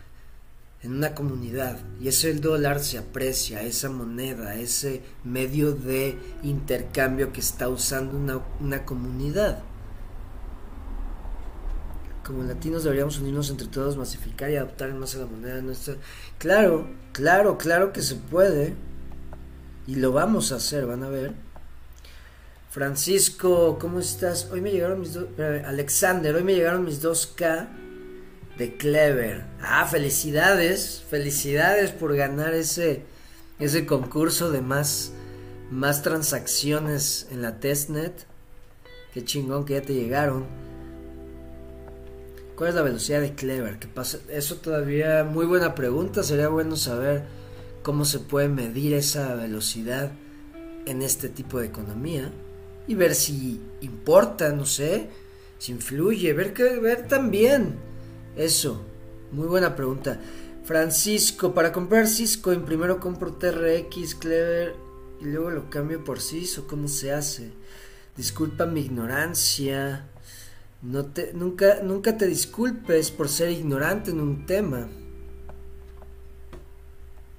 en 0.83 0.93
una 0.93 1.15
comunidad 1.15 1.79
y 1.99 2.09
ese 2.09 2.35
dólar 2.35 2.81
se 2.81 2.99
aprecia, 2.99 3.63
esa 3.63 3.89
moneda, 3.89 4.57
ese 4.57 5.03
medio 5.23 5.73
de 5.73 6.19
intercambio 6.43 7.33
que 7.33 7.41
está 7.41 7.69
usando 7.71 8.19
una, 8.19 8.41
una 8.61 8.85
comunidad. 8.85 9.63
Como 12.25 12.43
latinos 12.43 12.85
deberíamos 12.85 13.19
unirnos 13.19 13.51
entre 13.51 13.67
todos, 13.67 13.97
masificar 13.97 14.51
y 14.51 14.57
adoptar 14.57 14.93
más 14.95 15.15
a 15.15 15.19
la 15.19 15.27
moneda 15.27 15.61
nuestra. 15.61 15.97
Claro, 16.39 16.89
claro, 17.13 17.59
claro 17.59 17.93
que 17.93 18.03
se 18.03 18.15
puede. 18.15 18.75
Y 19.87 19.97
lo 19.97 20.13
vamos 20.13 20.51
a 20.51 20.57
hacer, 20.57 20.87
van 20.87 21.03
a 21.03 21.11
ver. 21.11 21.33
Francisco, 22.71 23.79
¿cómo 23.79 24.01
estás? 24.01 24.49
Hoy 24.51 24.61
me 24.61 24.73
llegaron 24.73 25.01
mis 25.01 25.13
dos... 25.13 25.27
Alexander, 25.39 26.35
hoy 26.35 26.43
me 26.43 26.55
llegaron 26.55 26.85
mis 26.85 27.03
2K 27.03 27.69
de 28.59 28.77
Clever. 28.77 29.45
Ah, 29.61 29.87
felicidades, 29.87 31.05
felicidades 31.09 31.93
por 31.93 32.17
ganar 32.17 32.55
ese, 32.55 33.03
ese 33.61 33.87
concurso 33.87 34.51
de 34.51 34.61
más, 34.61 35.13
más 35.71 36.03
transacciones 36.03 37.29
en 37.31 37.43
la 37.43 37.61
testnet. 37.61 38.27
Qué 39.13 39.25
chingón 39.25 39.65
que 39.65 39.75
ya 39.75 39.83
te 39.83 39.95
llegaron. 39.95 40.47
¿Cuál 42.57 42.71
es 42.71 42.77
la 42.77 42.83
velocidad 42.83 43.21
de 43.21 43.35
Clever? 43.35 43.79
¿Qué 43.79 43.89
pasa? 43.89 44.19
Eso 44.29 44.57
todavía 44.57 45.25
muy 45.25 45.45
buena 45.45 45.75
pregunta. 45.75 46.23
Sería 46.23 46.49
bueno 46.49 46.77
saber 46.77 47.25
cómo 47.83 48.05
se 48.05 48.21
puede 48.21 48.49
medir 48.49 48.95
esa 48.95 49.35
velocidad 49.35 50.13
en 50.87 51.03
este 51.03 51.29
tipo 51.29 51.59
de 51.59 51.67
economía 51.67 52.31
y 52.87 52.95
ver 52.95 53.15
si 53.15 53.61
importa, 53.81 54.53
no 54.53 54.67
sé, 54.67 55.09
si 55.59 55.73
influye, 55.73 56.33
ver 56.33 56.53
que 56.53 56.79
ver 56.79 57.09
también 57.09 57.77
eso, 58.37 58.83
muy 59.33 59.47
buena 59.47 59.75
pregunta. 59.75 60.21
Francisco, 60.65 61.55
para 61.55 61.73
comprar 61.73 62.07
Cisco, 62.07 62.53
primero 62.65 63.01
compro 63.01 63.35
TRX, 63.35 64.15
Clever 64.15 64.75
y 65.21 65.25
luego 65.25 65.51
lo 65.51 65.71
cambio 65.71 66.05
por 66.05 66.21
CIS 66.21 66.63
cómo 66.69 66.89
se 66.89 67.13
hace. 67.13 67.51
Disculpa 68.17 68.67
mi 68.67 68.81
ignorancia. 68.81 70.09
No 70.85 71.07
te, 71.07 71.33
nunca, 71.33 71.81
nunca 71.83 72.19
te 72.19 72.27
disculpes 72.27 73.11
por 73.11 73.31
ser 73.31 73.51
ignorante 73.51 74.11
en 74.11 74.21
un 74.21 74.45
tema. 74.45 74.87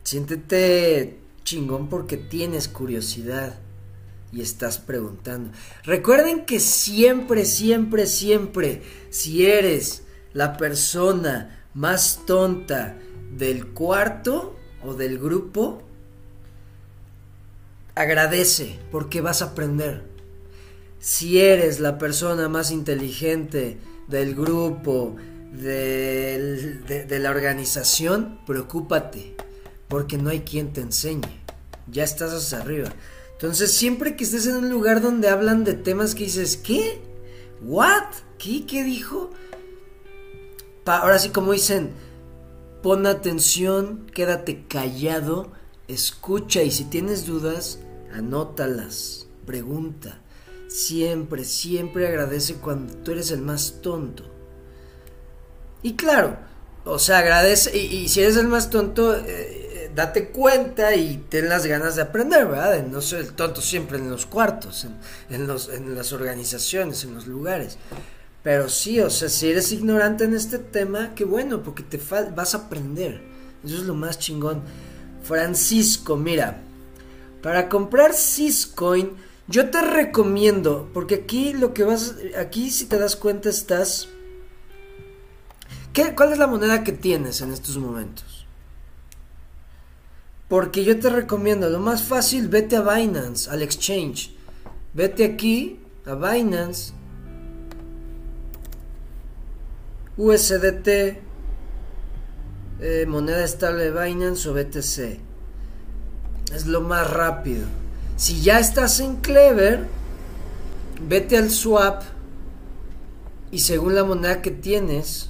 Siéntete 0.04 1.20
chingón 1.43 1.88
porque 1.88 2.18
tienes 2.18 2.68
curiosidad 2.68 3.60
y 4.32 4.41
estás 4.41 4.80
preguntando. 4.80 5.52
Recuerden 5.84 6.46
que 6.46 6.60
siempre, 6.60 7.46
siempre, 7.46 8.08
siempre, 8.08 8.82
si 9.12 9.46
eres 9.46 10.02
la 10.34 10.58
persona 10.58 11.68
más 11.76 12.22
tonta 12.26 12.98
del 13.38 13.68
cuarto 13.68 14.56
o 14.84 14.96
del 14.96 15.20
grupo, 15.20 15.84
agradece 17.93 18.80
porque 18.91 19.22
vas 19.22 19.43
a 19.43 19.52
aprender. 19.52 20.14
Si 21.06 21.39
eres 21.39 21.80
la 21.80 21.99
persona 21.99 22.49
más 22.49 22.72
inteligente 22.72 23.78
del 24.08 24.34
grupo, 24.34 25.16
de, 25.51 27.06
la 27.22 27.30
organización, 27.30 28.39
preocúpate 28.47 29.36
porque 29.88 30.18
no 30.18 30.32
hay 30.32 30.39
quien 30.39 30.74
te 30.74 30.82
enseñe. 30.82 31.43
Ya 31.91 32.03
estás 32.03 32.34
hacia 32.34 32.58
arriba. 32.58 32.89
Entonces, 33.34 33.78
siempre 33.78 34.16
que 34.16 34.24
estés 34.24 34.47
en 34.47 34.56
un 34.56 34.72
lugar 34.72 34.99
donde 34.99 35.30
hablan 35.30 35.64
de 35.64 35.76
temas 35.76 36.16
que 36.16 36.24
dices, 36.24 36.58
¿qué? 36.58 36.99
¿What? 37.62 38.08
¿Qué? 38.39 38.66
¿Qué 38.66 38.84
dijo? 38.84 39.30
ahora 40.88 41.20
sí 41.20 41.30
como 41.30 41.51
dicen, 41.51 41.91
pon 42.82 43.06
atención, 43.06 44.08
quédate 44.12 44.66
callado, 44.68 45.51
escucha 45.88 46.64
y 46.64 46.72
si 46.72 46.86
tienes 46.86 47.28
dudas, 47.28 47.78
anótalas, 48.12 49.28
pregunta. 49.45 50.25
Siempre, 50.68 51.43
siempre 51.45 52.07
agradece 52.07 52.55
cuando 52.55 52.93
tú 52.95 53.11
eres 53.11 53.32
el 53.32 53.41
más 53.41 53.80
tonto. 53.82 54.24
Y 55.84 55.95
claro, 55.95 56.38
o 56.84 56.99
sea, 56.99 57.20
agradece, 57.20 57.78
y, 57.78 58.07
si 58.09 58.22
eres 58.22 58.38
el 58.38 58.47
más 58.47 58.70
tonto, 58.70 59.16
eh, 59.16 59.91
date 59.93 60.30
cuenta 60.30 60.95
y 60.95 61.26
ten 61.30 61.47
las 61.47 61.66
ganas 61.66 61.95
de 61.95 62.01
aprender, 62.01 62.47
¿verdad? 62.47 62.74
De 62.74 62.84
no 62.84 63.01
ser 63.01 63.20
el 63.20 63.34
tonto 63.34 63.61
siempre 63.61 63.97
en 63.97 64.09
los 64.09 64.26
cuartos, 64.26 64.88
en 65.30 65.47
las 65.47 66.13
organizaciones, 66.13 67.03
en 67.03 67.13
los 67.13 67.28
lugares. 67.28 67.78
Pero 68.45 68.70
sí, 68.70 68.99
o 68.99 69.09
sea, 69.09 69.28
si 69.28 69.49
eres 69.49 69.72
ignorante 69.72 70.24
en 70.24 70.36
este 70.36 70.59
tema, 70.59 71.16
qué 71.16 71.26
bueno, 71.26 71.63
porque 71.63 71.82
te 71.82 71.99
vas 72.36 72.53
a 72.53 72.59
aprender. 72.59 73.20
Eso 73.63 73.78
es 73.78 73.82
lo 73.82 73.95
más 73.95 74.20
chingón. 74.20 74.61
Francisco, 75.24 76.16
mira, 76.16 76.61
para 77.41 77.68
comprar 77.68 78.13
Syscoin, 78.13 79.13
yo 79.48 79.70
te 79.70 79.82
recomiendo, 79.82 80.89
porque 80.93 81.16
aquí 81.16 81.54
lo 81.54 81.74
que 81.74 81.84
vas, 81.84 82.16
aquí 82.38 82.72
si 82.72 82.86
te 82.86 82.98
das 82.98 83.16
cuenta 83.16 83.50
estás... 83.50 84.10
¿Qué, 85.93 86.14
¿Cuál 86.16 86.34
es 86.34 86.39
la 86.39 86.48
moneda 86.48 86.84
que 86.84 86.91
tienes 86.91 87.41
en 87.41 87.54
estos 87.54 87.78
momentos? 87.78 88.46
Porque 90.50 90.84
yo 90.84 91.00
te 91.00 91.10
recomiendo, 91.10 91.70
lo 91.70 91.80
más 91.80 92.04
fácil, 92.04 92.50
vete 92.50 92.76
a 92.76 92.82
Binance, 92.82 93.50
al 93.50 93.62
exchange. 93.62 94.36
Vete 94.93 95.26
aquí, 95.26 95.80
a 96.06 96.16
Binance, 96.16 96.93
USDT, 100.18 100.88
eh, 102.80 103.06
moneda 103.08 103.43
estable 103.43 103.91
de 103.91 104.06
Binance 104.06 104.50
o 104.50 104.54
BTC. 104.54 105.20
Es 106.54 106.66
lo 106.66 106.82
más 106.82 107.10
rápido. 107.10 107.66
Si 108.16 108.41
ya 108.41 108.59
estás 108.59 108.99
en 108.99 109.18
Clever, 109.18 109.88
vete 111.01 111.38
al 111.38 111.51
swap 111.51 112.03
y 113.51 113.59
según 113.59 113.95
la 113.95 114.03
moneda 114.03 114.41
que 114.41 114.51
tienes, 114.51 115.30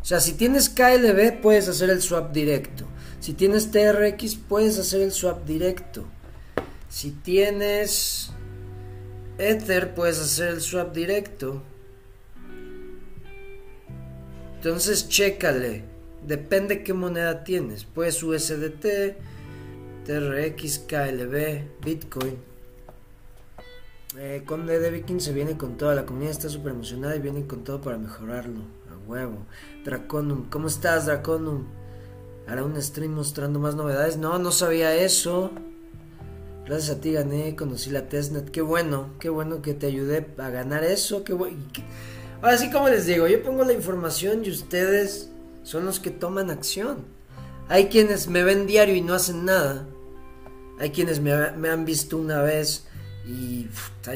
o 0.00 0.04
sea, 0.04 0.20
si 0.20 0.32
tienes 0.32 0.70
KLB 0.70 1.42
puedes 1.42 1.68
hacer 1.68 1.90
el 1.90 2.00
swap 2.00 2.32
directo. 2.32 2.86
Si 3.20 3.34
tienes 3.34 3.70
TRX 3.70 4.36
puedes 4.36 4.78
hacer 4.78 5.02
el 5.02 5.12
swap 5.12 5.44
directo. 5.44 6.06
Si 6.88 7.10
tienes 7.10 8.30
Ether 9.36 9.94
puedes 9.94 10.18
hacer 10.18 10.48
el 10.48 10.60
swap 10.60 10.94
directo. 10.94 11.62
Entonces, 14.56 15.08
chécale. 15.08 15.84
Depende 16.26 16.82
qué 16.82 16.94
moneda 16.94 17.44
tienes. 17.44 17.84
Pues 17.84 18.22
USDT, 18.22 19.16
TRX, 20.08 20.86
KLB, 20.88 21.84
Bitcoin. 21.84 22.38
Eh, 24.16 24.42
Conde 24.46 24.80
de 24.80 24.90
Viking 24.90 25.20
se 25.20 25.34
viene 25.34 25.58
con 25.58 25.76
toda. 25.76 25.94
La 25.94 26.06
comunidad 26.06 26.30
está 26.30 26.48
súper 26.48 26.72
emocionada 26.72 27.14
y 27.14 27.18
viene 27.18 27.46
con 27.46 27.62
todo 27.62 27.82
para 27.82 27.98
mejorarlo. 27.98 28.60
A 28.90 29.06
huevo. 29.06 29.44
Draconum, 29.84 30.48
¿cómo 30.48 30.68
estás, 30.68 31.04
Draconum? 31.04 31.66
¿Hará 32.46 32.64
un 32.64 32.80
stream 32.80 33.12
mostrando 33.12 33.60
más 33.60 33.74
novedades? 33.74 34.16
No, 34.16 34.38
no 34.38 34.50
sabía 34.50 34.94
eso. 34.94 35.50
Gracias 36.64 36.96
a 36.96 37.00
ti 37.02 37.12
gané, 37.12 37.54
conocí 37.54 37.90
la 37.90 38.08
testnet. 38.08 38.50
Qué 38.50 38.62
bueno, 38.62 39.10
qué 39.20 39.28
bueno 39.28 39.60
que 39.60 39.74
te 39.74 39.88
ayudé 39.88 40.26
a 40.38 40.48
ganar 40.48 40.84
eso. 40.84 41.22
Qué 41.22 41.34
bueno. 41.34 41.58
Ahora 42.40 42.56
sí, 42.56 42.70
como 42.70 42.88
les 42.88 43.04
digo, 43.04 43.28
yo 43.28 43.42
pongo 43.42 43.62
la 43.62 43.74
información 43.74 44.42
y 44.42 44.48
ustedes 44.48 45.28
son 45.64 45.84
los 45.84 46.00
que 46.00 46.10
toman 46.10 46.48
acción. 46.48 47.04
Hay 47.68 47.88
quienes 47.88 48.28
me 48.28 48.42
ven 48.42 48.66
diario 48.66 48.94
y 48.94 49.02
no 49.02 49.12
hacen 49.12 49.44
nada. 49.44 49.86
Hay 50.80 50.90
quienes 50.90 51.20
me, 51.20 51.32
han 51.32 51.84
visto 51.84 52.16
una 52.16 52.42
vez 52.42 52.86
y 53.26 53.68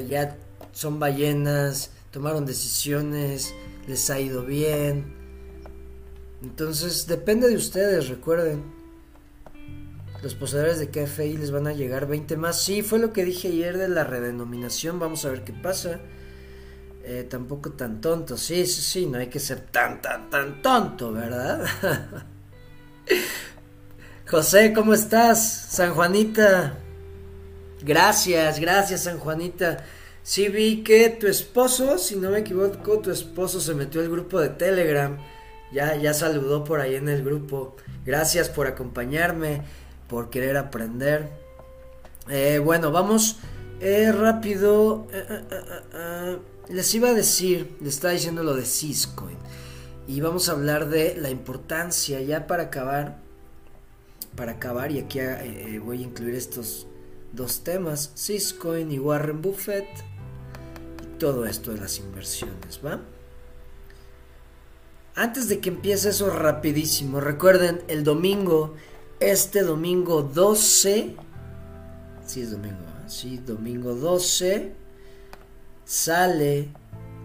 ya 0.09 0.37
son 0.73 0.99
ballenas, 0.99 1.91
tomaron 2.11 2.47
decisiones, 2.47 3.55
les 3.87 4.09
ha 4.11 4.21
ido 4.21 4.45
bien. 4.45 5.15
Entonces 6.43 7.07
depende 7.07 7.49
de 7.49 7.57
ustedes, 7.57 8.09
recuerden. 8.09 8.63
Los 10.23 10.35
poseedores 10.37 10.79
de 10.79 10.89
KFI 10.89 11.37
les 11.37 11.51
van 11.51 11.67
a 11.67 11.73
llegar 11.73 12.07
20 12.07 12.37
más. 12.37 12.63
Sí, 12.63 12.83
fue 12.83 13.01
lo 13.01 13.13
que 13.13 13.25
dije 13.25 13.49
ayer 13.49 13.77
de 13.77 13.89
la 13.89 14.05
redenominación. 14.05 15.01
Vamos 15.01 15.25
a 15.25 15.31
ver 15.31 15.43
qué 15.43 15.53
pasa. 15.53 16.01
Eh, 17.05 17.27
tampoco 17.29 17.73
tan 17.73 18.01
tonto. 18.01 18.37
Sí, 18.37 18.65
sí, 18.67 18.83
sí, 18.83 19.07
no 19.07 19.19
hay 19.19 19.27
que 19.27 19.41
ser 19.41 19.61
tan, 19.61 20.01
tan, 20.01 20.31
tan 20.31 20.63
tonto, 20.63 21.13
¿verdad? 21.13 21.65
José, 24.33 24.73
¿cómo 24.73 24.95
estás? 24.95 25.67
San 25.69 25.93
Juanita. 25.93 26.79
Gracias, 27.83 28.59
gracias, 28.59 29.03
San 29.03 29.19
Juanita. 29.19 29.85
Sí 30.23 30.49
vi 30.49 30.83
que 30.83 31.11
tu 31.11 31.27
esposo, 31.27 31.99
si 31.99 32.17
no 32.17 32.31
me 32.31 32.39
equivoco, 32.39 33.01
tu 33.01 33.11
esposo 33.11 33.61
se 33.61 33.75
metió 33.75 34.01
al 34.01 34.09
grupo 34.09 34.41
de 34.41 34.49
Telegram. 34.49 35.19
Ya, 35.71 35.97
ya 35.97 36.15
saludó 36.15 36.65
por 36.65 36.81
ahí 36.81 36.95
en 36.95 37.11
el 37.11 37.23
grupo. 37.23 37.77
Gracias 38.07 38.49
por 38.49 38.67
acompañarme, 38.67 39.65
por 40.09 40.31
querer 40.31 40.57
aprender. 40.57 41.29
Eh, 42.31 42.59
bueno, 42.59 42.91
vamos 42.91 43.37
eh, 43.81 44.13
rápido. 44.13 45.09
Les 46.71 46.95
iba 46.95 47.11
a 47.11 47.13
decir, 47.13 47.77
le 47.83 47.91
estaba 47.91 48.15
diciendo 48.15 48.43
lo 48.43 48.55
de 48.55 48.65
Cisco. 48.65 49.29
y 50.09 50.23
vamos 50.23 50.49
a 50.49 50.53
hablar 50.53 50.89
de 50.89 51.17
la 51.17 51.29
importancia 51.29 52.19
ya 52.23 52.47
para 52.47 52.63
acabar 52.63 53.22
para 54.37 54.53
acabar 54.53 54.93
y 54.93 54.99
aquí 54.99 55.19
eh, 55.21 55.81
voy 55.85 56.03
a 56.03 56.07
incluir 56.07 56.35
estos 56.35 56.87
dos 57.33 57.65
temas 57.65 58.13
Ciscoin 58.17 58.91
y 58.91 58.99
Warren 58.99 59.43
Buffett 59.43 59.87
y 61.03 61.19
todo 61.19 61.47
esto 61.47 61.73
de 61.73 61.81
las 61.81 61.99
inversiones 61.99 62.81
va 62.85 63.01
antes 65.15 65.49
de 65.49 65.61
que 65.61 65.69
empiece 65.69 66.11
eso 66.11 66.31
rapidísimo 66.31 67.21
recuerden 67.21 67.83
el 67.89 68.05
domingo 68.05 68.75
este 69.21 69.63
domingo 69.63 70.23
12 70.23 71.17
sí 72.27 72.41
es 72.41 72.51
domingo 72.51 72.77
sí 73.07 73.39
domingo 73.39 73.95
12 73.95 74.73
sale 75.85 76.69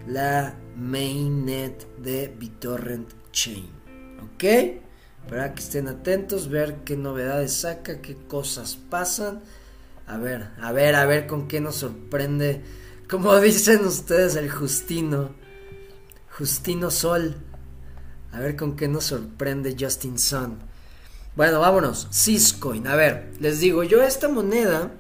la 0.08 0.54
mainnet 0.76 1.86
de 1.98 2.34
BitTorrent 2.38 3.10
Chain. 3.32 3.68
¿Ok? 4.24 4.44
Para 5.30 5.54
que 5.54 5.62
estén 5.62 5.88
atentos, 5.88 6.50
ver 6.50 6.78
qué 6.86 6.96
novedades 6.96 7.54
saca, 7.54 8.02
qué 8.02 8.16
cosas 8.16 8.76
pasan. 8.76 9.42
A 10.06 10.18
ver, 10.18 10.50
a 10.62 10.72
ver, 10.72 10.96
a 10.96 11.06
ver 11.06 11.28
con 11.28 11.48
qué 11.48 11.60
nos 11.60 11.76
sorprende. 11.76 12.62
Como 13.10 13.36
dicen 13.40 13.86
ustedes, 13.86 14.36
el 14.36 14.50
Justino. 14.50 15.32
Justino 16.38 16.92
Sol. 16.92 17.36
A 18.32 18.40
ver 18.40 18.56
con 18.56 18.76
qué 18.76 18.88
nos 18.88 19.06
sorprende 19.06 19.76
Justin 19.80 20.18
Sun. 20.18 20.60
Bueno, 21.36 21.60
vámonos. 21.60 22.08
Ciscoin. 22.12 22.88
A 22.88 22.96
ver, 22.96 23.34
les 23.40 23.60
digo, 23.60 23.84
yo 23.84 24.02
esta 24.04 24.30
moneda 24.30 24.92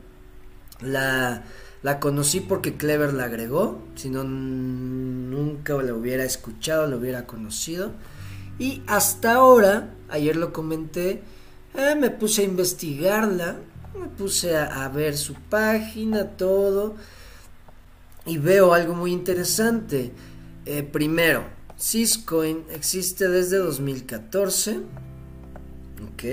la 0.81 1.43
la 1.83 1.99
conocí 1.99 2.39
porque 2.39 2.75
Clever 2.75 3.13
la 3.13 3.25
agregó, 3.25 3.81
si 3.95 4.09
no 4.09 4.23
nunca 4.23 5.73
la 5.75 5.93
hubiera 5.93 6.23
escuchado, 6.23 6.87
la 6.87 6.95
hubiera 6.95 7.25
conocido. 7.25 7.91
Y 8.59 8.81
hasta 8.87 9.35
ahora, 9.35 9.93
ayer 10.09 10.35
lo 10.35 10.51
comenté, 10.51 11.21
eh, 11.75 11.95
me 11.95 12.09
puse 12.09 12.41
a 12.41 12.45
investigarla, 12.45 13.57
me 13.99 14.07
puse 14.07 14.57
a, 14.57 14.87
ver 14.89 15.17
su 15.17 15.33
página, 15.35 16.29
todo, 16.29 16.95
y 18.25 18.37
veo 18.37 18.73
algo 18.73 18.95
muy 18.95 19.11
interesante. 19.11 20.11
Eh, 20.65 20.83
primero, 20.83 21.45
Syscoin 21.77 22.63
existe 22.71 23.27
desde 23.27 23.57
2014, 23.57 24.79
ok. 26.13 26.23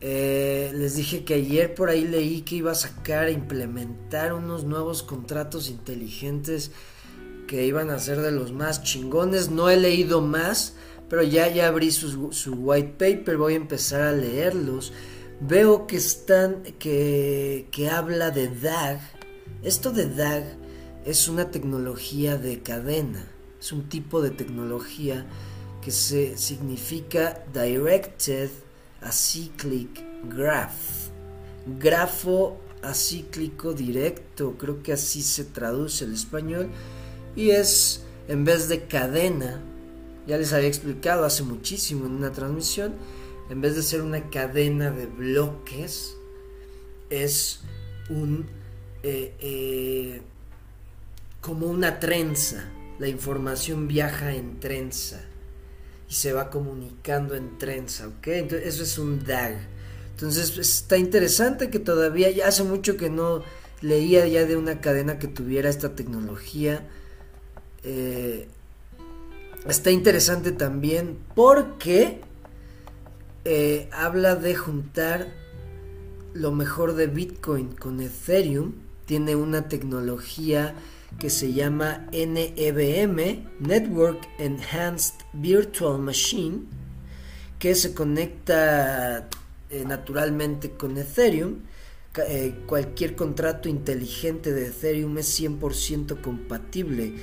Eh, 0.00 0.72
les 0.74 0.96
dije 0.96 1.24
que 1.24 1.34
ayer 1.34 1.74
por 1.74 1.88
ahí 1.88 2.06
leí 2.06 2.42
que 2.42 2.56
iba 2.56 2.72
a 2.72 2.74
sacar, 2.74 3.28
e 3.28 3.32
implementar 3.32 4.34
unos 4.34 4.64
nuevos 4.64 5.02
contratos 5.02 5.70
inteligentes 5.70 6.70
que 7.46 7.64
iban 7.64 7.90
a 7.90 7.98
ser 7.98 8.20
de 8.20 8.32
los 8.32 8.52
más 8.52 8.82
chingones. 8.82 9.50
No 9.50 9.70
he 9.70 9.76
leído 9.76 10.20
más, 10.20 10.74
pero 11.08 11.22
ya, 11.22 11.48
ya 11.48 11.68
abrí 11.68 11.90
su, 11.90 12.32
su 12.32 12.54
white 12.54 12.94
paper, 12.98 13.36
voy 13.36 13.54
a 13.54 13.56
empezar 13.56 14.02
a 14.02 14.12
leerlos. 14.12 14.92
Veo 15.40 15.86
que 15.86 15.96
están, 15.96 16.62
que, 16.78 17.68
que 17.70 17.88
habla 17.88 18.30
de 18.30 18.48
DAG. 18.48 19.00
Esto 19.62 19.92
de 19.92 20.08
DAG 20.08 20.44
es 21.04 21.28
una 21.28 21.50
tecnología 21.50 22.36
de 22.36 22.60
cadena, 22.60 23.24
es 23.60 23.72
un 23.72 23.88
tipo 23.88 24.22
de 24.22 24.30
tecnología 24.30 25.26
que 25.82 25.90
se 25.90 26.36
significa 26.36 27.44
Directed 27.52 28.50
acyclic 29.00 30.02
graph. 30.28 31.06
Grafo 31.78 32.58
acíclico 32.82 33.72
directo, 33.72 34.56
creo 34.58 34.82
que 34.82 34.92
así 34.92 35.22
se 35.22 35.44
traduce 35.44 36.04
el 36.04 36.14
español. 36.14 36.70
Y 37.34 37.50
es, 37.50 38.04
en 38.28 38.44
vez 38.44 38.68
de 38.68 38.84
cadena, 38.84 39.60
ya 40.26 40.38
les 40.38 40.52
había 40.52 40.68
explicado 40.68 41.24
hace 41.24 41.42
muchísimo 41.42 42.06
en 42.06 42.12
una 42.12 42.32
transmisión, 42.32 42.94
en 43.50 43.60
vez 43.60 43.76
de 43.76 43.82
ser 43.82 44.02
una 44.02 44.30
cadena 44.30 44.90
de 44.90 45.06
bloques, 45.06 46.16
es 47.10 47.60
un... 48.10 48.46
Eh, 49.02 49.34
eh, 49.40 50.22
como 51.40 51.68
una 51.68 52.00
trenza. 52.00 52.68
La 52.98 53.08
información 53.08 53.86
viaja 53.86 54.34
en 54.34 54.58
trenza 54.58 55.20
y 56.08 56.14
se 56.14 56.32
va 56.32 56.50
comunicando 56.50 57.36
en 57.36 57.58
trenza, 57.58 58.08
¿ok? 58.08 58.26
Entonces 58.28 58.66
eso 58.66 58.82
es 58.82 58.98
un 58.98 59.24
DAG. 59.24 59.56
Entonces 60.12 60.56
está 60.58 60.96
interesante 60.96 61.70
que 61.70 61.78
todavía, 61.78 62.30
ya 62.30 62.48
hace 62.48 62.64
mucho 62.64 62.96
que 62.96 63.10
no 63.10 63.44
leía 63.80 64.26
ya 64.26 64.44
de 64.44 64.56
una 64.56 64.80
cadena 64.80 65.18
que 65.18 65.28
tuviera 65.28 65.68
esta 65.68 65.94
tecnología. 65.94 66.88
Eh, 67.84 68.48
está 69.68 69.90
interesante 69.90 70.52
también 70.52 71.18
porque 71.34 72.20
eh, 73.44 73.88
habla 73.92 74.36
de 74.36 74.54
juntar 74.54 75.28
lo 76.34 76.52
mejor 76.52 76.94
de 76.94 77.06
Bitcoin 77.06 77.68
con 77.68 78.00
Ethereum. 78.00 78.74
Tiene 79.06 79.36
una 79.36 79.68
tecnología 79.68 80.74
que 81.18 81.30
se 81.30 81.52
llama 81.52 82.06
NEVM, 82.12 83.46
Network 83.60 84.28
Enhanced 84.38 85.14
Virtual 85.32 85.98
Machine, 85.98 86.64
que 87.58 87.74
se 87.74 87.94
conecta 87.94 89.28
eh, 89.70 89.84
naturalmente 89.86 90.72
con 90.72 90.96
Ethereum. 90.96 91.60
Eh, 92.28 92.54
cualquier 92.66 93.14
contrato 93.14 93.68
inteligente 93.68 94.52
de 94.52 94.68
Ethereum 94.68 95.18
es 95.18 95.40
100% 95.40 96.20
compatible 96.20 97.14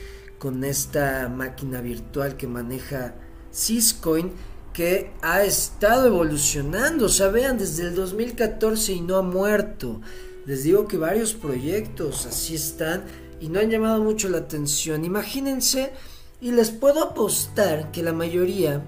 con 0.43 0.65
esta 0.65 1.29
máquina 1.29 1.79
virtual 1.79 2.35
que 2.35 2.47
maneja 2.47 3.15
Syscoin 3.49 4.33
que 4.73 5.13
ha 5.21 5.41
estado 5.45 6.07
evolucionando, 6.07 7.05
o 7.05 7.09
sea, 7.09 7.29
vean, 7.29 7.57
desde 7.57 7.83
el 7.83 7.95
2014 7.95 8.91
y 8.91 8.99
no 8.99 9.15
ha 9.15 9.21
muerto. 9.21 10.01
Les 10.45 10.63
digo 10.65 10.85
que 10.85 10.97
varios 10.97 11.33
proyectos 11.33 12.25
así 12.25 12.55
están 12.55 13.05
y 13.39 13.47
no 13.47 13.61
han 13.61 13.69
llamado 13.69 14.03
mucho 14.03 14.27
la 14.27 14.39
atención. 14.39 15.05
Imagínense, 15.05 15.93
y 16.41 16.51
les 16.51 16.71
puedo 16.71 17.01
apostar 17.01 17.89
que 17.91 18.03
la 18.03 18.11
mayoría 18.11 18.83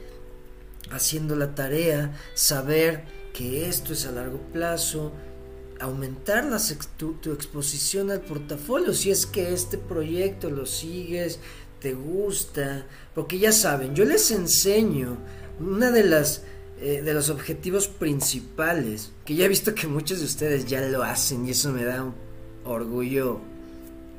haciendo 0.89 1.35
la 1.35 1.53
tarea, 1.53 2.17
saber 2.33 3.03
que 3.33 3.67
esto 3.67 3.91
es 3.91 4.05
a 4.05 4.13
largo 4.13 4.39
plazo, 4.53 5.11
aumentar 5.81 6.49
tu, 6.95 7.15
tu, 7.15 7.33
exposición 7.33 8.09
al 8.09 8.21
portafolio, 8.21 8.93
si 8.93 9.11
es 9.11 9.25
que 9.25 9.51
este 9.51 9.77
proyecto 9.77 10.49
lo 10.49 10.65
sigues, 10.65 11.41
te 11.81 11.93
gusta, 11.93 12.85
porque 13.13 13.37
ya 13.37 13.51
saben, 13.51 13.95
yo 13.95 14.05
les 14.05 14.31
enseño 14.31 15.17
una 15.59 15.91
de 15.91 16.05
las 16.05 16.43
eh, 16.79 17.01
de 17.01 17.13
los 17.13 17.29
objetivos 17.29 17.87
principales, 17.87 19.11
que 19.25 19.35
ya 19.35 19.45
he 19.45 19.47
visto 19.47 19.73
que 19.73 19.87
muchos 19.87 20.19
de 20.19 20.25
ustedes 20.25 20.65
ya 20.65 20.81
lo 20.81 21.03
hacen 21.03 21.47
y 21.47 21.51
eso 21.51 21.71
me 21.71 21.83
da 21.83 22.03
un 22.03 22.13
orgullo 22.65 23.39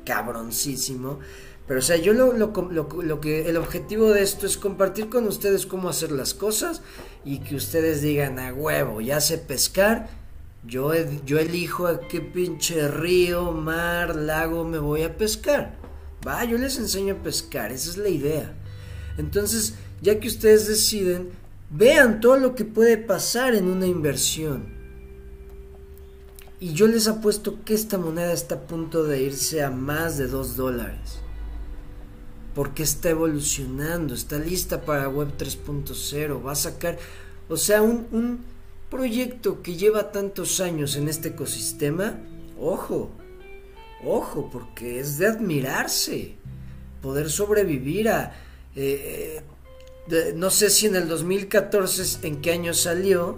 cabroncísimo. 0.05 1.19
Pero 1.67 1.79
o 1.79 1.83
sea, 1.83 1.97
yo 1.97 2.13
lo, 2.13 2.33
lo, 2.33 2.51
lo, 2.51 3.21
que 3.21 3.47
el 3.47 3.55
objetivo 3.55 4.09
de 4.11 4.23
esto 4.23 4.45
es 4.45 4.57
compartir 4.57 5.07
con 5.07 5.27
ustedes 5.27 5.65
cómo 5.67 5.87
hacer 5.87 6.11
las 6.11 6.33
cosas 6.33 6.81
y 7.23 7.39
que 7.39 7.55
ustedes 7.55 8.01
digan 8.01 8.39
a 8.39 8.53
huevo, 8.53 9.01
ya 9.01 9.21
sé 9.21 9.37
pescar, 9.37 10.09
yo, 10.65 10.91
yo 11.25 11.39
elijo 11.39 11.87
a 11.87 12.01
qué 12.01 12.21
pinche 12.21 12.87
río, 12.87 13.51
mar, 13.51 14.15
lago 14.15 14.65
me 14.65 14.79
voy 14.79 15.03
a 15.03 15.15
pescar. 15.15 15.77
Va, 16.27 16.43
yo 16.43 16.57
les 16.57 16.77
enseño 16.77 17.13
a 17.13 17.23
pescar, 17.23 17.71
esa 17.71 17.91
es 17.91 17.97
la 17.97 18.09
idea. 18.09 18.53
Entonces, 19.17 19.75
ya 20.01 20.19
que 20.19 20.27
ustedes 20.27 20.67
deciden, 20.67 21.29
vean 21.69 22.19
todo 22.19 22.37
lo 22.37 22.55
que 22.55 22.65
puede 22.65 22.97
pasar 22.97 23.55
en 23.55 23.67
una 23.67 23.85
inversión. 23.85 24.77
Y 26.59 26.73
yo 26.73 26.87
les 26.87 27.07
apuesto 27.07 27.63
que 27.63 27.73
esta 27.73 27.97
moneda 27.97 28.33
está 28.33 28.55
a 28.55 28.67
punto 28.67 29.03
de 29.03 29.21
irse 29.21 29.63
a 29.63 29.69
más 29.69 30.17
de 30.17 30.27
2 30.27 30.57
dólares. 30.57 31.19
Porque 32.53 32.83
está 32.83 33.09
evolucionando, 33.09 34.13
está 34.13 34.37
lista 34.37 34.81
para 34.81 35.07
Web 35.07 35.37
3.0, 35.37 36.45
va 36.45 36.51
a 36.51 36.55
sacar, 36.55 36.97
o 37.47 37.55
sea, 37.55 37.81
un, 37.81 38.07
un 38.11 38.39
proyecto 38.89 39.61
que 39.61 39.77
lleva 39.77 40.11
tantos 40.11 40.59
años 40.59 40.97
en 40.97 41.07
este 41.07 41.29
ecosistema, 41.29 42.19
ojo, 42.59 43.11
ojo, 44.03 44.49
porque 44.51 44.99
es 44.99 45.17
de 45.17 45.27
admirarse 45.27 46.35
poder 47.01 47.29
sobrevivir 47.29 48.09
a... 48.09 48.33
Eh, 48.75 49.41
no 50.35 50.49
sé 50.49 50.69
si 50.69 50.87
en 50.87 50.95
el 50.95 51.07
2014 51.07 52.27
en 52.27 52.41
qué 52.41 52.51
año 52.51 52.73
salió, 52.73 53.37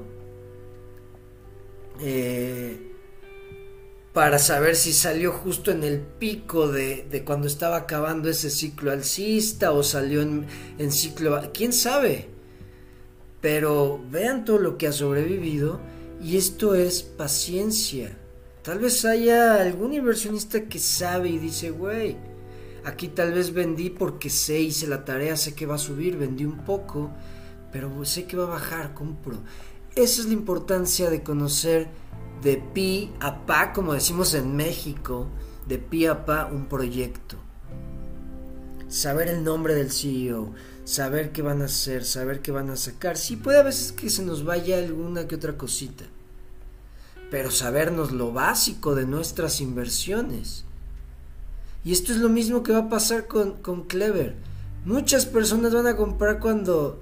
eh, 2.01 2.91
para 4.13 4.39
saber 4.39 4.75
si 4.75 4.91
salió 4.91 5.31
justo 5.31 5.71
en 5.71 5.83
el 5.83 5.99
pico 5.99 6.67
de, 6.67 7.05
de, 7.09 7.23
cuando 7.23 7.47
estaba 7.47 7.77
acabando 7.77 8.29
ese 8.29 8.49
ciclo 8.49 8.91
alcista 8.91 9.71
o 9.71 9.83
salió 9.83 10.21
en, 10.21 10.45
en 10.77 10.91
ciclo... 10.91 11.39
¿Quién 11.53 11.71
sabe? 11.71 12.27
Pero 13.39 14.03
vean 14.09 14.43
todo 14.43 14.59
lo 14.59 14.77
que 14.77 14.87
ha 14.87 14.91
sobrevivido 14.91 15.79
y 16.21 16.35
esto 16.37 16.75
es 16.75 17.03
paciencia. 17.03 18.17
Tal 18.63 18.79
vez 18.79 19.05
haya 19.05 19.61
algún 19.61 19.93
inversionista 19.93 20.65
que 20.65 20.77
sabe 20.77 21.29
y 21.29 21.37
dice, 21.37 21.71
güey, 21.71 22.17
aquí 22.85 23.07
tal 23.07 23.33
vez 23.33 23.53
vendí 23.53 23.89
porque 23.89 24.29
sé, 24.29 24.59
hice 24.59 24.87
la 24.87 25.05
tarea, 25.05 25.37
sé 25.37 25.53
que 25.55 25.65
va 25.65 25.75
a 25.75 25.79
subir, 25.79 26.17
vendí 26.17 26.45
un 26.45 26.65
poco, 26.65 27.11
pero 27.71 28.03
sé 28.05 28.25
que 28.25 28.37
va 28.37 28.45
a 28.45 28.49
bajar, 28.49 28.93
compro. 28.93 29.37
Esa 29.95 30.21
es 30.21 30.27
la 30.27 30.33
importancia 30.33 31.09
de 31.09 31.23
conocer 31.23 31.89
de 32.41 32.57
pi 32.57 33.11
a 33.19 33.45
pa, 33.45 33.73
como 33.73 33.93
decimos 33.93 34.33
en 34.33 34.55
México, 34.55 35.27
de 35.67 35.77
pi 35.77 36.05
a 36.05 36.25
pa 36.25 36.45
un 36.45 36.67
proyecto. 36.67 37.37
Saber 38.87 39.29
el 39.29 39.43
nombre 39.43 39.75
del 39.75 39.91
CEO, 39.91 40.53
saber 40.83 41.31
qué 41.31 41.41
van 41.41 41.61
a 41.61 41.65
hacer, 41.65 42.03
saber 42.03 42.41
qué 42.41 42.51
van 42.51 42.69
a 42.69 42.75
sacar. 42.75 43.17
Sí 43.17 43.35
puede 43.35 43.59
a 43.59 43.63
veces 43.63 43.91
que 43.91 44.09
se 44.09 44.23
nos 44.23 44.43
vaya 44.43 44.77
alguna 44.77 45.27
que 45.27 45.35
otra 45.35 45.57
cosita, 45.57 46.05
pero 47.29 47.51
sabernos 47.51 48.11
lo 48.11 48.33
básico 48.33 48.95
de 48.95 49.05
nuestras 49.05 49.61
inversiones. 49.61 50.65
Y 51.83 51.91
esto 51.91 52.11
es 52.11 52.19
lo 52.19 52.29
mismo 52.29 52.63
que 52.63 52.71
va 52.71 52.79
a 52.79 52.89
pasar 52.89 53.27
con, 53.27 53.61
con 53.61 53.83
Clever. 53.83 54.35
Muchas 54.85 55.25
personas 55.25 55.73
van 55.73 55.87
a 55.87 55.95
comprar 55.95 56.39
cuando 56.39 57.01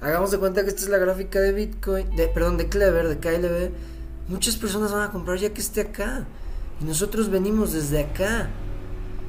hagamos 0.00 0.30
de 0.30 0.38
cuenta 0.38 0.62
que 0.62 0.68
esta 0.68 0.82
es 0.82 0.88
la 0.88 0.98
gráfica 0.98 1.40
de 1.40 1.52
Bitcoin, 1.52 2.14
de, 2.16 2.28
perdón, 2.28 2.56
de 2.56 2.68
Clever, 2.68 3.08
de 3.08 3.18
KLB. 3.18 3.70
Muchas 4.28 4.56
personas 4.56 4.92
van 4.92 5.08
a 5.08 5.10
comprar 5.10 5.38
ya 5.38 5.52
que 5.52 5.60
esté 5.60 5.82
acá. 5.82 6.26
Y 6.80 6.84
nosotros 6.84 7.30
venimos 7.30 7.72
desde 7.72 8.00
acá. 8.00 8.50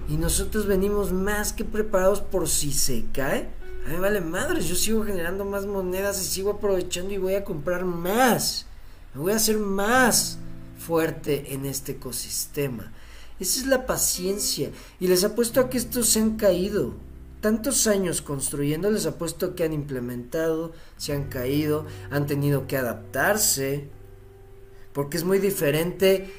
Y 0.07 0.17
nosotros 0.17 0.65
venimos 0.65 1.11
más 1.11 1.53
que 1.53 1.63
preparados 1.65 2.21
por 2.21 2.49
si 2.49 2.73
se 2.73 3.05
cae 3.13 3.59
a 3.85 3.89
mí 3.89 3.97
vale 3.97 4.21
madres, 4.21 4.67
yo 4.67 4.75
sigo 4.75 5.03
generando 5.03 5.45
más 5.45 5.65
monedas 5.65 6.21
y 6.21 6.25
sigo 6.25 6.51
aprovechando 6.51 7.13
y 7.13 7.17
voy 7.17 7.35
a 7.35 7.43
comprar 7.43 7.85
más. 7.85 8.65
Me 9.13 9.21
voy 9.21 9.33
a 9.33 9.37
hacer 9.37 9.57
más 9.57 10.37
fuerte 10.77 11.53
en 11.53 11.65
este 11.65 11.93
ecosistema. 11.93 12.91
Esa 13.39 13.61
es 13.61 13.67
la 13.67 13.85
paciencia. 13.85 14.71
Y 14.99 15.07
les 15.07 15.23
apuesto 15.23 15.59
a 15.59 15.69
que 15.69 15.77
estos 15.77 16.09
se 16.09 16.19
han 16.19 16.37
caído. 16.37 16.93
Tantos 17.41 17.87
años 17.87 18.21
construyendo, 18.21 18.91
les 18.91 19.05
apuesto 19.05 19.55
que 19.55 19.63
han 19.63 19.73
implementado, 19.73 20.73
se 20.97 21.13
han 21.13 21.29
caído, 21.29 21.85
han 22.11 22.27
tenido 22.27 22.67
que 22.67 22.77
adaptarse. 22.77 23.87
Porque 24.93 25.17
es 25.17 25.23
muy 25.23 25.39
diferente 25.39 26.29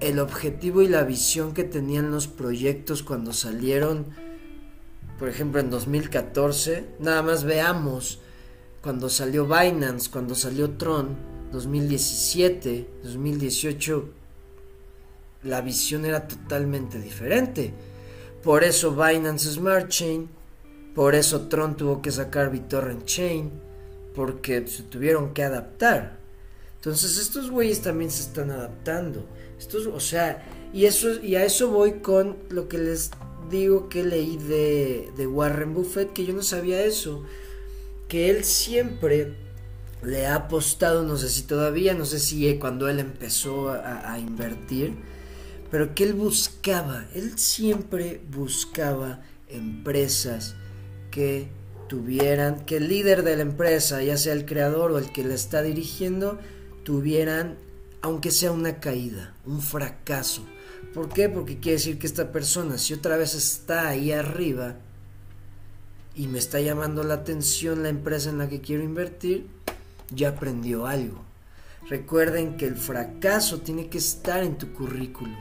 el 0.00 0.18
objetivo 0.18 0.80
y 0.82 0.88
la 0.88 1.04
visión 1.04 1.52
que 1.52 1.64
tenían 1.64 2.10
los 2.10 2.26
proyectos 2.26 3.02
cuando 3.02 3.32
salieron 3.32 4.06
por 5.20 5.28
ejemplo, 5.28 5.60
en 5.60 5.68
2014, 5.68 6.94
nada 6.98 7.22
más 7.22 7.44
veamos 7.44 8.20
cuando 8.80 9.10
salió 9.10 9.44
Binance, 9.44 10.10
cuando 10.10 10.34
salió 10.34 10.70
Tron, 10.78 11.14
2017, 11.52 12.88
2018, 13.02 14.08
la 15.42 15.60
visión 15.60 16.04
era 16.04 16.26
totalmente 16.26 16.98
diferente. 16.98 17.72
Por 18.42 18.64
eso 18.64 18.92
Binance 18.92 19.52
Smart 19.52 19.88
Chain, 19.88 20.28
por 20.94 21.14
eso 21.14 21.48
Tron 21.48 21.76
tuvo 21.76 22.02
que 22.02 22.10
sacar 22.10 22.50
BitTorrent 22.50 23.04
Chain, 23.04 23.50
porque 24.14 24.66
se 24.66 24.82
tuvieron 24.84 25.34
que 25.34 25.42
adaptar. 25.42 26.18
Entonces 26.76 27.18
estos 27.18 27.50
güeyes 27.50 27.82
también 27.82 28.10
se 28.10 28.22
están 28.22 28.50
adaptando. 28.50 29.26
Estos, 29.58 29.86
o 29.86 30.00
sea, 30.00 30.42
y 30.72 30.86
eso 30.86 31.20
y 31.22 31.34
a 31.34 31.44
eso 31.44 31.68
voy 31.68 32.00
con 32.00 32.38
lo 32.48 32.68
que 32.68 32.78
les 32.78 33.10
digo 33.50 33.88
que 33.88 34.02
leí 34.04 34.38
de, 34.38 35.10
de 35.16 35.26
Warren 35.26 35.74
Buffett 35.74 36.12
que 36.12 36.24
yo 36.24 36.32
no 36.32 36.42
sabía 36.42 36.82
eso. 36.82 37.24
Que 38.08 38.30
él 38.30 38.44
siempre 38.44 39.34
le 40.02 40.26
ha 40.26 40.36
apostado, 40.36 41.02
no 41.02 41.16
sé 41.16 41.28
si 41.28 41.42
todavía, 41.42 41.94
no 41.94 42.04
sé 42.04 42.18
si 42.18 42.58
cuando 42.58 42.88
él 42.88 42.98
empezó 42.98 43.70
a, 43.70 44.18
invertir, 44.18 44.94
pero 45.70 45.94
que 45.94 46.04
él 46.04 46.14
buscaba, 46.14 47.06
él 47.14 47.38
siempre 47.38 48.20
buscaba 48.30 49.22
empresas 49.48 50.54
que 51.10 51.48
tuvieran, 51.88 52.64
que 52.64 52.76
el 52.76 52.88
líder 52.88 53.22
de 53.22 53.36
la 53.36 53.42
empresa, 53.42 54.02
ya 54.02 54.16
sea 54.16 54.32
el 54.32 54.46
creador 54.46 54.92
o 54.92 54.98
el 54.98 55.12
que 55.12 55.24
la 55.24 55.34
está 55.34 55.62
dirigiendo, 55.62 56.38
tuvieran, 56.84 57.58
aunque 58.02 58.30
sea 58.30 58.52
una 58.52 58.80
caída, 58.80 59.34
un 59.44 59.60
fracaso, 59.60 60.44
¿Por 60.94 61.08
qué? 61.08 61.28
Porque 61.28 61.58
quiere 61.58 61.78
decir 61.78 61.98
que 61.98 62.06
esta 62.06 62.32
persona, 62.32 62.76
si 62.76 62.94
otra 62.94 63.16
vez 63.16 63.34
está 63.34 63.88
ahí 63.88 64.10
arriba 64.10 64.76
y 66.16 66.26
me 66.26 66.38
está 66.38 66.60
llamando 66.60 67.04
la 67.04 67.14
atención 67.14 67.84
la 67.84 67.90
empresa 67.90 68.30
en 68.30 68.38
la 68.38 68.48
que 68.48 68.60
quiero 68.60 68.82
invertir, 68.82 69.46
ya 70.10 70.30
aprendió 70.30 70.86
algo. 70.86 71.22
Recuerden 71.88 72.56
que 72.56 72.66
el 72.66 72.76
fracaso 72.76 73.60
tiene 73.60 73.88
que 73.88 73.98
estar 73.98 74.42
en 74.42 74.58
tu 74.58 74.72
currículum. 74.72 75.36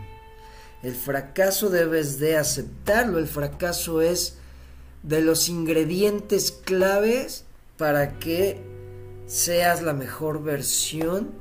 El 0.84 0.96
fracaso 0.96 1.70
debes 1.70 2.20
de 2.20 2.38
aceptarlo. 2.38 3.20
El 3.20 3.28
fracaso 3.28 4.02
es 4.02 4.36
de 5.04 5.22
los 5.22 5.50
ingredientes 5.50 6.52
claves 6.52 7.46
para 7.78 8.20
que 8.20 8.62
seas 9.28 9.82
la 9.82 9.94
mejor 9.94 10.44
versión 10.44 11.32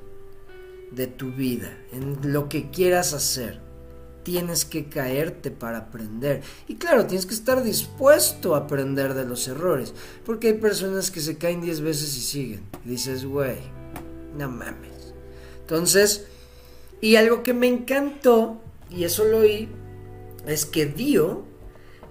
de 0.93 1.07
tu 1.07 1.33
vida, 1.33 1.77
en 1.93 2.33
lo 2.33 2.49
que 2.49 2.71
quieras 2.71 3.13
hacer 3.13 3.69
tienes 4.29 4.67
que 4.67 4.91
caerte 4.91 5.51
para 5.51 5.79
aprender. 5.79 6.43
Y 6.67 6.75
claro, 6.75 7.07
tienes 7.07 7.25
que 7.25 7.33
estar 7.33 7.63
dispuesto 7.63 8.55
a 8.55 8.59
aprender 8.59 9.15
de 9.15 9.25
los 9.25 9.49
errores. 9.49 9.95
Porque 10.27 10.49
hay 10.49 10.53
personas 10.53 11.11
que 11.11 11.23
se 11.23 11.39
caen 11.39 11.63
10 11.63 11.81
veces 11.81 12.15
y 12.15 12.21
siguen. 12.21 12.61
Dices, 12.85 13.25
güey, 13.25 13.57
no 14.37 14.51
mames. 14.51 15.15
Entonces, 15.63 16.27
y 17.01 17.17
algo 17.17 17.43
que 17.43 17.55
me 17.55 17.69
encantó, 17.69 18.61
y 18.91 19.05
eso 19.05 19.25
lo 19.25 19.39
oí, 19.39 19.69
es 20.47 20.65
que 20.67 20.87
Dio, 20.87 21.45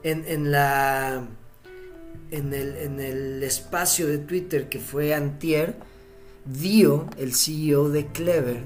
en, 0.03 0.25
en 0.27 0.51
la... 0.51 1.27
En 2.29 2.53
el, 2.53 2.75
en 2.75 2.99
el 2.99 3.41
espacio 3.41 4.05
de 4.05 4.17
Twitter 4.17 4.67
que 4.67 4.79
fue 4.79 5.13
Antier, 5.13 5.77
Dio, 6.43 7.09
el 7.17 7.33
CEO 7.33 7.87
de 7.87 8.07
Clever, 8.07 8.63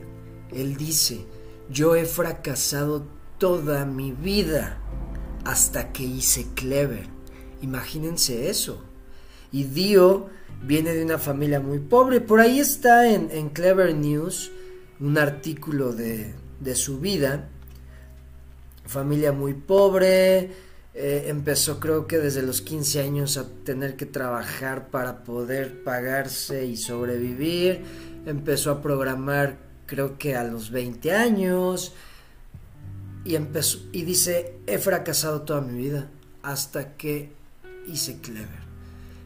él 0.51 0.77
dice, 0.77 1.25
yo 1.69 1.95
he 1.95 2.05
fracasado 2.05 3.05
toda 3.37 3.85
mi 3.85 4.11
vida 4.13 4.79
hasta 5.45 5.91
que 5.91 6.03
hice 6.03 6.47
Clever. 6.55 7.07
Imagínense 7.61 8.49
eso. 8.49 8.83
Y 9.51 9.65
Dio 9.65 10.29
viene 10.63 10.93
de 10.93 11.03
una 11.03 11.17
familia 11.17 11.59
muy 11.59 11.79
pobre. 11.79 12.21
Por 12.21 12.39
ahí 12.39 12.59
está 12.59 13.09
en, 13.09 13.49
Clever 13.49 13.95
News 13.95 14.51
un 14.99 15.17
artículo 15.17 15.93
de, 15.93 16.33
de, 16.59 16.75
su 16.75 16.99
vida. 16.99 17.49
Familia 18.85 19.31
muy 19.31 19.53
pobre. 19.53 20.51
Eh, 20.93 21.25
empezó 21.27 21.79
creo 21.79 22.05
que 22.05 22.17
desde 22.17 22.41
los 22.41 22.61
15 22.61 23.01
años 23.01 23.37
a 23.37 23.47
tener 23.63 23.95
que 23.95 24.05
trabajar 24.05 24.89
para 24.89 25.23
poder 25.23 25.83
pagarse 25.83 26.65
y 26.65 26.77
sobrevivir. 26.77 27.81
Empezó 28.25 28.71
a 28.71 28.81
programar 28.81 29.57
creo 29.85 30.17
que 30.17 30.35
a 30.35 30.43
los 30.43 30.71
20 30.71 31.11
años 31.11 31.93
y 33.25 33.35
empezó 33.35 33.79
y 33.91 34.03
dice, 34.03 34.57
he 34.65 34.77
fracasado 34.77 35.41
toda 35.41 35.61
mi 35.61 35.77
vida 35.77 36.09
hasta 36.43 36.93
que 36.95 37.31
hice 37.87 38.19
Clever. 38.21 38.61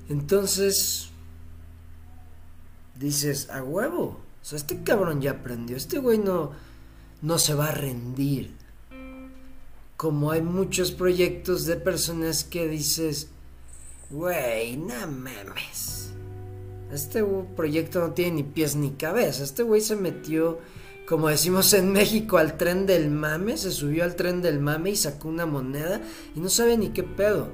Entonces 0.10 1.10
dices, 2.96 3.50
a 3.50 3.64
huevo. 3.64 4.20
O 4.42 4.46
sea, 4.46 4.58
este 4.58 4.84
cabrón 4.84 5.22
ya 5.22 5.32
aprendió. 5.32 5.78
Este 5.78 6.00
güey 6.00 6.18
no, 6.18 6.52
no 7.22 7.38
se 7.40 7.54
va 7.54 7.68
a 7.68 7.72
rendir. 7.72 8.54
Como 9.98 10.32
hay 10.32 10.42
muchos 10.42 10.92
proyectos 10.92 11.66
de 11.66 11.78
personas 11.78 12.44
que 12.44 12.68
dices, 12.68 13.30
güey, 14.10 14.76
no 14.76 15.08
mames. 15.08 16.12
Este 16.92 17.24
proyecto 17.56 18.00
no 18.00 18.12
tiene 18.12 18.32
ni 18.32 18.44
pies 18.44 18.76
ni 18.76 18.92
cabeza. 18.92 19.44
Este 19.44 19.64
güey 19.64 19.82
se 19.82 19.96
metió, 19.96 20.60
como 21.08 21.30
decimos 21.30 21.74
en 21.74 21.92
México, 21.92 22.38
al 22.38 22.58
tren 22.58 22.86
del 22.86 23.10
mame. 23.10 23.58
Se 23.58 23.72
subió 23.72 24.04
al 24.04 24.16
tren 24.16 24.42
del 24.42 24.60
mame 24.60 24.92
y 24.92 24.96
sacó 24.96 25.30
una 25.30 25.46
moneda 25.46 26.02
y 26.36 26.40
no 26.40 26.50
sabe 26.50 26.78
ni 26.78 26.90
qué 26.90 27.04
pedo. 27.04 27.50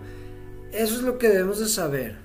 Eso 0.71 0.95
es 0.95 1.01
lo 1.01 1.17
que 1.17 1.29
debemos 1.29 1.59
de 1.59 1.67
saber. 1.67 2.17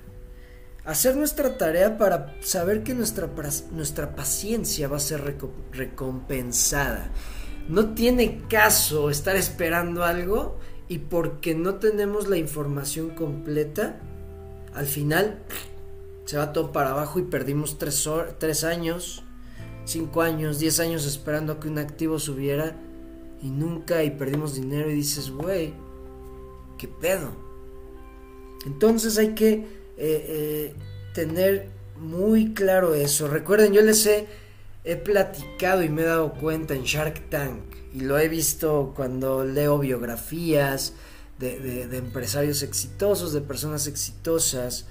Hacer 0.83 1.15
nuestra 1.15 1.57
tarea 1.57 1.97
para 1.97 2.35
saber 2.41 2.83
que 2.83 2.93
nuestra, 2.93 3.29
nuestra 3.71 4.15
paciencia 4.15 4.87
va 4.87 4.97
a 4.97 5.01
ser 5.01 5.37
recompensada. 5.73 7.11
No 7.69 7.93
tiene 7.93 8.41
caso 8.49 9.09
estar 9.09 9.35
esperando 9.35 10.03
algo 10.03 10.57
y 10.87 10.99
porque 10.99 11.53
no 11.53 11.75
tenemos 11.75 12.27
la 12.27 12.37
información 12.37 13.09
completa, 13.09 13.99
al 14.73 14.85
final 14.85 15.39
se 16.25 16.37
va 16.37 16.53
todo 16.53 16.71
para 16.71 16.91
abajo 16.91 17.19
y 17.19 17.23
perdimos 17.23 17.77
tres, 17.77 18.07
tres 18.37 18.63
años, 18.63 19.23
cinco 19.85 20.21
años, 20.21 20.59
diez 20.59 20.79
años 20.79 21.05
esperando 21.05 21.53
a 21.53 21.59
que 21.59 21.67
un 21.67 21.77
activo 21.77 22.19
subiera 22.19 22.75
y 23.41 23.49
nunca 23.49 24.03
y 24.03 24.11
perdimos 24.11 24.55
dinero 24.55 24.89
y 24.89 24.95
dices, 24.95 25.29
güey, 25.29 25.73
¿qué 26.77 26.87
pedo? 26.87 27.31
Entonces 28.65 29.17
hay 29.17 29.35
que 29.35 29.53
eh, 29.53 29.65
eh, 29.97 30.73
tener 31.13 31.69
muy 31.99 32.53
claro 32.53 32.93
eso. 32.93 33.27
Recuerden, 33.27 33.73
yo 33.73 33.81
les 33.81 34.05
he 34.05 34.27
he 34.87 34.95
platicado 34.95 35.83
y 35.83 35.89
me 35.89 36.03
he 36.03 36.05
dado 36.05 36.33
cuenta 36.33 36.73
en 36.73 36.83
Shark 36.83 37.29
Tank 37.29 37.75
y 37.93 37.99
lo 37.99 38.17
he 38.17 38.29
visto 38.29 38.93
cuando 38.95 39.43
leo 39.43 39.79
biografías 39.79 40.93
de, 41.39 41.83
empresarios 41.91 42.63
exitosos, 42.63 43.33
de 43.33 43.41
personas 43.41 43.87
exitosas, 43.87 44.85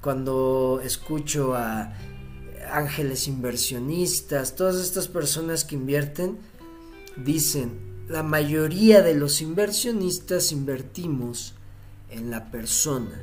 cuando 0.00 0.80
escucho 0.82 1.54
a 1.54 1.92
ángeles 2.72 3.28
inversionistas, 3.28 4.56
todas 4.56 4.76
estas 4.76 5.06
personas 5.06 5.64
que 5.64 5.74
invierten, 5.74 6.38
dicen, 7.16 7.78
la 8.08 8.22
mayoría 8.22 9.02
de 9.02 9.14
los 9.14 9.42
inversionistas 9.42 10.50
invertimos 10.50 11.52
en 12.08 12.30
la 12.30 12.50
persona. 12.50 13.20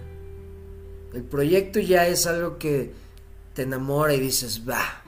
El 1.11 1.23
proyecto 1.23 1.79
ya 1.79 2.07
es 2.07 2.27
algo 2.27 2.59
que 2.59 2.93
te 3.55 3.63
enamora 3.63 4.13
y 4.13 4.19
dices, 4.19 4.61
va, 4.67 5.02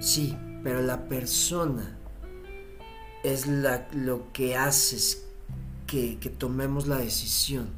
Sí, 0.00 0.36
pero 0.62 0.82
la 0.82 1.08
persona 1.08 1.98
es 3.22 3.46
la, 3.46 3.88
lo 3.92 4.32
que 4.32 4.56
hace 4.56 5.18
que, 5.86 6.18
que 6.18 6.30
tomemos 6.30 6.86
la 6.86 6.98
decisión. 6.98 7.68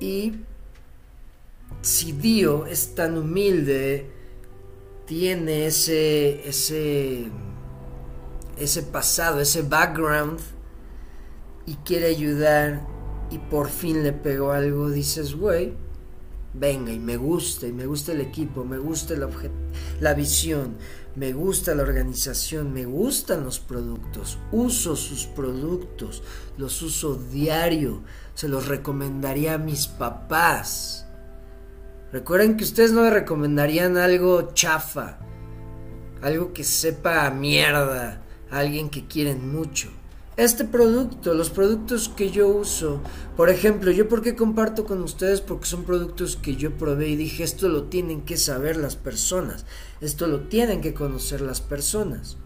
Y 0.00 0.34
si 1.82 2.12
Dio 2.12 2.66
es 2.66 2.94
tan 2.94 3.16
humilde, 3.16 4.10
tiene 5.06 5.66
ese, 5.66 6.46
ese, 6.48 7.28
ese 8.58 8.82
pasado, 8.82 9.40
ese 9.40 9.62
background, 9.62 10.38
y 11.66 11.74
quiere 11.76 12.06
ayudar, 12.06 12.86
y 13.30 13.38
por 13.38 13.68
fin 13.68 14.02
le 14.02 14.12
pegó 14.12 14.52
algo, 14.52 14.90
dices, 14.90 15.34
güey, 15.34 15.74
venga 16.58 16.92
y 16.92 16.98
me 16.98 17.16
gusta 17.16 17.66
y 17.66 17.72
me 17.72 17.86
gusta 17.86 18.12
el 18.12 18.20
equipo, 18.20 18.64
me 18.64 18.78
gusta 18.78 19.14
la, 20.00 20.14
visión, 20.14 20.76
me 21.14 21.32
gusta 21.32 21.74
la 21.74 21.82
organización, 21.82 22.72
me 22.72 22.84
gustan 22.84 23.44
los 23.44 23.58
productos, 23.58 24.38
uso 24.52 24.96
sus 24.96 25.26
productos, 25.26 26.22
los 26.56 26.82
uso 26.82 27.14
diario, 27.14 28.02
se 28.34 28.48
los 28.48 28.66
recomendaría 28.66 29.54
a 29.54 29.58
mis 29.58 29.86
papás. 29.86 31.06
Recuerden 32.12 32.56
que 32.56 32.64
ustedes 32.64 32.92
no 32.92 33.08
recomendarían 33.10 33.96
algo 33.96 34.52
chafa, 34.54 35.18
algo 36.22 36.52
que 36.52 36.64
sepa 36.64 37.26
a 37.26 37.30
mierda, 37.30 38.22
alguien 38.50 38.88
que 38.88 39.06
quieren 39.06 39.52
mucho 39.52 39.97
este 40.38 40.64
producto, 40.64 41.34
los 41.34 41.50
productos 41.50 42.08
que 42.08 42.30
yo 42.30 42.46
uso. 42.46 43.00
Por 43.36 43.50
ejemplo, 43.50 43.90
yo 43.90 44.08
por 44.08 44.22
qué 44.22 44.36
comparto 44.36 44.84
con 44.84 45.02
ustedes 45.02 45.40
porque 45.40 45.66
son 45.66 45.82
productos 45.82 46.36
que 46.36 46.54
yo 46.54 46.78
probé 46.78 47.08
y 47.08 47.16
dije, 47.16 47.42
esto 47.42 47.68
lo 47.68 47.84
tienen 47.84 48.22
que 48.22 48.36
saber 48.36 48.76
las 48.76 48.94
personas, 48.94 49.66
esto 50.00 50.28
lo 50.28 50.42
tienen 50.42 50.80
que 50.80 50.94
conocer 50.94 51.40
las 51.40 51.60
personas. 51.60 52.36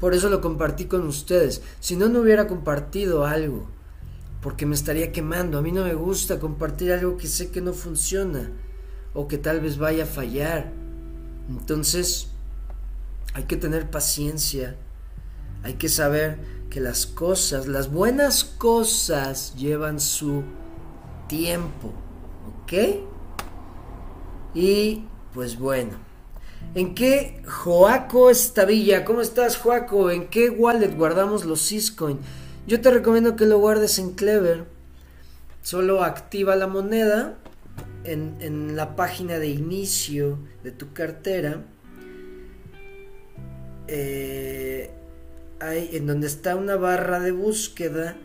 Por 0.00 0.12
eso 0.12 0.28
lo 0.28 0.40
compartí 0.40 0.86
con 0.86 1.06
ustedes. 1.06 1.62
Si 1.78 1.94
no, 1.94 2.08
no 2.08 2.20
hubiera 2.20 2.48
compartido 2.48 3.24
algo, 3.24 3.70
porque 4.42 4.66
me 4.66 4.74
estaría 4.74 5.12
quemando. 5.12 5.56
A 5.56 5.62
mí 5.62 5.70
no 5.70 5.84
me 5.84 5.94
gusta 5.94 6.40
compartir 6.40 6.92
algo 6.92 7.16
que 7.16 7.28
sé 7.28 7.52
que 7.52 7.60
no 7.60 7.74
funciona 7.74 8.50
o 9.14 9.28
que 9.28 9.38
tal 9.38 9.60
vez 9.60 9.78
vaya 9.78 10.02
a 10.02 10.08
fallar. 10.08 10.72
Entonces, 11.48 12.26
hay 13.34 13.44
que 13.44 13.56
tener 13.56 13.88
paciencia, 13.88 14.76
hay 15.62 15.74
que 15.74 15.88
saber 15.88 16.53
que 16.74 16.80
las 16.80 17.06
cosas, 17.06 17.68
las 17.68 17.92
buenas 17.92 18.42
cosas 18.42 19.54
llevan 19.54 20.00
su 20.00 20.42
tiempo, 21.28 21.92
¿ok? 22.64 22.72
Y 24.54 25.04
pues 25.32 25.56
bueno, 25.56 25.92
¿en 26.74 26.96
qué 26.96 27.44
Joaco 27.46 28.28
Estavilla? 28.28 29.04
¿Cómo 29.04 29.20
estás 29.20 29.56
Joaco? 29.56 30.10
¿En 30.10 30.26
qué 30.26 30.50
wallet 30.50 30.96
guardamos 30.96 31.44
los 31.44 31.60
Syscoin? 31.60 32.18
Yo 32.66 32.80
te 32.80 32.90
recomiendo 32.90 33.36
que 33.36 33.46
lo 33.46 33.58
guardes 33.58 34.00
en 34.00 34.10
Clever. 34.14 34.64
Solo 35.62 36.02
activa 36.02 36.56
la 36.56 36.66
moneda 36.66 37.38
en, 38.02 38.34
en 38.40 38.74
la 38.74 38.96
página 38.96 39.38
de 39.38 39.46
inicio 39.46 40.40
de 40.64 40.72
tu 40.72 40.92
cartera. 40.92 41.62
Eh, 43.86 44.90
en 45.60 46.06
donde 46.06 46.26
está 46.26 46.56
una 46.56 46.76
barra 46.76 47.20
de 47.20 47.32
búsqueda, 47.32 48.16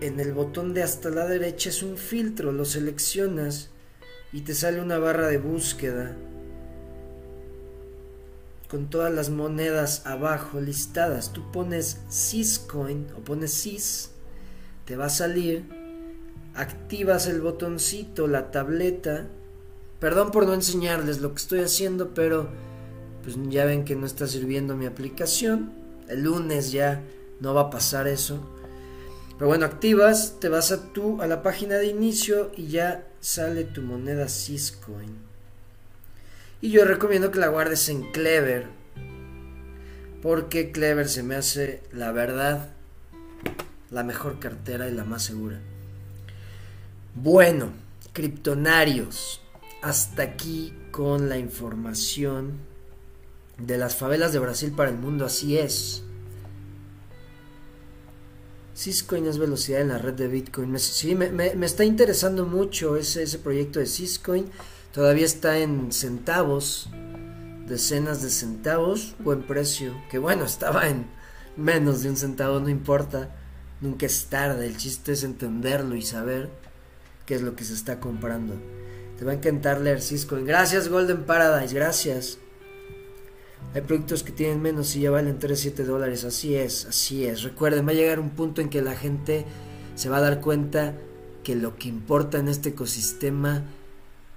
en 0.00 0.20
el 0.20 0.32
botón 0.32 0.74
de 0.74 0.82
hasta 0.82 1.10
la 1.10 1.26
derecha 1.26 1.70
es 1.70 1.82
un 1.82 1.96
filtro, 1.96 2.52
lo 2.52 2.64
seleccionas 2.64 3.70
y 4.32 4.42
te 4.42 4.54
sale 4.54 4.80
una 4.80 4.98
barra 4.98 5.28
de 5.28 5.38
búsqueda 5.38 6.16
con 8.68 8.90
todas 8.90 9.12
las 9.12 9.30
monedas 9.30 10.02
abajo 10.06 10.60
listadas. 10.60 11.32
Tú 11.32 11.50
pones 11.50 12.00
Syscoin 12.08 13.06
o 13.16 13.20
pones 13.20 13.52
Sys, 13.52 14.10
te 14.84 14.96
va 14.96 15.06
a 15.06 15.10
salir, 15.10 15.64
activas 16.54 17.26
el 17.26 17.40
botoncito, 17.40 18.26
la 18.26 18.50
tableta. 18.50 19.26
Perdón 20.00 20.30
por 20.30 20.46
no 20.46 20.54
enseñarles 20.54 21.20
lo 21.20 21.30
que 21.30 21.40
estoy 21.40 21.60
haciendo, 21.60 22.14
pero 22.14 22.48
pues 23.22 23.36
ya 23.48 23.64
ven 23.64 23.84
que 23.84 23.96
no 23.96 24.06
está 24.06 24.26
sirviendo 24.26 24.76
mi 24.76 24.86
aplicación. 24.86 25.72
El 26.08 26.24
lunes 26.24 26.72
ya 26.72 27.02
no 27.40 27.54
va 27.54 27.62
a 27.62 27.70
pasar 27.70 28.08
eso. 28.08 28.40
Pero 29.36 29.48
bueno, 29.48 29.66
activas, 29.66 30.40
te 30.40 30.48
vas 30.48 30.72
a 30.72 30.92
tu 30.92 31.22
a 31.22 31.26
la 31.26 31.42
página 31.42 31.76
de 31.76 31.86
inicio 31.86 32.50
y 32.56 32.68
ya 32.68 33.06
sale 33.20 33.64
tu 33.64 33.82
moneda 33.82 34.28
Syscoin. 34.28 35.16
Y 36.60 36.70
yo 36.70 36.84
recomiendo 36.84 37.30
que 37.30 37.38
la 37.38 37.48
guardes 37.48 37.88
en 37.88 38.10
Clever. 38.10 38.66
Porque 40.22 40.72
Clever 40.72 41.08
se 41.08 41.22
me 41.22 41.36
hace, 41.36 41.82
la 41.92 42.10
verdad, 42.10 42.70
la 43.90 44.02
mejor 44.02 44.40
cartera 44.40 44.88
y 44.88 44.92
la 44.92 45.04
más 45.04 45.22
segura. 45.22 45.60
Bueno, 47.14 47.70
criptonarios. 48.12 49.40
Hasta 49.80 50.24
aquí 50.24 50.74
con 50.90 51.28
la 51.28 51.38
información 51.38 52.67
de 53.58 53.76
las 53.76 53.96
favelas 53.96 54.32
de 54.32 54.38
Brasil 54.38 54.72
para 54.72 54.90
el 54.90 54.96
mundo, 54.96 55.24
así 55.24 55.58
es. 55.58 56.02
Syscoin 58.74 59.26
es 59.26 59.38
velocidad 59.38 59.80
en 59.80 59.88
la 59.88 59.98
red 59.98 60.14
de 60.14 60.28
Bitcoin. 60.28 60.70
Me, 60.70 60.78
sí, 60.78 61.16
me, 61.16 61.52
está 61.66 61.84
interesando 61.84 62.46
mucho 62.46 62.96
ese, 62.96 63.24
ese 63.24 63.40
proyecto 63.40 63.80
de 63.80 63.86
Syscoin. 63.86 64.46
Todavía 64.92 65.26
está 65.26 65.58
en 65.58 65.90
centavos, 65.90 66.88
decenas 67.66 68.22
de 68.22 68.30
centavos, 68.30 69.16
buen 69.18 69.42
precio. 69.42 69.94
Que 70.08 70.18
bueno, 70.18 70.44
estaba 70.44 70.88
en 70.88 71.06
menos 71.56 72.02
de 72.02 72.10
un 72.10 72.16
centavo, 72.16 72.60
no 72.60 72.68
importa. 72.68 73.34
Nunca 73.80 74.06
es 74.06 74.26
tarde, 74.26 74.66
el 74.66 74.76
chiste 74.76 75.12
es 75.12 75.24
entenderlo 75.24 75.96
y 75.96 76.02
saber 76.02 76.48
qué 77.26 77.34
es 77.34 77.42
lo 77.42 77.56
que 77.56 77.64
se 77.64 77.74
está 77.74 77.98
comprando. 77.98 78.54
Te 79.18 79.24
va 79.24 79.32
a 79.32 79.34
encantar 79.34 79.80
leer 79.80 80.00
Syscoin. 80.00 80.44
Gracias 80.44 80.88
Golden 80.88 81.24
Paradise, 81.24 81.74
gracias. 81.74 82.38
Hay 83.74 83.82
productos 83.82 84.22
que 84.22 84.32
tienen 84.32 84.62
menos 84.62 84.96
y 84.96 85.00
ya 85.00 85.10
valen 85.10 85.38
3, 85.38 85.58
7 85.58 85.84
dólares. 85.84 86.24
Así 86.24 86.54
es, 86.54 86.86
así 86.86 87.24
es. 87.24 87.42
Recuerden, 87.42 87.86
va 87.86 87.90
a 87.90 87.94
llegar 87.94 88.18
un 88.18 88.30
punto 88.30 88.60
en 88.60 88.70
que 88.70 88.80
la 88.80 88.96
gente 88.96 89.44
se 89.94 90.08
va 90.08 90.18
a 90.18 90.22
dar 90.22 90.40
cuenta 90.40 90.94
que 91.44 91.54
lo 91.54 91.76
que 91.76 91.88
importa 91.88 92.38
en 92.38 92.48
este 92.48 92.70
ecosistema 92.70 93.64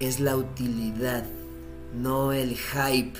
es 0.00 0.20
la 0.20 0.36
utilidad, 0.36 1.24
no 1.94 2.32
el 2.32 2.56
hype, 2.56 3.18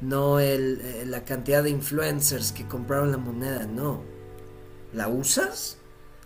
no 0.00 0.38
el, 0.40 0.80
eh, 0.82 1.04
la 1.06 1.24
cantidad 1.24 1.62
de 1.62 1.70
influencers 1.70 2.52
que 2.52 2.66
compraron 2.66 3.10
la 3.10 3.18
moneda, 3.18 3.66
no. 3.66 4.02
¿La 4.92 5.08
usas? 5.08 5.76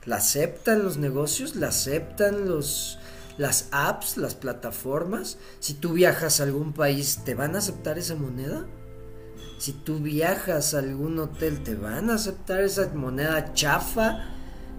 ¿La 0.04 0.16
aceptan 0.16 0.82
los 0.82 0.96
negocios? 0.96 1.56
¿La 1.56 1.68
aceptan 1.68 2.46
los, 2.48 2.98
las 3.38 3.68
apps, 3.72 4.16
las 4.16 4.34
plataformas? 4.34 5.38
Si 5.60 5.74
tú 5.74 5.94
viajas 5.94 6.40
a 6.40 6.44
algún 6.44 6.72
país, 6.72 7.20
¿te 7.24 7.34
van 7.34 7.54
a 7.54 7.58
aceptar 7.58 7.98
esa 7.98 8.14
moneda? 8.14 8.66
Si 9.58 9.72
tú 9.72 9.98
viajas 9.98 10.74
a 10.74 10.80
algún 10.80 11.18
hotel, 11.18 11.62
¿te 11.62 11.74
van 11.74 12.10
a 12.10 12.14
aceptar 12.14 12.62
esa 12.62 12.88
moneda 12.94 13.52
chafa 13.54 14.26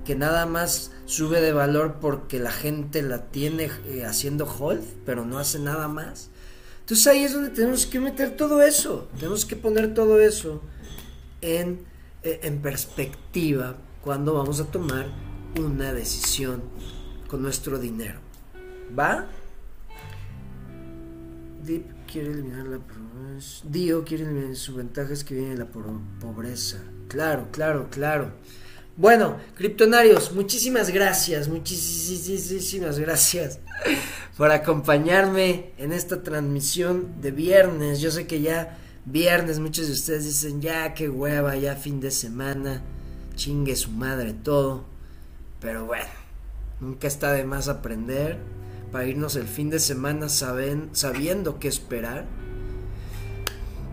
que 0.03 0.15
nada 0.15 0.45
más 0.45 0.91
sube 1.05 1.41
de 1.41 1.53
valor 1.53 1.97
porque 1.99 2.39
la 2.39 2.51
gente 2.51 3.01
la 3.01 3.25
tiene 3.25 3.71
eh, 3.87 4.05
haciendo 4.05 4.45
hold, 4.45 4.83
pero 5.05 5.25
no 5.25 5.39
hace 5.39 5.59
nada 5.59 5.87
más? 5.87 6.29
Entonces 6.81 7.07
ahí 7.07 7.23
es 7.23 7.33
donde 7.33 7.49
tenemos 7.49 7.85
que 7.87 7.99
meter 7.99 8.35
todo 8.37 8.61
eso, 8.61 9.09
tenemos 9.17 9.45
que 9.45 9.55
poner 9.55 9.93
todo 9.93 10.19
eso 10.19 10.61
en, 11.41 11.85
eh, 12.21 12.41
en 12.43 12.61
perspectiva 12.61 13.77
cuando 14.03 14.35
vamos 14.35 14.59
a 14.59 14.65
tomar 14.65 15.07
una 15.59 15.93
decisión 15.93 16.61
con 17.27 17.41
nuestro 17.41 17.79
dinero. 17.79 18.19
¿Va? 18.97 19.25
Deep 21.63 21.94
quiere 22.15 22.31
eliminar 22.31 22.65
la 22.67 22.77
pobreza. 22.77 23.65
Dio 23.65 24.05
quiere 24.05 24.23
eliminar 24.23 24.55
sus 24.55 24.73
ventajas 24.73 25.21
que 25.25 25.35
viene 25.35 25.57
la 25.57 25.67
pobreza. 25.67 26.77
Claro, 27.09 27.49
claro, 27.51 27.89
claro. 27.91 28.31
Bueno, 28.95 29.35
criptonarios, 29.55 30.31
muchísimas 30.31 30.91
gracias, 30.91 31.49
muchísimas 31.49 32.97
gracias 32.99 33.59
por 34.37 34.49
acompañarme 34.51 35.73
en 35.77 35.91
esta 35.91 36.23
transmisión 36.23 37.19
de 37.19 37.31
viernes. 37.31 37.99
Yo 37.99 38.11
sé 38.11 38.25
que 38.27 38.39
ya 38.39 38.77
viernes 39.03 39.59
muchos 39.59 39.87
de 39.87 39.91
ustedes 39.91 40.23
dicen, 40.23 40.61
ya 40.61 40.93
qué 40.93 41.09
hueva, 41.09 41.57
ya 41.57 41.75
fin 41.75 41.99
de 41.99 42.11
semana, 42.11 42.81
chingue 43.35 43.75
su 43.75 43.91
madre 43.91 44.31
todo. 44.31 44.85
Pero 45.59 45.85
bueno, 45.85 46.05
nunca 46.79 47.07
está 47.07 47.33
de 47.33 47.43
más 47.43 47.67
aprender 47.67 48.37
para 48.95 49.07
irnos 49.07 49.35
el 49.35 49.45
fin 49.45 49.69
de 49.69 49.79
semana 49.79 50.29
saben, 50.29 50.87
sabiendo 50.93 51.59
qué 51.59 51.67
esperar. 51.67 52.23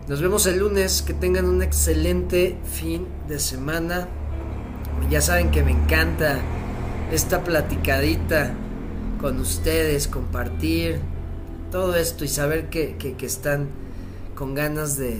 Nos 0.07 0.21
vemos 0.21 0.45
el 0.45 0.59
lunes, 0.59 1.01
que 1.01 1.13
tengan 1.13 1.43
un 1.43 1.61
excelente 1.61 2.57
fin 2.63 3.05
de 3.27 3.37
semana. 3.37 4.07
Ya 5.09 5.19
saben 5.19 5.51
que 5.51 5.61
me 5.61 5.71
encanta 5.71 6.39
esta 7.11 7.43
platicadita 7.43 8.53
con 9.19 9.41
ustedes, 9.41 10.07
compartir 10.07 11.01
todo 11.69 11.97
esto 11.97 12.23
y 12.23 12.29
saber 12.29 12.69
que, 12.69 12.95
están 13.23 13.67
con 14.35 14.55
ganas 14.55 14.95
de, 14.95 15.19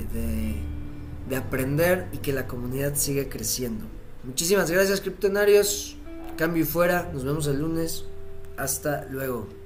de, 1.28 1.36
aprender 1.36 2.08
y 2.14 2.20
que 2.20 2.32
la 2.32 2.48
comunidad 2.48 2.96
siga 2.96 3.28
creciendo. 3.28 3.84
Muchísimas 4.24 4.72
gracias, 4.72 5.02
criptonarios. 5.02 5.98
Cambio 6.38 6.64
y 6.64 6.66
fuera. 6.66 7.12
Nos 7.14 7.26
vemos 7.26 7.48
el 7.48 7.60
lunes. 7.60 8.06
Hasta 8.56 9.08
luego. 9.10 9.63